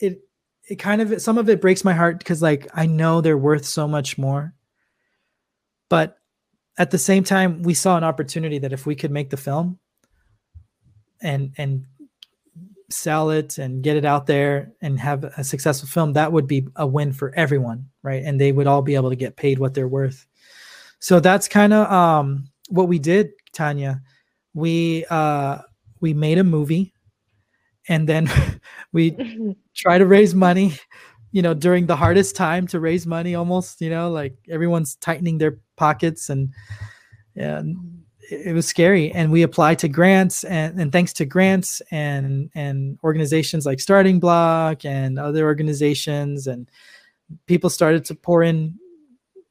it 0.00 0.20
it 0.68 0.76
kind 0.76 1.02
of 1.02 1.20
some 1.20 1.38
of 1.38 1.48
it 1.48 1.60
breaks 1.60 1.84
my 1.84 1.92
heart 1.92 2.18
because 2.18 2.42
like 2.42 2.68
I 2.74 2.86
know 2.86 3.20
they're 3.20 3.38
worth 3.38 3.64
so 3.64 3.88
much 3.88 4.16
more. 4.16 4.54
But 5.88 6.18
at 6.78 6.90
the 6.90 6.98
same 6.98 7.24
time, 7.24 7.62
we 7.62 7.74
saw 7.74 7.96
an 7.96 8.04
opportunity 8.04 8.58
that 8.58 8.72
if 8.72 8.86
we 8.86 8.94
could 8.94 9.10
make 9.10 9.30
the 9.30 9.36
film 9.36 9.78
and 11.20 11.52
and 11.56 11.86
sell 12.90 13.30
it 13.30 13.58
and 13.58 13.82
get 13.82 13.96
it 13.96 14.04
out 14.04 14.26
there 14.26 14.72
and 14.80 14.98
have 15.00 15.24
a 15.24 15.44
successful 15.44 15.88
film, 15.88 16.12
that 16.12 16.32
would 16.32 16.46
be 16.46 16.68
a 16.76 16.86
win 16.86 17.12
for 17.12 17.34
everyone, 17.34 17.88
right? 18.02 18.22
And 18.24 18.40
they 18.40 18.52
would 18.52 18.66
all 18.66 18.82
be 18.82 18.94
able 18.94 19.10
to 19.10 19.16
get 19.16 19.36
paid 19.36 19.58
what 19.58 19.74
they're 19.74 19.88
worth. 19.88 20.26
So 21.04 21.20
that's 21.20 21.48
kind 21.48 21.74
of 21.74 21.92
um, 21.92 22.46
what 22.70 22.88
we 22.88 22.98
did, 22.98 23.32
Tania. 23.52 24.00
We 24.54 25.04
uh, 25.10 25.58
we 26.00 26.14
made 26.14 26.38
a 26.38 26.44
movie, 26.44 26.94
and 27.90 28.08
then 28.08 28.30
we 28.94 29.54
try 29.74 29.98
to 29.98 30.06
raise 30.06 30.34
money 30.34 30.72
you 31.30 31.42
know 31.42 31.52
during 31.52 31.84
the 31.84 31.96
hardest 31.96 32.36
time 32.36 32.66
to 32.68 32.80
raise 32.80 33.06
money 33.06 33.34
almost 33.34 33.82
you 33.82 33.90
know 33.90 34.08
like 34.08 34.34
everyone's 34.48 34.94
tightening 34.96 35.36
their 35.36 35.58
pockets 35.76 36.30
and 36.30 36.54
and 37.36 37.76
it 38.30 38.54
was 38.54 38.66
scary 38.66 39.12
and 39.12 39.30
we 39.30 39.42
applied 39.42 39.78
to 39.80 39.88
grants 39.88 40.44
and, 40.44 40.80
and 40.80 40.90
thanks 40.90 41.12
to 41.12 41.26
grants 41.26 41.82
and 41.90 42.50
and 42.54 42.98
organizations 43.04 43.66
like 43.66 43.80
starting 43.80 44.20
block 44.20 44.86
and 44.86 45.18
other 45.18 45.44
organizations 45.44 46.46
and 46.46 46.70
people 47.46 47.68
started 47.68 48.06
to 48.06 48.14
pour 48.14 48.42
in 48.42 48.78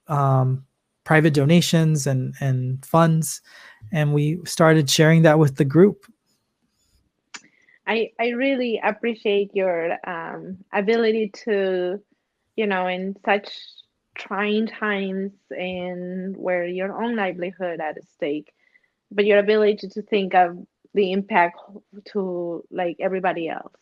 um, 0.08 0.66
private 1.04 1.34
donations 1.34 2.08
and 2.08 2.34
and 2.40 2.86
funds 2.86 3.42
and 3.92 4.14
we 4.14 4.40
started 4.46 4.90
sharing 4.90 5.22
that 5.24 5.40
with 5.40 5.56
the 5.58 5.66
group 5.66 6.06
I, 7.86 8.12
I 8.20 8.30
really 8.30 8.80
appreciate 8.84 9.52
your 9.54 9.98
um, 10.08 10.58
ability 10.72 11.32
to, 11.46 12.02
you 12.56 12.68
know, 12.68 12.88
in 12.88 13.16
such 13.26 13.50
trying 14.16 14.68
times 14.68 15.32
and 15.50 16.38
where 16.38 16.66
your 16.66 17.04
own 17.04 17.16
livelihood 17.16 17.82
at 17.82 17.98
stake, 18.16 18.54
but 19.12 19.26
your 19.26 19.40
ability 19.40 19.90
to 19.90 20.02
think 20.02 20.34
of 20.34 20.66
the 20.94 21.12
impact 21.12 21.60
to 22.06 22.64
like 22.72 22.98
everybody 23.00 23.50
else. 23.50 23.74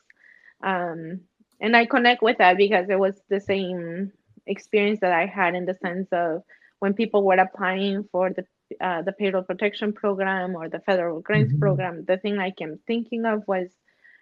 Um, 0.63 1.22
and 1.59 1.76
I 1.76 1.86
connect 1.86 2.24
with 2.24 2.38
that 2.39 2.57
because 2.57 2.89
it 2.89 2.97
was 2.97 3.22
the 3.30 3.39
same 3.39 4.11
experience 4.47 5.01
that 5.01 5.11
I 5.11 5.28
had 5.28 5.53
in 5.53 5.65
the 5.65 5.76
sense 5.76 6.07
of 6.11 6.41
when 6.82 6.93
people 6.93 7.23
were 7.23 7.36
applying 7.36 8.03
for 8.11 8.32
the 8.32 8.45
uh, 8.79 9.01
the 9.01 9.11
payroll 9.11 9.43
protection 9.43 9.93
program 9.93 10.55
or 10.55 10.69
the 10.69 10.79
federal 10.79 11.19
grants 11.21 11.51
mm-hmm. 11.51 11.59
program, 11.59 12.05
the 12.05 12.17
thing 12.17 12.38
I 12.39 12.51
came 12.51 12.79
thinking 12.88 13.25
of 13.25 13.43
was 13.47 13.67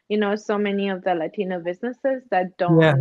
you 0.07 0.17
know 0.17 0.35
so 0.35 0.57
many 0.57 0.89
of 0.89 1.03
the 1.03 1.13
latino 1.15 1.59
businesses 1.59 2.23
that 2.31 2.57
don't 2.57 2.81
yeah. 2.81 2.95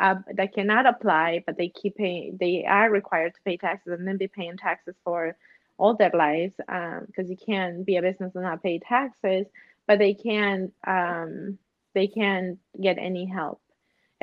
uh, 0.00 0.16
that 0.34 0.52
cannot 0.52 0.84
apply 0.84 1.44
but 1.46 1.56
they 1.56 1.68
keep 1.68 1.94
paying 1.96 2.36
they 2.40 2.64
are 2.64 2.90
required 2.90 3.32
to 3.34 3.40
pay 3.44 3.56
taxes 3.56 3.92
and 3.92 4.06
then 4.06 4.16
be 4.16 4.26
paying 4.26 4.56
taxes 4.56 4.96
for 5.04 5.36
all 5.78 5.94
their 5.94 6.10
lives 6.14 6.54
because 6.56 7.26
um, 7.26 7.26
you 7.26 7.36
can't 7.36 7.84
be 7.84 7.96
a 7.96 8.02
business 8.02 8.34
and 8.34 8.44
not 8.44 8.62
pay 8.62 8.78
taxes, 8.78 9.46
but 9.86 9.98
they 9.98 10.14
can 10.14 10.72
um, 10.86 11.58
they 11.94 12.06
can't 12.06 12.58
get 12.80 12.98
any 12.98 13.26
help 13.26 13.60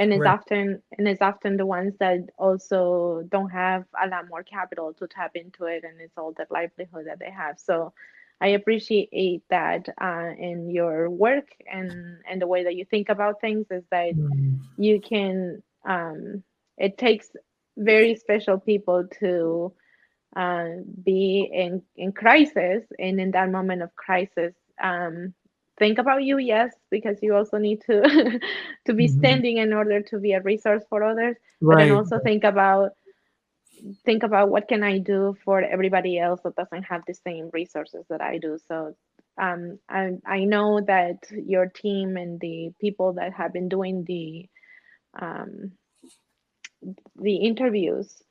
and 0.02 0.12
it's 0.12 0.22
right. 0.22 0.34
often 0.34 0.82
and 0.98 1.08
it's 1.08 1.22
often 1.22 1.58
the 1.58 1.66
ones 1.66 1.94
that 2.00 2.20
also 2.38 3.24
don't 3.30 3.52
have 3.52 3.86
a 4.04 4.08
lot 4.08 4.28
more 4.28 4.44
capital 4.44 4.94
to 4.94 5.08
tap 5.08 5.32
into 5.36 5.66
it 5.66 5.84
and 5.84 6.02
it's 6.02 6.18
all 6.18 6.34
the 6.34 6.46
livelihood 6.50 7.06
that 7.06 7.20
they 7.20 7.30
have 7.30 7.60
so 7.60 7.94
i 8.42 8.48
appreciate 8.48 9.44
that 9.50 9.88
uh, 10.02 10.30
in 10.38 10.70
your 10.72 11.10
work 11.10 11.50
and 11.72 12.18
and 12.30 12.42
the 12.42 12.48
way 12.48 12.64
that 12.64 12.76
you 12.76 12.86
think 12.86 13.10
about 13.10 13.40
things 13.40 13.68
is 13.70 13.84
that 13.92 14.16
mm. 14.16 14.60
you 14.78 15.00
can 15.00 15.62
um, 15.86 16.44
it 16.78 16.98
takes 16.98 17.30
very 17.78 18.16
special 18.16 18.60
people 18.60 19.08
to 19.20 19.72
uh, 20.36 20.66
be 21.04 21.48
in 21.52 21.82
in 21.96 22.12
crisis 22.12 22.84
and 22.98 23.20
in 23.20 23.32
that 23.32 23.52
moment 23.52 23.84
of 23.84 23.96
crisis 23.96 24.56
um, 24.82 25.34
think 25.82 25.98
about 25.98 26.24
you 26.24 26.38
yes 26.38 26.72
because 26.92 27.18
you 27.24 27.36
also 27.36 27.58
need 27.58 27.82
to 27.82 28.02
to 28.86 28.94
be 28.94 29.08
mm-hmm. 29.08 29.20
standing 29.20 29.58
in 29.58 29.74
order 29.74 30.00
to 30.00 30.20
be 30.20 30.34
a 30.34 30.42
resource 30.42 30.84
for 30.88 31.04
others 31.04 31.36
right. 31.60 31.76
but 31.76 31.84
then 31.84 31.92
also 31.92 32.20
think 32.20 32.44
about 32.44 32.92
think 34.06 34.22
about 34.22 34.50
what 34.50 34.68
can 34.68 34.84
i 34.84 35.00
do 35.00 35.36
for 35.44 35.60
everybody 35.76 36.20
else 36.20 36.40
that 36.44 36.56
doesn't 36.56 36.84
have 36.84 37.02
the 37.08 37.16
same 37.16 37.50
resources 37.52 38.06
that 38.10 38.22
i 38.22 38.38
do 38.38 38.60
so 38.68 38.96
um, 39.42 39.80
I, 39.90 40.18
I 40.26 40.44
know 40.44 40.82
that 40.82 41.20
your 41.32 41.66
team 41.66 42.18
and 42.18 42.40
the 42.40 42.74
people 42.80 43.14
that 43.14 43.34
have 43.34 43.54
been 43.54 43.70
doing 43.70 44.04
the 44.06 44.50
um, 45.20 45.72
the 47.16 47.38
interviews 47.38 48.22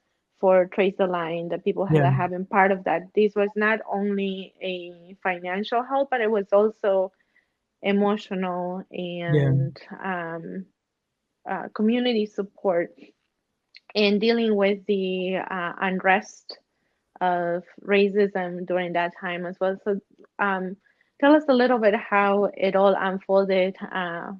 for 0.40 0.66
Trace 0.66 0.94
the 0.98 1.06
Line, 1.06 1.48
the 1.48 1.58
people 1.58 1.88
yeah. 1.90 2.02
that 2.02 2.12
have 2.12 2.30
been 2.30 2.46
part 2.46 2.70
of 2.70 2.84
that. 2.84 3.02
This 3.14 3.34
was 3.34 3.48
not 3.56 3.80
only 3.90 4.54
a 4.62 5.16
financial 5.22 5.82
help, 5.82 6.10
but 6.10 6.20
it 6.20 6.30
was 6.30 6.46
also 6.52 7.12
emotional 7.82 8.82
and 8.90 9.76
yeah. 9.90 10.36
um, 10.36 10.66
uh, 11.48 11.68
community 11.74 12.26
support 12.26 12.94
and 13.94 14.20
dealing 14.20 14.54
with 14.54 14.84
the 14.86 15.36
uh, 15.36 15.72
unrest 15.80 16.58
of 17.20 17.62
racism 17.82 18.66
during 18.66 18.92
that 18.94 19.12
time 19.20 19.46
as 19.46 19.56
well. 19.60 19.76
So, 19.84 20.00
um, 20.38 20.76
tell 21.20 21.34
us 21.34 21.44
a 21.48 21.54
little 21.54 21.78
bit 21.78 21.94
how 21.94 22.50
it 22.54 22.76
all 22.76 22.96
unfolded 22.98 23.76
uh, 23.92 24.32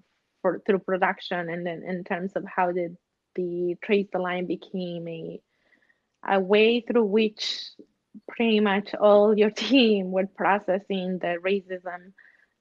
for 0.43 0.62
through 0.66 0.78
production, 0.80 1.49
and 1.51 1.66
then 1.66 1.82
in 1.86 2.05
terms 2.05 2.32
of 2.36 2.45
how 2.45 2.72
did 2.72 2.97
the 3.34 3.76
Trace 3.82 4.09
the 4.12 4.18
Line 4.18 4.47
became 4.47 5.07
a 5.09 5.41
a 6.28 6.38
way 6.38 6.80
through 6.80 7.05
which 7.05 7.70
pretty 8.28 8.61
much 8.61 8.95
all 8.95 9.36
your 9.36 9.51
team 9.68 10.11
were 10.11 10.26
processing 10.26 11.18
the 11.18 11.36
racism 11.45 12.12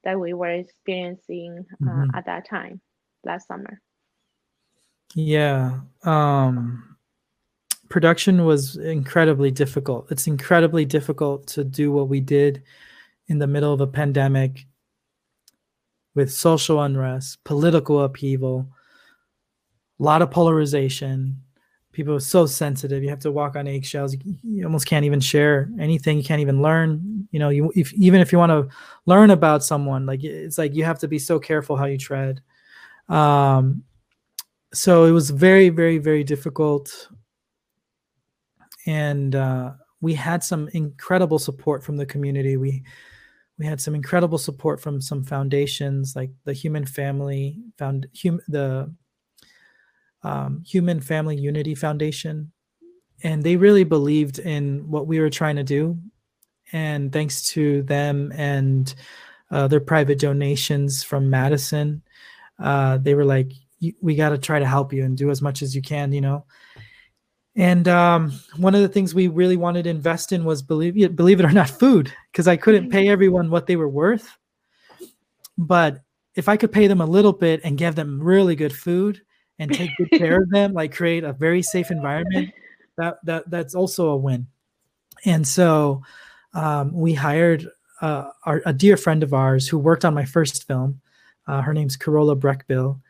that 0.04 0.18
we 0.18 0.32
were 0.32 0.50
experiencing 0.50 1.64
uh, 1.82 1.84
mm-hmm. 1.84 2.14
at 2.14 2.26
that 2.26 2.48
time 2.48 2.80
last 3.24 3.46
summer. 3.46 3.80
Yeah. 5.14 5.80
Um, 6.04 6.96
production 7.88 8.44
was 8.44 8.76
incredibly 8.76 9.50
difficult. 9.50 10.10
It's 10.10 10.26
incredibly 10.26 10.84
difficult 10.84 11.46
to 11.48 11.64
do 11.64 11.92
what 11.92 12.08
we 12.08 12.20
did 12.20 12.62
in 13.26 13.38
the 13.38 13.46
middle 13.46 13.72
of 13.72 13.80
a 13.80 13.86
pandemic 13.86 14.66
with 16.14 16.32
social 16.32 16.82
unrest, 16.82 17.42
political 17.44 18.02
upheaval, 18.02 18.68
a 19.98 20.02
lot 20.02 20.22
of 20.22 20.30
polarization, 20.30 21.42
people 21.92 22.14
are 22.14 22.20
so 22.20 22.46
sensitive. 22.46 23.02
You 23.02 23.10
have 23.10 23.20
to 23.20 23.32
walk 23.32 23.56
on 23.56 23.66
eggshells. 23.66 24.14
You, 24.14 24.20
you, 24.42 24.64
almost 24.64 24.86
can't 24.86 25.04
even 25.04 25.20
share 25.20 25.68
anything. 25.78 26.16
You 26.16 26.24
can't 26.24 26.40
even 26.40 26.62
learn. 26.62 27.28
You 27.30 27.38
know, 27.38 27.48
you 27.48 27.72
if 27.74 27.92
even 27.94 28.20
if 28.20 28.32
you 28.32 28.38
want 28.38 28.50
to 28.50 28.74
learn 29.06 29.30
about 29.30 29.64
someone, 29.64 30.06
like 30.06 30.22
it's 30.22 30.58
like 30.58 30.74
you 30.74 30.84
have 30.84 30.98
to 31.00 31.08
be 31.08 31.18
so 31.18 31.38
careful 31.38 31.76
how 31.76 31.86
you 31.86 31.98
tread. 31.98 32.40
Um, 33.08 33.84
so 34.72 35.04
it 35.04 35.10
was 35.10 35.30
very, 35.30 35.68
very, 35.68 35.98
very 35.98 36.22
difficult, 36.22 37.08
and 38.86 39.34
uh, 39.34 39.72
we 40.00 40.14
had 40.14 40.44
some 40.44 40.68
incredible 40.72 41.38
support 41.38 41.82
from 41.82 41.96
the 41.96 42.06
community. 42.06 42.56
We 42.56 42.84
we 43.58 43.66
had 43.66 43.80
some 43.80 43.94
incredible 43.94 44.38
support 44.38 44.80
from 44.80 45.02
some 45.02 45.22
foundations 45.22 46.16
like 46.16 46.30
the 46.44 46.54
Human 46.54 46.86
Family 46.86 47.58
Found 47.76 48.06
hum, 48.22 48.40
the 48.48 48.94
um, 50.22 50.62
Human 50.66 51.00
Family 51.00 51.36
Unity 51.36 51.74
Foundation, 51.74 52.52
and 53.22 53.42
they 53.42 53.56
really 53.56 53.84
believed 53.84 54.38
in 54.38 54.88
what 54.90 55.06
we 55.06 55.20
were 55.20 55.30
trying 55.30 55.56
to 55.56 55.64
do. 55.64 55.98
And 56.72 57.12
thanks 57.12 57.42
to 57.50 57.82
them 57.82 58.32
and 58.36 58.94
uh, 59.50 59.66
their 59.66 59.80
private 59.80 60.18
donations 60.18 61.02
from 61.02 61.28
Madison, 61.28 62.02
uh, 62.58 62.98
they 62.98 63.14
were 63.14 63.24
like, 63.24 63.52
"We 64.00 64.14
got 64.14 64.30
to 64.30 64.38
try 64.38 64.58
to 64.58 64.66
help 64.66 64.92
you 64.92 65.04
and 65.04 65.16
do 65.16 65.30
as 65.30 65.42
much 65.42 65.62
as 65.62 65.74
you 65.74 65.82
can," 65.82 66.12
you 66.12 66.20
know. 66.20 66.44
And 67.56 67.88
um, 67.88 68.32
one 68.56 68.74
of 68.74 68.82
the 68.82 68.88
things 68.88 69.14
we 69.14 69.26
really 69.28 69.56
wanted 69.56 69.82
to 69.84 69.90
invest 69.90 70.32
in 70.32 70.44
was 70.44 70.62
believe 70.62 70.96
it, 70.96 71.16
believe 71.16 71.40
it 71.40 71.46
or 71.46 71.52
not, 71.52 71.68
food, 71.68 72.12
because 72.30 72.46
I 72.46 72.56
couldn't 72.56 72.90
pay 72.90 73.08
everyone 73.08 73.50
what 73.50 73.66
they 73.66 73.76
were 73.76 73.88
worth. 73.88 74.36
But 75.58 76.00
if 76.34 76.48
I 76.48 76.56
could 76.56 76.72
pay 76.72 76.86
them 76.86 77.00
a 77.00 77.06
little 77.06 77.32
bit 77.32 77.60
and 77.64 77.76
give 77.76 77.96
them 77.96 78.22
really 78.22 78.54
good 78.54 78.74
food, 78.74 79.20
and 79.60 79.72
take 79.72 79.90
good 79.98 80.10
care 80.10 80.42
of 80.42 80.50
them, 80.50 80.72
like 80.72 80.92
create 80.92 81.22
a 81.22 81.32
very 81.32 81.62
safe 81.62 81.90
environment, 81.92 82.50
that 82.96 83.18
that 83.24 83.48
that's 83.50 83.74
also 83.74 84.08
a 84.08 84.16
win. 84.16 84.48
And 85.24 85.46
so 85.46 86.02
um, 86.54 86.92
we 86.92 87.14
hired 87.14 87.68
uh, 88.00 88.30
our, 88.44 88.62
a 88.64 88.72
dear 88.72 88.96
friend 88.96 89.22
of 89.22 89.34
ours 89.34 89.68
who 89.68 89.78
worked 89.78 90.04
on 90.04 90.14
my 90.14 90.24
first 90.24 90.66
film. 90.66 91.00
Uh, 91.46 91.60
her 91.60 91.74
name's 91.74 91.96
Carola 91.96 92.36
Breckbill, 92.36 93.00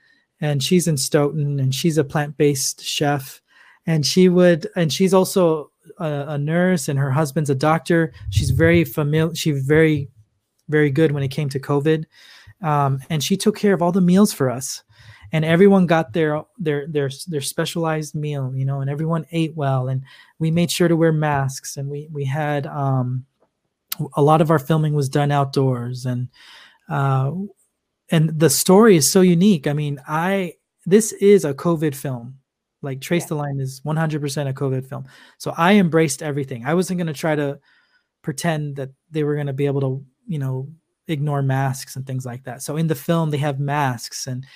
and 0.40 0.62
she's 0.62 0.88
in 0.88 0.96
Stoughton, 0.96 1.60
and 1.60 1.74
she's 1.74 1.98
a 1.98 2.04
plant-based 2.04 2.82
chef. 2.84 3.40
And 3.86 4.04
she 4.04 4.28
would, 4.28 4.68
and 4.76 4.92
she's 4.92 5.14
also 5.14 5.70
a, 5.98 6.24
a 6.28 6.38
nurse, 6.38 6.88
and 6.88 6.98
her 6.98 7.10
husband's 7.10 7.50
a 7.50 7.54
doctor. 7.54 8.12
She's 8.30 8.50
very 8.50 8.84
familiar. 8.84 9.34
She's 9.34 9.64
very, 9.64 10.08
very 10.68 10.90
good 10.90 11.12
when 11.12 11.22
it 11.22 11.28
came 11.28 11.48
to 11.50 11.60
COVID, 11.60 12.04
um, 12.62 13.00
and 13.08 13.22
she 13.22 13.36
took 13.36 13.56
care 13.56 13.72
of 13.72 13.82
all 13.82 13.92
the 13.92 14.00
meals 14.00 14.32
for 14.32 14.50
us 14.50 14.82
and 15.32 15.44
everyone 15.44 15.86
got 15.86 16.12
their 16.12 16.44
their 16.58 16.86
their 16.86 17.10
their 17.26 17.40
specialized 17.40 18.14
meal 18.14 18.52
you 18.54 18.64
know 18.64 18.80
and 18.80 18.90
everyone 18.90 19.26
ate 19.32 19.54
well. 19.54 19.88
And 19.88 20.02
we 20.38 20.50
made 20.50 20.70
sure 20.70 20.88
to 20.88 20.96
wear 20.96 21.12
masks 21.12 21.76
and 21.76 21.88
we 21.88 22.08
we 22.12 22.24
had 22.24 22.66
um 22.66 23.26
a 24.14 24.22
lot 24.22 24.40
of 24.40 24.50
our 24.50 24.58
filming 24.58 24.94
was 24.94 25.08
done 25.08 25.30
outdoors. 25.30 26.06
And 26.06 26.28
uh 26.88 27.32
and 28.10 28.38
the 28.38 28.50
story 28.50 28.96
is 28.96 29.10
so 29.10 29.20
unique. 29.20 29.66
I 29.66 29.72
mean 29.72 30.00
i 30.06 30.54
this 30.86 31.12
is 31.12 31.44
a 31.44 31.54
covid 31.54 31.94
film. 31.94 32.38
Like 32.82 33.00
trace 33.00 33.24
yeah. 33.24 33.28
the 33.28 33.34
line 33.36 33.60
is 33.60 33.80
100% 33.82 34.48
a 34.48 34.52
covid 34.52 34.88
film. 34.88 35.04
So 35.38 35.52
i 35.56 35.74
embraced 35.74 36.22
everything. 36.22 36.64
I 36.64 36.74
wasn't 36.74 36.98
going 36.98 37.06
to 37.06 37.12
try 37.12 37.34
to 37.34 37.58
pretend 38.22 38.76
that 38.76 38.90
they 39.10 39.24
were 39.24 39.34
going 39.34 39.46
to 39.46 39.52
be 39.52 39.66
able 39.66 39.80
to 39.80 40.04
you 40.26 40.38
know 40.38 40.68
ignore 41.08 41.42
masks 41.42 41.96
and 41.96 42.06
things 42.06 42.24
like 42.24 42.44
that. 42.44 42.62
So 42.62 42.76
in 42.76 42.86
the 42.86 42.94
film 42.94 43.30
they 43.30 43.38
have 43.38 43.58
masks 43.58 44.26
and 44.26 44.46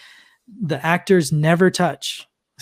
the 0.48 0.84
actors 0.84 1.32
never 1.32 1.70
touch. 1.70 2.28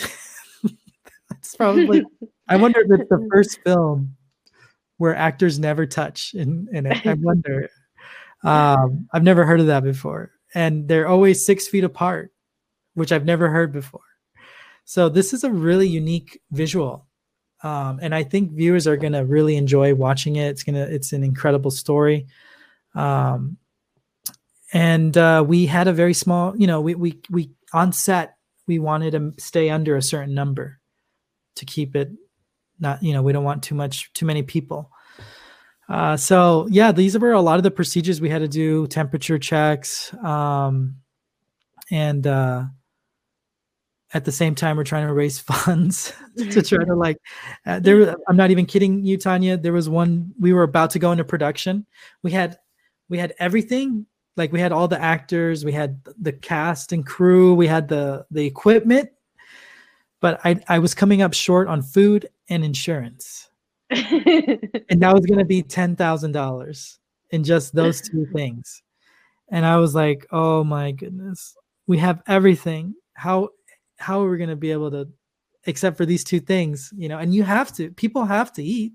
That's 1.31 1.57
probably. 1.57 2.05
I 2.49 2.57
wonder 2.57 2.81
if 2.81 3.01
it's 3.01 3.09
the 3.09 3.29
first 3.33 3.61
film 3.65 4.17
where 4.99 5.15
actors 5.17 5.59
never 5.59 5.87
touch 5.87 6.35
in, 6.35 6.69
in 6.73 6.87
it. 6.87 7.07
I 7.07 7.15
wonder. 7.15 7.69
Um, 8.45 9.07
I've 9.13 9.23
never 9.23 9.45
heard 9.45 9.61
of 9.61 9.69
that 9.69 9.85
before, 9.85 10.33
and 10.53 10.89
they're 10.89 11.07
always 11.07 11.47
six 11.47 11.69
feet 11.69 11.85
apart, 11.85 12.33
which 12.95 13.13
I've 13.13 13.25
never 13.25 13.49
heard 13.49 13.71
before. 13.71 14.01
So 14.85 15.09
this 15.09 15.33
is 15.33 15.45
a 15.45 15.51
really 15.53 15.87
unique 15.87 16.41
visual, 16.51 17.07
um, 17.63 18.01
and 18.03 18.13
I 18.13 18.25
think 18.25 18.51
viewers 18.51 18.89
are 18.89 18.97
going 18.97 19.13
to 19.13 19.25
really 19.25 19.55
enjoy 19.55 19.95
watching 19.95 20.35
it. 20.35 20.49
It's 20.49 20.65
gonna. 20.65 20.83
It's 20.83 21.13
an 21.13 21.23
incredible 21.23 21.71
story. 21.71 22.27
Um, 22.97 23.59
and 24.73 25.17
uh, 25.17 25.45
we 25.47 25.67
had 25.67 25.87
a 25.87 25.93
very 25.93 26.15
small 26.15 26.57
you 26.57 26.67
know 26.67 26.81
we 26.81 26.95
we 26.95 27.21
we 27.31 27.51
on 27.73 27.93
set 27.93 28.37
we 28.67 28.79
wanted 28.79 29.13
to 29.13 29.33
stay 29.39 29.71
under 29.71 29.97
a 29.97 30.03
certain 30.03 30.35
number 30.35 30.79
to 31.57 31.65
keep 31.65 31.97
it 31.97 32.11
not 32.79 33.03
you 33.03 33.13
know 33.13 33.23
we 33.23 33.33
don't 33.33 33.45
want 33.45 33.63
too 33.63 33.75
much 33.75 34.13
too 34.13 34.27
many 34.27 34.43
people. 34.43 34.91
Uh, 35.89 36.17
so 36.17 36.67
yeah 36.71 36.93
these 36.93 37.19
were 37.19 37.33
a 37.33 37.41
lot 37.41 37.57
of 37.57 37.63
the 37.63 37.71
procedures 37.71 38.21
we 38.21 38.29
had 38.29 38.39
to 38.39 38.49
do 38.49 38.87
temperature 38.87 39.39
checks 39.39 40.15
um, 40.25 40.97
and 41.91 42.27
uh, 42.27 42.65
at 44.15 44.25
the 44.25 44.33
same 44.33 44.55
time 44.55 44.77
we're 44.77 44.85
trying 44.85 45.07
to 45.07 45.13
raise 45.13 45.39
funds 45.41 46.15
to 46.37 46.63
try 46.63 46.83
to 46.85 46.95
like 46.95 47.19
uh, 47.67 47.79
there 47.81 48.17
i'm 48.29 48.37
not 48.37 48.51
even 48.51 48.65
kidding 48.65 49.05
you 49.05 49.17
tania. 49.17 49.57
There 49.57 49.73
was 49.73 49.89
one 49.89 50.33
we 50.39 50.53
were 50.53 50.63
about 50.63 50.91
to 50.91 50.99
go 50.99 51.13
into 51.13 51.25
production. 51.25 51.85
We 52.23 52.31
had 52.31 52.59
we 53.09 53.19
had 53.19 53.35
everything 53.39 54.07
like 54.37 54.53
we 54.53 54.61
had 54.61 54.73
all 54.73 54.89
the 54.89 55.01
actors 55.01 55.65
we 55.65 55.73
had 55.73 56.01
the 56.21 56.33
cast 56.33 56.93
and 56.93 57.07
crew 57.07 57.55
we 57.55 57.67
had 57.67 57.89
the 57.89 58.25
the 58.31 58.45
equipment 58.45 59.09
but 60.21 60.41
i 60.45 60.59
i 60.69 60.79
was 60.79 60.95
coming 60.95 61.23
up 61.23 61.35
short 61.35 61.69
on 61.69 61.83
food 61.83 62.29
and 62.49 62.65
insurance 62.65 63.49
and 63.93 65.03
that 65.03 65.15
was 65.15 65.27
going 65.27 65.39
to 65.39 65.45
be 65.45 65.63
$10,000 65.63 66.99
in 67.31 67.45
just 67.45 67.75
those 67.75 68.01
two 68.01 68.27
things. 68.35 68.83
And 69.51 69.67
I 69.67 69.77
was 69.77 69.95
like, 69.95 70.27
"Oh 70.31 70.65
my 70.65 70.93
goodness. 70.93 71.55
We 71.87 71.99
have 71.99 72.23
everything. 72.27 72.95
How 73.15 73.51
how 73.99 74.23
are 74.23 74.31
we 74.31 74.39
going 74.39 74.49
to 74.49 74.57
be 74.57 74.73
able 74.73 74.91
to 74.93 75.09
except 75.67 75.97
for 75.97 76.07
these 76.07 76.25
two 76.25 76.41
things, 76.41 76.93
you 76.97 77.09
know? 77.09 77.19
And 77.19 77.35
you 77.35 77.43
have 77.43 77.73
to 77.75 77.91
people 77.91 78.25
have 78.25 78.53
to 78.55 78.63
eat, 78.63 78.95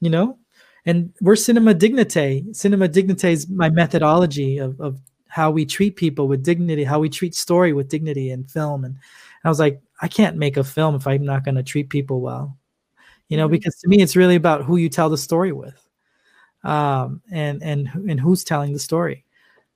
you 0.00 0.08
know? 0.08 0.38
And 0.86 1.12
we're 1.20 1.36
cinema 1.36 1.74
dignité. 1.74 2.54
Cinema 2.54 2.88
dignité 2.88 3.32
is 3.32 3.48
my 3.48 3.68
methodology 3.68 4.58
of 4.58 4.80
of 4.80 5.00
how 5.28 5.50
we 5.50 5.66
treat 5.66 5.96
people 5.96 6.28
with 6.28 6.42
dignity, 6.42 6.84
how 6.84 7.00
we 7.00 7.10
treat 7.10 7.34
story 7.34 7.72
with 7.72 7.88
dignity 7.88 8.30
in 8.30 8.44
film. 8.44 8.84
And 8.84 8.96
I 9.44 9.48
was 9.48 9.60
like, 9.60 9.82
I 10.00 10.08
can't 10.08 10.36
make 10.36 10.56
a 10.56 10.64
film 10.64 10.94
if 10.94 11.06
I'm 11.06 11.24
not 11.24 11.44
going 11.44 11.56
to 11.56 11.62
treat 11.62 11.90
people 11.90 12.20
well. 12.20 12.56
You 13.28 13.36
know 13.36 13.46
mm-hmm. 13.46 13.52
because 13.52 13.76
to 13.80 13.88
me 13.88 14.00
it's 14.00 14.16
really 14.16 14.36
about 14.36 14.64
who 14.64 14.76
you 14.76 14.88
tell 14.88 15.10
the 15.10 15.18
story 15.18 15.52
with 15.52 15.86
um, 16.62 17.22
and 17.30 17.62
and 17.62 17.88
and 18.08 18.20
who's 18.20 18.44
telling 18.44 18.72
the 18.72 18.78
story. 18.78 19.24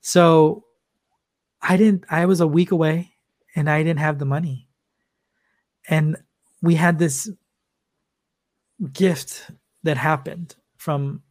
So 0.00 0.64
i 1.62 1.76
didn't 1.76 2.04
i 2.10 2.24
was 2.24 2.40
a 2.40 2.46
week 2.46 2.70
away 2.70 3.12
and 3.54 3.68
i 3.68 3.82
didn't 3.82 4.00
have 4.00 4.18
the 4.18 4.24
money. 4.24 4.68
And 5.88 6.16
we 6.62 6.74
had 6.74 6.98
this 6.98 7.30
gift 8.92 9.50
that 9.82 9.96
happened 9.96 10.56
from 10.80 11.22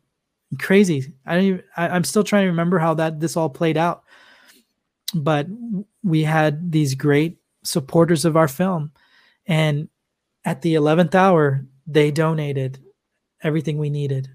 crazy 0.58 1.14
i 1.26 1.36
don't 1.36 1.43
even, 1.43 1.64
I, 1.76 1.89
i'm 1.89 2.04
still 2.04 2.24
trying 2.24 2.43
to 2.43 2.50
remember 2.50 2.80
how 2.80 2.93
that 2.95 3.20
this 3.20 3.36
all 3.36 3.50
played 3.50 3.78
out 3.78 4.04
but 5.14 5.47
we 6.04 6.24
had 6.24 6.72
these 6.72 6.95
great 6.95 7.38
supporters 7.64 8.26
of 8.26 8.38
our 8.38 8.47
film 8.47 8.91
and 9.47 9.89
at 10.45 10.62
the 10.62 10.76
11th 10.76 11.16
hour 11.16 11.66
they 11.86 12.12
donated 12.12 12.80
everything 13.43 13.78
we 13.78 13.89
needed 13.89 14.30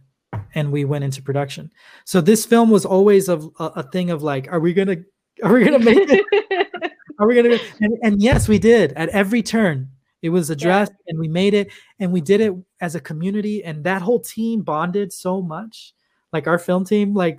and 0.54 0.70
we 0.72 0.84
went 0.84 1.04
into 1.04 1.22
production. 1.22 1.70
So 2.04 2.20
this 2.20 2.46
film 2.46 2.70
was 2.70 2.84
always 2.84 3.28
a, 3.28 3.36
a 3.58 3.82
thing 3.90 4.10
of 4.10 4.22
like, 4.22 4.50
are 4.50 4.60
we 4.60 4.72
gonna 4.72 4.96
are 5.42 5.52
we 5.52 5.64
gonna 5.64 5.78
make 5.78 6.08
it? 6.10 6.24
are 7.18 7.26
we 7.26 7.34
gonna 7.34 7.58
and, 7.80 7.98
and, 8.02 8.22
yes, 8.22 8.48
we 8.48 8.58
did 8.58 8.92
at 8.92 9.08
every 9.10 9.42
turn. 9.42 9.90
It 10.24 10.30
was 10.30 10.48
addressed 10.48 10.92
yeah. 10.92 11.10
and 11.10 11.18
we 11.18 11.28
made 11.28 11.52
it 11.52 11.70
and 11.98 12.10
we 12.10 12.22
did 12.22 12.40
it 12.40 12.54
as 12.80 12.94
a 12.94 13.00
community 13.00 13.62
and 13.62 13.84
that 13.84 14.00
whole 14.00 14.20
team 14.20 14.62
bonded 14.62 15.12
so 15.12 15.42
much. 15.42 15.92
Like 16.32 16.46
our 16.46 16.58
film 16.58 16.86
team, 16.86 17.12
like 17.12 17.38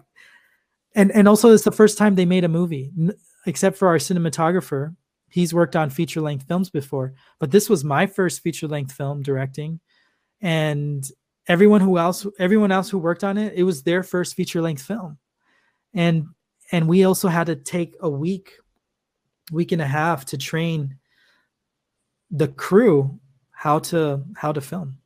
and 0.93 1.11
and 1.11 1.27
also 1.27 1.51
it's 1.51 1.63
the 1.63 1.71
first 1.71 1.97
time 1.97 2.13
they 2.13 2.25
made 2.25 2.43
a 2.43 2.47
movie, 2.47 2.91
except 3.47 3.75
for 3.77 3.88
our 3.88 3.97
cinematographer. 3.97 4.95
He's 5.29 5.51
worked 5.51 5.75
on 5.75 5.89
feature 5.89 6.21
length 6.21 6.47
films 6.47 6.69
before, 6.69 7.15
but 7.39 7.49
this 7.49 7.69
was 7.69 7.83
my 7.83 8.05
first 8.05 8.41
feature 8.43 8.67
length 8.67 8.91
film 8.91 9.23
directing 9.23 9.79
and 10.41 11.09
everyone 11.47 11.81
who 11.81 11.97
else 11.97 12.27
everyone 12.38 12.71
else 12.71 12.88
who 12.88 12.99
worked 12.99 13.23
on 13.23 13.38
it 13.38 13.53
it 13.55 13.63
was 13.63 13.81
their 13.81 14.03
first 14.03 14.36
feature 14.36 14.61
length 14.61 14.83
film 14.83 15.17
and 15.93 16.25
and 16.71 16.88
we 16.88 17.03
also 17.03 17.27
had 17.27 17.47
to 17.47 17.55
take 17.55 17.95
a 18.01 18.09
week 18.09 18.51
week 19.51 19.71
and 19.71 19.81
a 19.81 19.88
half 19.88 20.25
to 20.25 20.38
train 20.38 20.97
the 22.32 22.47
crew 22.47 23.19
how 23.51 23.80
to 23.80 24.23
how 24.36 24.51
to 24.51 24.61
film 24.61 24.97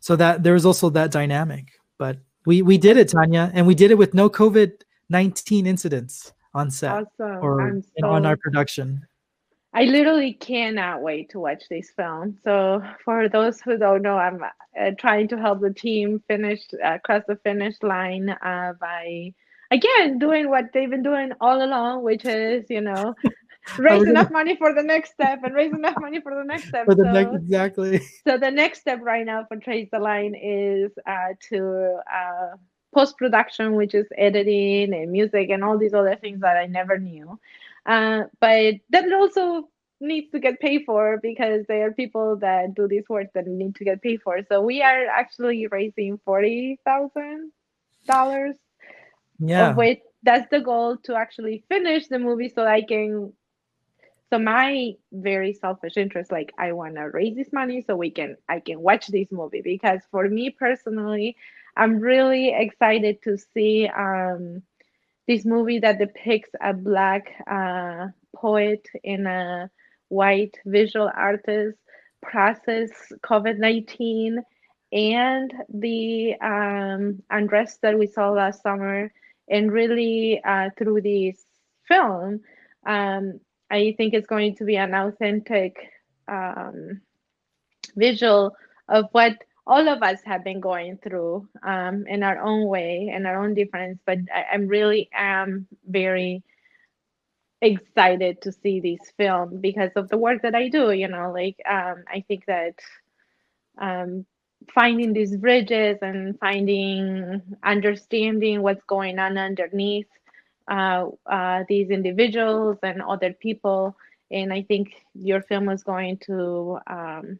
so 0.00 0.16
that 0.16 0.42
there 0.42 0.54
was 0.54 0.66
also 0.66 0.90
that 0.90 1.10
dynamic 1.10 1.72
but 1.98 2.18
we 2.46 2.62
we 2.62 2.78
did 2.78 2.96
it 2.96 3.08
tania 3.08 3.50
and 3.54 3.66
we 3.66 3.74
did 3.74 3.90
it 3.90 3.98
with 3.98 4.14
no 4.14 4.30
covid-19 4.30 5.66
incidents 5.66 6.32
on 6.54 6.70
set 6.70 6.92
awesome. 6.92 7.44
or 7.44 7.82
so, 8.00 8.06
on 8.08 8.24
our 8.24 8.36
production 8.36 9.06
I 9.74 9.84
literally 9.84 10.32
cannot 10.32 11.02
wait 11.02 11.30
to 11.30 11.40
watch 11.40 11.64
this 11.68 11.90
film. 11.90 12.38
So, 12.42 12.82
for 13.04 13.28
those 13.28 13.60
who 13.60 13.76
don't 13.76 14.02
know, 14.02 14.16
I'm 14.16 14.42
uh, 14.42 14.90
trying 14.98 15.28
to 15.28 15.38
help 15.38 15.60
the 15.60 15.72
team 15.72 16.22
finish 16.26 16.60
uh, 16.82 16.98
cross 17.04 17.22
the 17.28 17.36
finish 17.36 17.76
line 17.82 18.30
uh, 18.30 18.72
by 18.80 19.34
again 19.70 20.18
doing 20.18 20.48
what 20.48 20.72
they've 20.72 20.88
been 20.88 21.02
doing 21.02 21.32
all 21.40 21.62
along, 21.62 22.02
which 22.02 22.24
is 22.24 22.64
you 22.70 22.80
know 22.80 23.14
raise 23.78 24.06
enough 24.06 24.30
money 24.30 24.56
for 24.56 24.72
the 24.72 24.82
next 24.82 25.12
step 25.12 25.40
and 25.42 25.54
raise 25.54 25.72
enough 25.72 25.96
money 26.00 26.20
for 26.20 26.34
the 26.34 26.44
next 26.44 26.68
step. 26.68 26.86
For 26.86 26.94
the 26.94 27.04
so, 27.04 27.12
next, 27.12 27.34
exactly. 27.34 28.00
So 28.26 28.38
the 28.38 28.50
next 28.50 28.80
step 28.80 29.00
right 29.02 29.26
now 29.26 29.44
for 29.48 29.56
Trace 29.56 29.88
the 29.90 29.98
Line 29.98 30.34
is 30.34 30.92
uh, 31.06 31.34
to 31.50 32.00
uh, 32.12 32.56
post 32.94 33.16
production, 33.18 33.74
which 33.74 33.94
is 33.94 34.06
editing 34.16 34.94
and 34.94 35.10
music 35.10 35.50
and 35.50 35.62
all 35.64 35.78
these 35.78 35.94
other 35.94 36.16
things 36.16 36.40
that 36.40 36.56
I 36.56 36.66
never 36.66 36.98
knew. 36.98 37.38
Uh, 37.86 38.24
but 38.40 38.74
that 38.90 39.12
also 39.12 39.68
needs 40.00 40.30
to 40.30 40.38
get 40.38 40.60
paid 40.60 40.82
for 40.86 41.18
because 41.22 41.64
there 41.66 41.86
are 41.86 41.92
people 41.92 42.36
that 42.36 42.74
do 42.74 42.86
this 42.86 43.08
work 43.08 43.26
that 43.34 43.46
need 43.46 43.74
to 43.76 43.84
get 43.84 44.02
paid 44.02 44.22
for. 44.22 44.40
So 44.48 44.60
we 44.62 44.82
are 44.82 45.06
actually 45.06 45.66
raising 45.66 46.18
forty 46.24 46.78
thousand 46.84 47.52
dollars. 48.06 48.56
Yeah. 49.38 49.70
Of 49.70 49.76
which 49.76 50.00
that's 50.22 50.50
the 50.50 50.60
goal 50.60 50.96
to 51.04 51.14
actually 51.14 51.64
finish 51.68 52.08
the 52.08 52.18
movie 52.18 52.48
so 52.48 52.66
I 52.66 52.82
can 52.82 53.32
so 54.30 54.38
my 54.38 54.92
very 55.12 55.52
selfish 55.52 55.96
interest 55.96 56.30
like 56.32 56.52
i 56.58 56.72
want 56.72 56.94
to 56.94 57.02
raise 57.02 57.36
this 57.36 57.52
money 57.52 57.82
so 57.86 57.96
we 57.96 58.10
can 58.10 58.36
i 58.48 58.60
can 58.60 58.80
watch 58.80 59.06
this 59.08 59.28
movie 59.30 59.62
because 59.62 60.00
for 60.10 60.28
me 60.28 60.50
personally 60.50 61.36
i'm 61.76 61.98
really 61.98 62.50
excited 62.54 63.22
to 63.22 63.36
see 63.36 63.88
um 63.88 64.62
this 65.26 65.44
movie 65.44 65.78
that 65.78 65.98
depicts 65.98 66.50
a 66.62 66.72
black 66.72 67.32
uh, 67.50 68.06
poet 68.34 68.86
and 69.04 69.28
a 69.28 69.70
white 70.08 70.56
visual 70.64 71.10
artist 71.14 71.78
process 72.22 72.90
COVID-19 73.22 74.38
and 74.92 75.54
the 75.68 76.34
um, 76.40 77.22
unrest 77.30 77.82
that 77.82 77.98
we 77.98 78.06
saw 78.06 78.30
last 78.30 78.62
summer 78.62 79.12
and 79.48 79.70
really 79.70 80.40
uh, 80.44 80.70
through 80.78 81.02
this 81.02 81.44
film 81.86 82.40
um, 82.86 83.40
i 83.70 83.94
think 83.96 84.14
it's 84.14 84.26
going 84.26 84.54
to 84.54 84.64
be 84.64 84.76
an 84.76 84.94
authentic 84.94 85.76
um, 86.28 87.00
visual 87.96 88.54
of 88.88 89.06
what 89.12 89.36
all 89.66 89.86
of 89.86 90.02
us 90.02 90.18
have 90.24 90.42
been 90.42 90.60
going 90.60 90.98
through 90.98 91.46
um, 91.62 92.06
in 92.06 92.22
our 92.22 92.38
own 92.38 92.66
way 92.66 93.12
in 93.14 93.26
our 93.26 93.44
own 93.44 93.52
difference. 93.54 94.00
But 94.06 94.18
I, 94.34 94.54
am 94.54 94.66
really 94.66 95.10
am 95.14 95.66
very 95.86 96.42
excited 97.60 98.40
to 98.42 98.52
see 98.52 98.80
this 98.80 99.10
film 99.16 99.60
because 99.60 99.90
of 99.96 100.08
the 100.08 100.16
work 100.16 100.42
that 100.42 100.54
i 100.54 100.68
do 100.68 100.92
you 100.92 101.08
know 101.08 101.32
like 101.32 101.56
um, 101.68 102.04
i 102.06 102.24
think 102.28 102.46
that 102.46 102.78
um, 103.78 104.24
finding 104.72 105.12
these 105.12 105.36
bridges 105.36 105.98
and 106.00 106.38
finding 106.38 107.42
understanding 107.64 108.62
what's 108.62 108.84
going 108.84 109.18
on 109.18 109.36
underneath 109.36 110.06
uh, 110.68 111.06
uh, 111.26 111.64
these 111.68 111.90
individuals 111.90 112.78
and 112.82 113.02
other 113.02 113.32
people 113.32 113.96
and 114.30 114.52
i 114.52 114.62
think 114.62 114.92
your 115.14 115.42
film 115.42 115.68
is 115.68 115.82
going 115.82 116.18
to 116.18 116.78
um, 116.86 117.38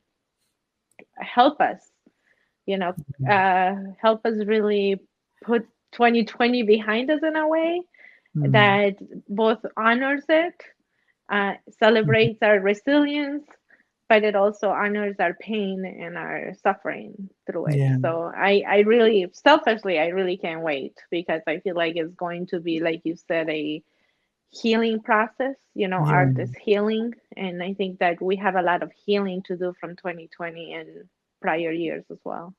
help 1.21 1.61
us 1.61 1.81
you 2.69 2.77
know, 2.77 2.93
mm-hmm. 2.93 3.25
uh, 3.25 3.93
help 3.99 4.27
us 4.27 4.35
really 4.45 5.01
put 5.43 5.67
2020 5.93 6.65
behind 6.65 7.11
us 7.11 7.21
in 7.23 7.35
a 7.35 7.49
way 7.49 7.81
mm-hmm. 8.37 8.53
that 8.53 8.97
both 9.27 9.59
honors 9.75 10.25
it, 10.29 10.55
uh, 11.31 11.55
celebrates 11.79 12.41
mm-hmm. 12.41 12.51
our 12.51 12.61
resilience, 12.61 13.47
but 14.09 14.25
it 14.25 14.35
also 14.35 14.71
honors 14.71 15.17
our 15.19 15.35
pain 15.35 15.85
and 15.85 16.17
our 16.17 16.55
suffering 16.63 17.29
through 17.47 17.67
it. 17.67 17.77
Yeah. 17.77 17.97
So 18.03 18.33
I, 18.35 18.63
I 18.67 18.79
really, 18.81 19.27
selfishly, 19.33 19.99
I 19.99 20.09
really 20.09 20.39
can't 20.39 20.63
wait 20.63 20.95
because 21.11 21.43
I 21.47 21.59
feel 21.59 21.77
like 21.77 21.97
it's 21.97 22.15
going 22.15 22.47
to 22.49 22.61
be, 22.61 22.81
like 22.81 23.03
you 23.05 23.17
said, 23.17 23.51
a 23.51 23.83
healing 24.51 25.01
process. 25.01 25.57
You 25.75 25.89
know, 25.89 26.05
yeah. 26.07 26.13
art 26.13 26.39
is 26.39 26.55
healing. 26.57 27.15
And 27.37 27.63
I 27.63 27.75
think 27.75 27.99
that 27.99 28.21
we 28.23 28.37
have 28.37 28.57
a 28.57 28.63
lot 28.63 28.83
of 28.83 28.91
healing 29.05 29.43
to 29.45 29.57
do 29.57 29.75
from 29.79 29.95
2020 29.97 30.73
and 30.73 31.09
prior 31.43 31.71
years 31.71 32.05
as 32.11 32.19
well. 32.25 32.55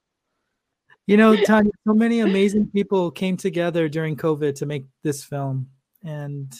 You 1.08 1.18
know, 1.18 1.36
Tania, 1.46 1.72
so 1.88 1.96
many 1.96 2.20
amazing 2.20 2.68
people 2.68 3.10
came 3.10 3.38
together 3.38 3.90
during 3.90 4.16
COVID 4.16 4.54
to 4.56 4.68
make 4.68 4.86
this 5.04 5.24
film, 5.24 5.68
and 6.04 6.54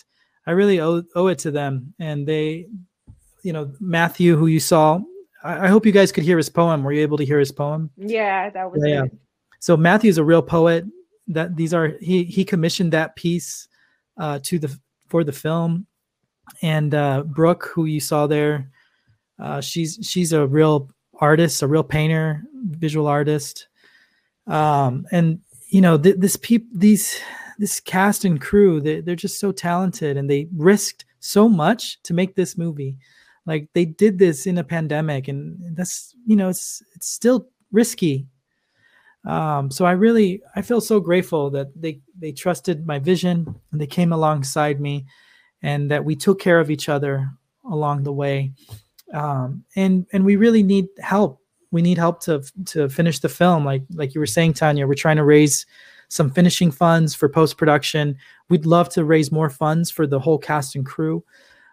I 0.48 0.52
really 0.52 0.82
owe, 0.82 1.04
owe 1.14 1.28
it 1.28 1.38
to 1.40 1.52
them. 1.52 1.94
And 2.00 2.28
they, 2.28 2.66
you 3.44 3.54
know, 3.54 3.72
Matthew, 3.80 4.36
who 4.36 4.48
you 4.48 4.60
saw, 4.60 5.00
I, 5.44 5.66
I 5.66 5.68
hope 5.68 5.86
you 5.86 5.92
guys 5.92 6.12
could 6.12 6.24
hear 6.24 6.38
his 6.38 6.50
poem. 6.50 6.84
Were 6.84 6.92
you 6.92 7.02
able 7.02 7.18
to 7.18 7.26
hear 7.26 7.40
his 7.40 7.52
poem? 7.52 7.90
Yeah, 7.98 8.50
that 8.50 8.72
was 8.72 8.82
yeah. 8.86 9.06
So 9.60 9.76
Matthew's 9.76 10.18
a 10.18 10.24
real 10.24 10.42
poet. 10.42 10.86
That 11.28 11.56
these 11.56 11.74
are 11.74 11.94
he 12.02 12.24
he 12.24 12.44
commissioned 12.44 12.94
that 12.94 13.16
piece 13.16 13.68
uh, 14.18 14.40
to 14.44 14.60
the 14.60 14.76
for 15.08 15.24
the 15.24 15.32
film, 15.32 15.86
and 16.62 16.94
uh, 16.94 17.24
Brooke, 17.24 17.70
who 17.74 17.86
you 17.86 18.00
saw 18.00 18.26
there, 18.26 18.72
uh, 19.38 19.62
she's 19.62 20.00
she's 20.02 20.34
a 20.34 20.48
real 20.48 20.90
artist, 21.20 21.62
a 21.62 21.68
real 21.68 21.84
painter, 21.84 22.44
visual 22.54 23.08
artist. 23.08 23.68
Um, 24.48 25.06
and 25.12 25.40
you 25.70 25.82
know, 25.82 25.98
th- 25.98 26.18
this 26.18 26.36
peop 26.36 26.68
these 26.74 27.20
this 27.60 27.80
cast 27.80 28.26
and 28.26 28.42
crew, 28.42 28.82
they, 28.82 29.02
they're 29.02 29.16
just 29.16 29.40
so 29.40 29.52
talented 29.52 30.18
and 30.18 30.30
they 30.30 30.48
risked 30.56 31.06
so 31.20 31.48
much 31.48 32.02
to 32.04 32.14
make 32.14 32.36
this 32.36 32.58
movie. 32.58 32.98
Like 33.50 33.68
they 33.74 33.86
did 33.86 34.20
this 34.20 34.46
in 34.46 34.60
a 34.60 34.64
pandemic, 34.64 35.28
and 35.28 35.76
that's 35.76 36.16
you 36.26 36.36
know, 36.36 36.50
it's 36.50 36.84
it's 36.96 37.10
still 37.10 37.48
risky. 37.72 38.28
Um, 39.26 39.72
so 39.72 39.86
I 39.86 39.92
really 39.92 40.42
I 40.56 40.62
feel 40.62 40.80
so 40.80 41.00
grateful 41.00 41.50
that 41.50 41.68
they 41.76 42.00
they 42.18 42.32
trusted 42.32 42.86
my 42.86 43.00
vision 43.00 43.56
and 43.72 43.82
they 43.82 43.88
came 43.88 44.14
alongside 44.14 44.80
me, 44.80 45.08
and 45.64 45.90
that 45.90 46.06
we 46.06 46.16
took 46.16 46.40
care 46.40 46.60
of 46.60 46.70
each 46.70 46.88
other 46.90 47.28
along 47.70 48.04
the 48.04 48.14
way. 48.14 48.54
Um, 49.14 49.64
and 49.76 50.06
and 50.14 50.24
we 50.24 50.36
really 50.36 50.62
need 50.62 50.86
help. 51.00 51.42
We 51.72 51.82
need 51.82 51.98
help 51.98 52.22
to 52.22 52.44
to 52.66 52.88
finish 52.88 53.20
the 53.20 53.30
film. 53.30 53.66
Like 53.66 53.82
like 53.94 54.14
you 54.14 54.20
were 54.20 54.28
saying, 54.28 54.54
Tania, 54.54 54.88
we're 54.88 54.94
trying 54.94 55.18
to 55.18 55.26
raise 55.26 55.66
some 56.10 56.30
finishing 56.30 56.72
funds 56.72 57.16
for 57.16 57.30
post 57.30 57.58
production. 57.58 58.16
We'd 58.50 58.66
love 58.66 58.90
to 58.90 59.04
raise 59.04 59.32
more 59.32 59.50
funds 59.50 59.90
for 59.92 60.08
the 60.08 60.20
whole 60.20 60.38
cast 60.38 60.76
and 60.76 60.86
crew, 60.86 61.24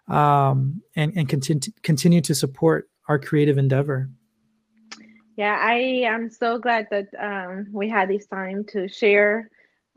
um, 0.07 0.81
and 0.95 1.13
and 1.15 1.29
continue 1.29 1.71
continue 1.83 2.21
to 2.21 2.35
support 2.35 2.89
our 3.07 3.19
creative 3.19 3.57
endeavor. 3.57 4.09
Yeah, 5.35 5.57
I 5.61 5.75
am 6.05 6.29
so 6.29 6.57
glad 6.57 6.87
that 6.89 7.07
um, 7.19 7.67
we 7.71 7.87
had 7.87 8.09
this 8.09 8.25
time 8.25 8.63
to 8.69 8.87
share 8.87 9.49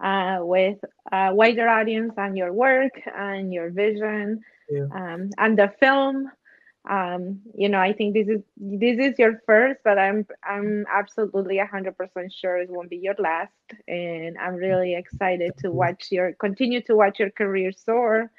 uh, 0.02 0.38
with 0.40 0.78
a 1.12 1.34
wider 1.34 1.68
audience 1.68 2.14
on 2.18 2.36
your 2.36 2.52
work 2.52 2.92
and 3.16 3.52
your 3.52 3.70
vision 3.70 4.42
yeah. 4.68 4.86
um, 4.94 5.30
and 5.38 5.58
the 5.58 5.72
film. 5.80 6.30
Um, 6.88 7.40
you 7.54 7.68
know, 7.68 7.78
I 7.78 7.92
think 7.92 8.14
this 8.14 8.28
is 8.28 8.40
this 8.56 8.98
is 8.98 9.18
your 9.18 9.40
first, 9.46 9.80
but 9.84 9.98
I'm 9.98 10.26
I'm 10.44 10.86
absolutely 10.90 11.58
hundred 11.58 11.96
percent 11.96 12.32
sure 12.32 12.56
it 12.56 12.70
won't 12.70 12.88
be 12.88 12.96
your 12.96 13.14
last, 13.18 13.52
and 13.86 14.38
I'm 14.38 14.54
really 14.54 14.94
excited 14.94 15.52
to 15.58 15.70
watch 15.70 16.08
your 16.11 16.32
continue 16.32 16.80
to 16.82 16.96
watch 16.96 17.18
your 17.18 17.30
career 17.30 17.72
soar 17.72 18.30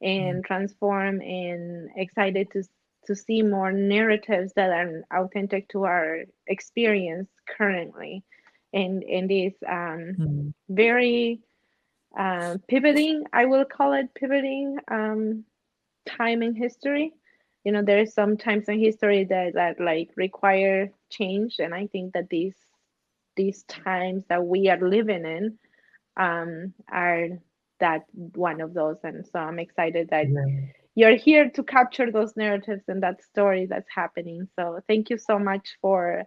and 0.00 0.36
mm-hmm. 0.36 0.40
transform, 0.42 1.20
and 1.20 1.90
excited 1.96 2.50
to 2.52 2.64
to 3.06 3.16
see 3.16 3.42
more 3.42 3.72
narratives 3.72 4.52
that 4.54 4.70
are 4.70 5.02
authentic 5.12 5.68
to 5.68 5.84
our 5.84 6.24
experience 6.46 7.28
currently 7.56 8.22
and 8.72 9.02
in 9.02 9.26
this 9.26 9.54
um, 9.66 10.14
mm. 10.18 10.54
very 10.68 11.40
uh, 12.18 12.56
pivoting 12.68 13.24
i 13.32 13.44
will 13.46 13.64
call 13.64 13.92
it 13.92 14.12
pivoting 14.14 14.78
um, 14.88 15.44
time 16.06 16.42
in 16.42 16.54
history 16.54 17.12
you 17.64 17.72
know 17.72 17.82
there 17.82 17.98
is 17.98 18.14
some 18.14 18.36
times 18.36 18.68
in 18.68 18.78
history 18.78 19.24
that 19.24 19.54
that 19.54 19.80
like 19.80 20.10
require 20.16 20.90
change 21.10 21.56
and 21.58 21.74
i 21.74 21.86
think 21.86 22.12
that 22.12 22.28
these 22.28 22.56
these 23.36 23.62
times 23.64 24.24
that 24.28 24.44
we 24.44 24.68
are 24.68 24.80
living 24.80 25.24
in 25.24 25.58
um, 26.16 26.74
are 26.90 27.28
that 27.80 28.04
one 28.34 28.60
of 28.60 28.74
those 28.74 28.96
and 29.02 29.26
so 29.26 29.38
i'm 29.38 29.58
excited 29.58 30.08
that 30.10 30.28
yeah 30.28 30.66
you're 30.94 31.16
here 31.16 31.48
to 31.50 31.62
capture 31.62 32.10
those 32.10 32.36
narratives 32.36 32.82
and 32.88 33.02
that 33.02 33.22
story 33.22 33.66
that's 33.66 33.88
happening. 33.94 34.48
So 34.56 34.80
thank 34.88 35.10
you 35.10 35.18
so 35.18 35.38
much 35.38 35.76
for 35.80 36.24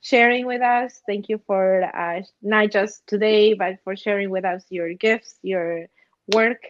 sharing 0.00 0.46
with 0.46 0.62
us. 0.62 1.00
Thank 1.06 1.28
you 1.28 1.40
for 1.46 1.84
uh, 1.84 2.22
not 2.42 2.70
just 2.70 3.06
today, 3.06 3.54
but 3.54 3.76
for 3.84 3.96
sharing 3.96 4.30
with 4.30 4.44
us 4.44 4.64
your 4.68 4.94
gifts, 4.94 5.36
your 5.42 5.86
work, 6.34 6.62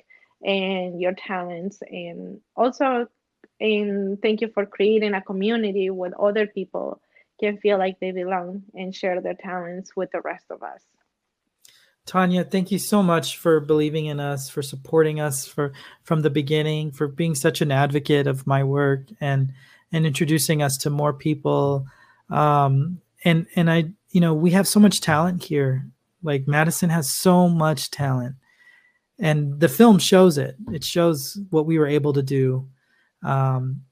and 0.44 1.00
your 1.00 1.14
talents. 1.14 1.78
And 1.88 2.40
also, 2.56 3.08
and 3.58 4.20
thank 4.20 4.42
you 4.42 4.48
for 4.52 4.66
creating 4.66 5.14
a 5.14 5.22
community 5.22 5.90
where 5.90 6.12
other 6.20 6.46
people 6.46 7.00
can 7.40 7.56
feel 7.58 7.78
like 7.78 7.98
they 8.00 8.10
belong 8.10 8.64
and 8.74 8.94
share 8.94 9.20
their 9.20 9.34
talents 9.34 9.96
with 9.96 10.10
the 10.12 10.20
rest 10.20 10.44
of 10.50 10.62
us. 10.62 10.82
Tania, 12.06 12.44
thank 12.44 12.70
you 12.70 12.78
so 12.78 13.02
much 13.02 13.36
for 13.36 13.60
believing 13.60 14.06
in 14.06 14.20
us, 14.20 14.48
for 14.48 14.62
supporting 14.62 15.20
us 15.20 15.46
for 15.46 15.72
from 16.02 16.22
the 16.22 16.30
beginning, 16.30 16.90
for 16.90 17.06
being 17.06 17.34
such 17.34 17.60
an 17.60 17.70
advocate 17.70 18.26
of 18.26 18.46
my 18.46 18.64
work 18.64 19.06
and 19.20 19.52
and 19.92 20.06
introducing 20.06 20.62
us 20.62 20.76
to 20.78 20.90
more 20.90 21.12
people. 21.12 21.86
Um, 22.30 23.00
and 23.24 23.46
and 23.54 23.70
I, 23.70 23.90
you 24.10 24.20
know, 24.20 24.34
we 24.34 24.50
have 24.52 24.66
so 24.66 24.80
much 24.80 25.00
talent 25.00 25.44
here. 25.44 25.86
Like 26.22 26.48
Madison 26.48 26.90
has 26.90 27.10
so 27.10 27.48
much 27.48 27.90
talent, 27.90 28.36
and 29.18 29.60
the 29.60 29.68
film 29.68 29.98
shows 29.98 30.38
it. 30.38 30.56
It 30.72 30.84
shows 30.84 31.38
what 31.50 31.66
we 31.66 31.78
were 31.78 31.86
able 31.86 32.12
to 32.14 32.22
do. 32.22 32.68
Um, 33.22 33.82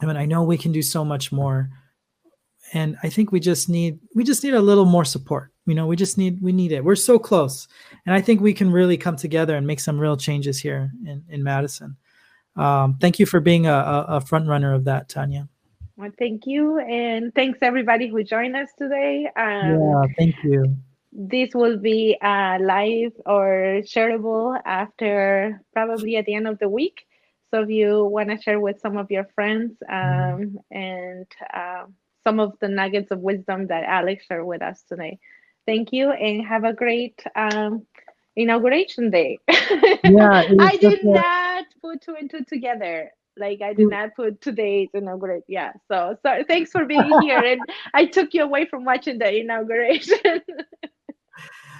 I 0.00 0.06
mean, 0.06 0.16
I 0.16 0.26
know 0.26 0.42
we 0.42 0.58
can 0.58 0.72
do 0.72 0.82
so 0.82 1.04
much 1.04 1.32
more, 1.32 1.70
and 2.72 2.96
I 3.02 3.08
think 3.08 3.32
we 3.32 3.40
just 3.40 3.68
need 3.68 4.00
we 4.14 4.24
just 4.24 4.44
need 4.44 4.54
a 4.54 4.60
little 4.60 4.84
more 4.84 5.04
support 5.04 5.51
you 5.66 5.74
know 5.74 5.86
we 5.86 5.96
just 5.96 6.18
need 6.18 6.40
we 6.40 6.52
need 6.52 6.72
it. 6.72 6.84
We're 6.84 6.96
so 6.96 7.18
close. 7.18 7.68
And 8.06 8.14
i 8.14 8.20
think 8.20 8.40
we 8.40 8.54
can 8.54 8.70
really 8.70 8.96
come 8.96 9.16
together 9.16 9.56
and 9.56 9.66
make 9.66 9.80
some 9.80 9.98
real 9.98 10.16
changes 10.16 10.58
here 10.58 10.90
in, 11.06 11.24
in 11.28 11.42
madison. 11.42 11.96
Um, 12.56 12.98
thank 13.00 13.18
you 13.18 13.26
for 13.26 13.40
being 13.40 13.66
a, 13.66 14.04
a 14.08 14.20
front 14.20 14.46
runner 14.48 14.74
of 14.74 14.84
that 14.84 15.08
tania. 15.08 15.48
Well 15.96 16.10
thank 16.18 16.46
you. 16.46 16.78
And 16.78 17.34
thanks 17.34 17.58
everybody 17.62 18.08
who 18.08 18.22
joined 18.24 18.56
us 18.56 18.70
today. 18.78 19.28
Um, 19.36 19.80
yeah 19.80 20.02
thank 20.18 20.34
you. 20.44 20.76
this 21.12 21.54
will 21.54 21.78
be 21.78 22.16
uh, 22.22 22.58
live 22.60 23.12
or 23.26 23.82
shareable 23.84 24.58
after 24.64 25.60
probably 25.72 26.16
at 26.16 26.26
the 26.26 26.34
end 26.34 26.48
of 26.48 26.58
the 26.58 26.68
week. 26.68 27.06
So 27.52 27.62
if 27.62 27.68
you 27.68 28.04
want 28.04 28.30
to 28.30 28.40
share 28.40 28.60
with 28.60 28.80
some 28.80 28.96
of 28.96 29.10
your 29.10 29.28
friends 29.34 29.74
mm-hmm. 29.88 30.42
um, 30.42 30.58
and 30.70 31.26
uh, 31.52 31.84
some 32.24 32.40
of 32.40 32.52
the 32.60 32.68
nuggets 32.68 33.10
of 33.10 33.18
wisdom 33.18 33.66
that 33.66 33.84
alex 33.84 34.24
shared 34.26 34.46
with 34.46 34.62
us 34.62 34.84
today 34.88 35.18
Thank 35.66 35.92
you 35.92 36.10
and 36.10 36.44
have 36.44 36.64
a 36.64 36.72
great 36.72 37.22
um, 37.36 37.86
inauguration 38.36 39.10
day. 39.10 39.38
Yeah, 39.48 40.44
I 40.60 40.76
did 40.80 41.04
not 41.04 41.66
put 41.80 42.02
two 42.02 42.16
and 42.18 42.30
two 42.30 42.44
together. 42.44 43.10
Like 43.36 43.62
I 43.62 43.72
did 43.72 43.88
not 43.88 44.14
put 44.14 44.40
today's 44.40 44.88
inaugurate. 44.92 45.44
Yeah. 45.48 45.72
So 45.88 46.16
so 46.22 46.44
thanks 46.46 46.70
for 46.70 46.84
being 46.84 47.10
here. 47.22 47.38
and 47.38 47.60
I 47.94 48.06
took 48.06 48.34
you 48.34 48.42
away 48.42 48.66
from 48.66 48.84
watching 48.84 49.18
the 49.18 49.34
inauguration. 49.34 50.18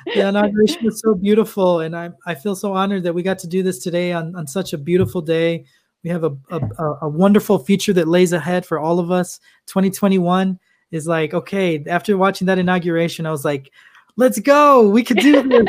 the 0.06 0.28
inauguration 0.28 0.84
was 0.84 1.00
so 1.00 1.14
beautiful 1.14 1.80
and 1.80 1.94
I, 1.94 2.10
I 2.26 2.34
feel 2.36 2.56
so 2.56 2.72
honored 2.72 3.02
that 3.02 3.14
we 3.14 3.22
got 3.22 3.38
to 3.40 3.46
do 3.46 3.62
this 3.62 3.80
today 3.80 4.12
on, 4.12 4.34
on 4.34 4.46
such 4.46 4.72
a 4.72 4.78
beautiful 4.78 5.20
day 5.20 5.66
we 6.02 6.10
have 6.10 6.24
a, 6.24 6.36
a, 6.50 6.60
a 7.02 7.08
wonderful 7.08 7.58
future 7.58 7.92
that 7.92 8.08
lays 8.08 8.32
ahead 8.32 8.66
for 8.66 8.78
all 8.78 8.98
of 8.98 9.10
us 9.10 9.38
2021 9.66 10.58
is 10.92 11.06
like, 11.06 11.34
okay, 11.34 11.82
after 11.88 12.16
watching 12.16 12.46
that 12.46 12.58
inauguration, 12.58 13.26
I 13.26 13.30
was 13.30 13.44
like, 13.44 13.72
let's 14.16 14.38
go. 14.38 14.88
We 14.88 15.02
can 15.02 15.16
do 15.16 15.42
this. 15.48 15.66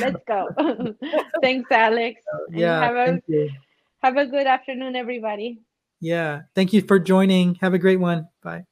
let's 0.00 0.24
go. 0.26 0.48
Thanks, 1.42 1.70
Alex. 1.70 2.22
Yeah. 2.50 2.80
Have 2.80 2.96
a, 2.96 3.48
have 4.02 4.16
a 4.16 4.26
good 4.26 4.46
afternoon, 4.46 4.96
everybody. 4.96 5.60
Yeah. 6.00 6.42
Thank 6.54 6.72
you 6.72 6.82
for 6.82 6.98
joining. 6.98 7.56
Have 7.56 7.74
a 7.74 7.78
great 7.78 8.00
one. 8.00 8.28
Bye. 8.42 8.64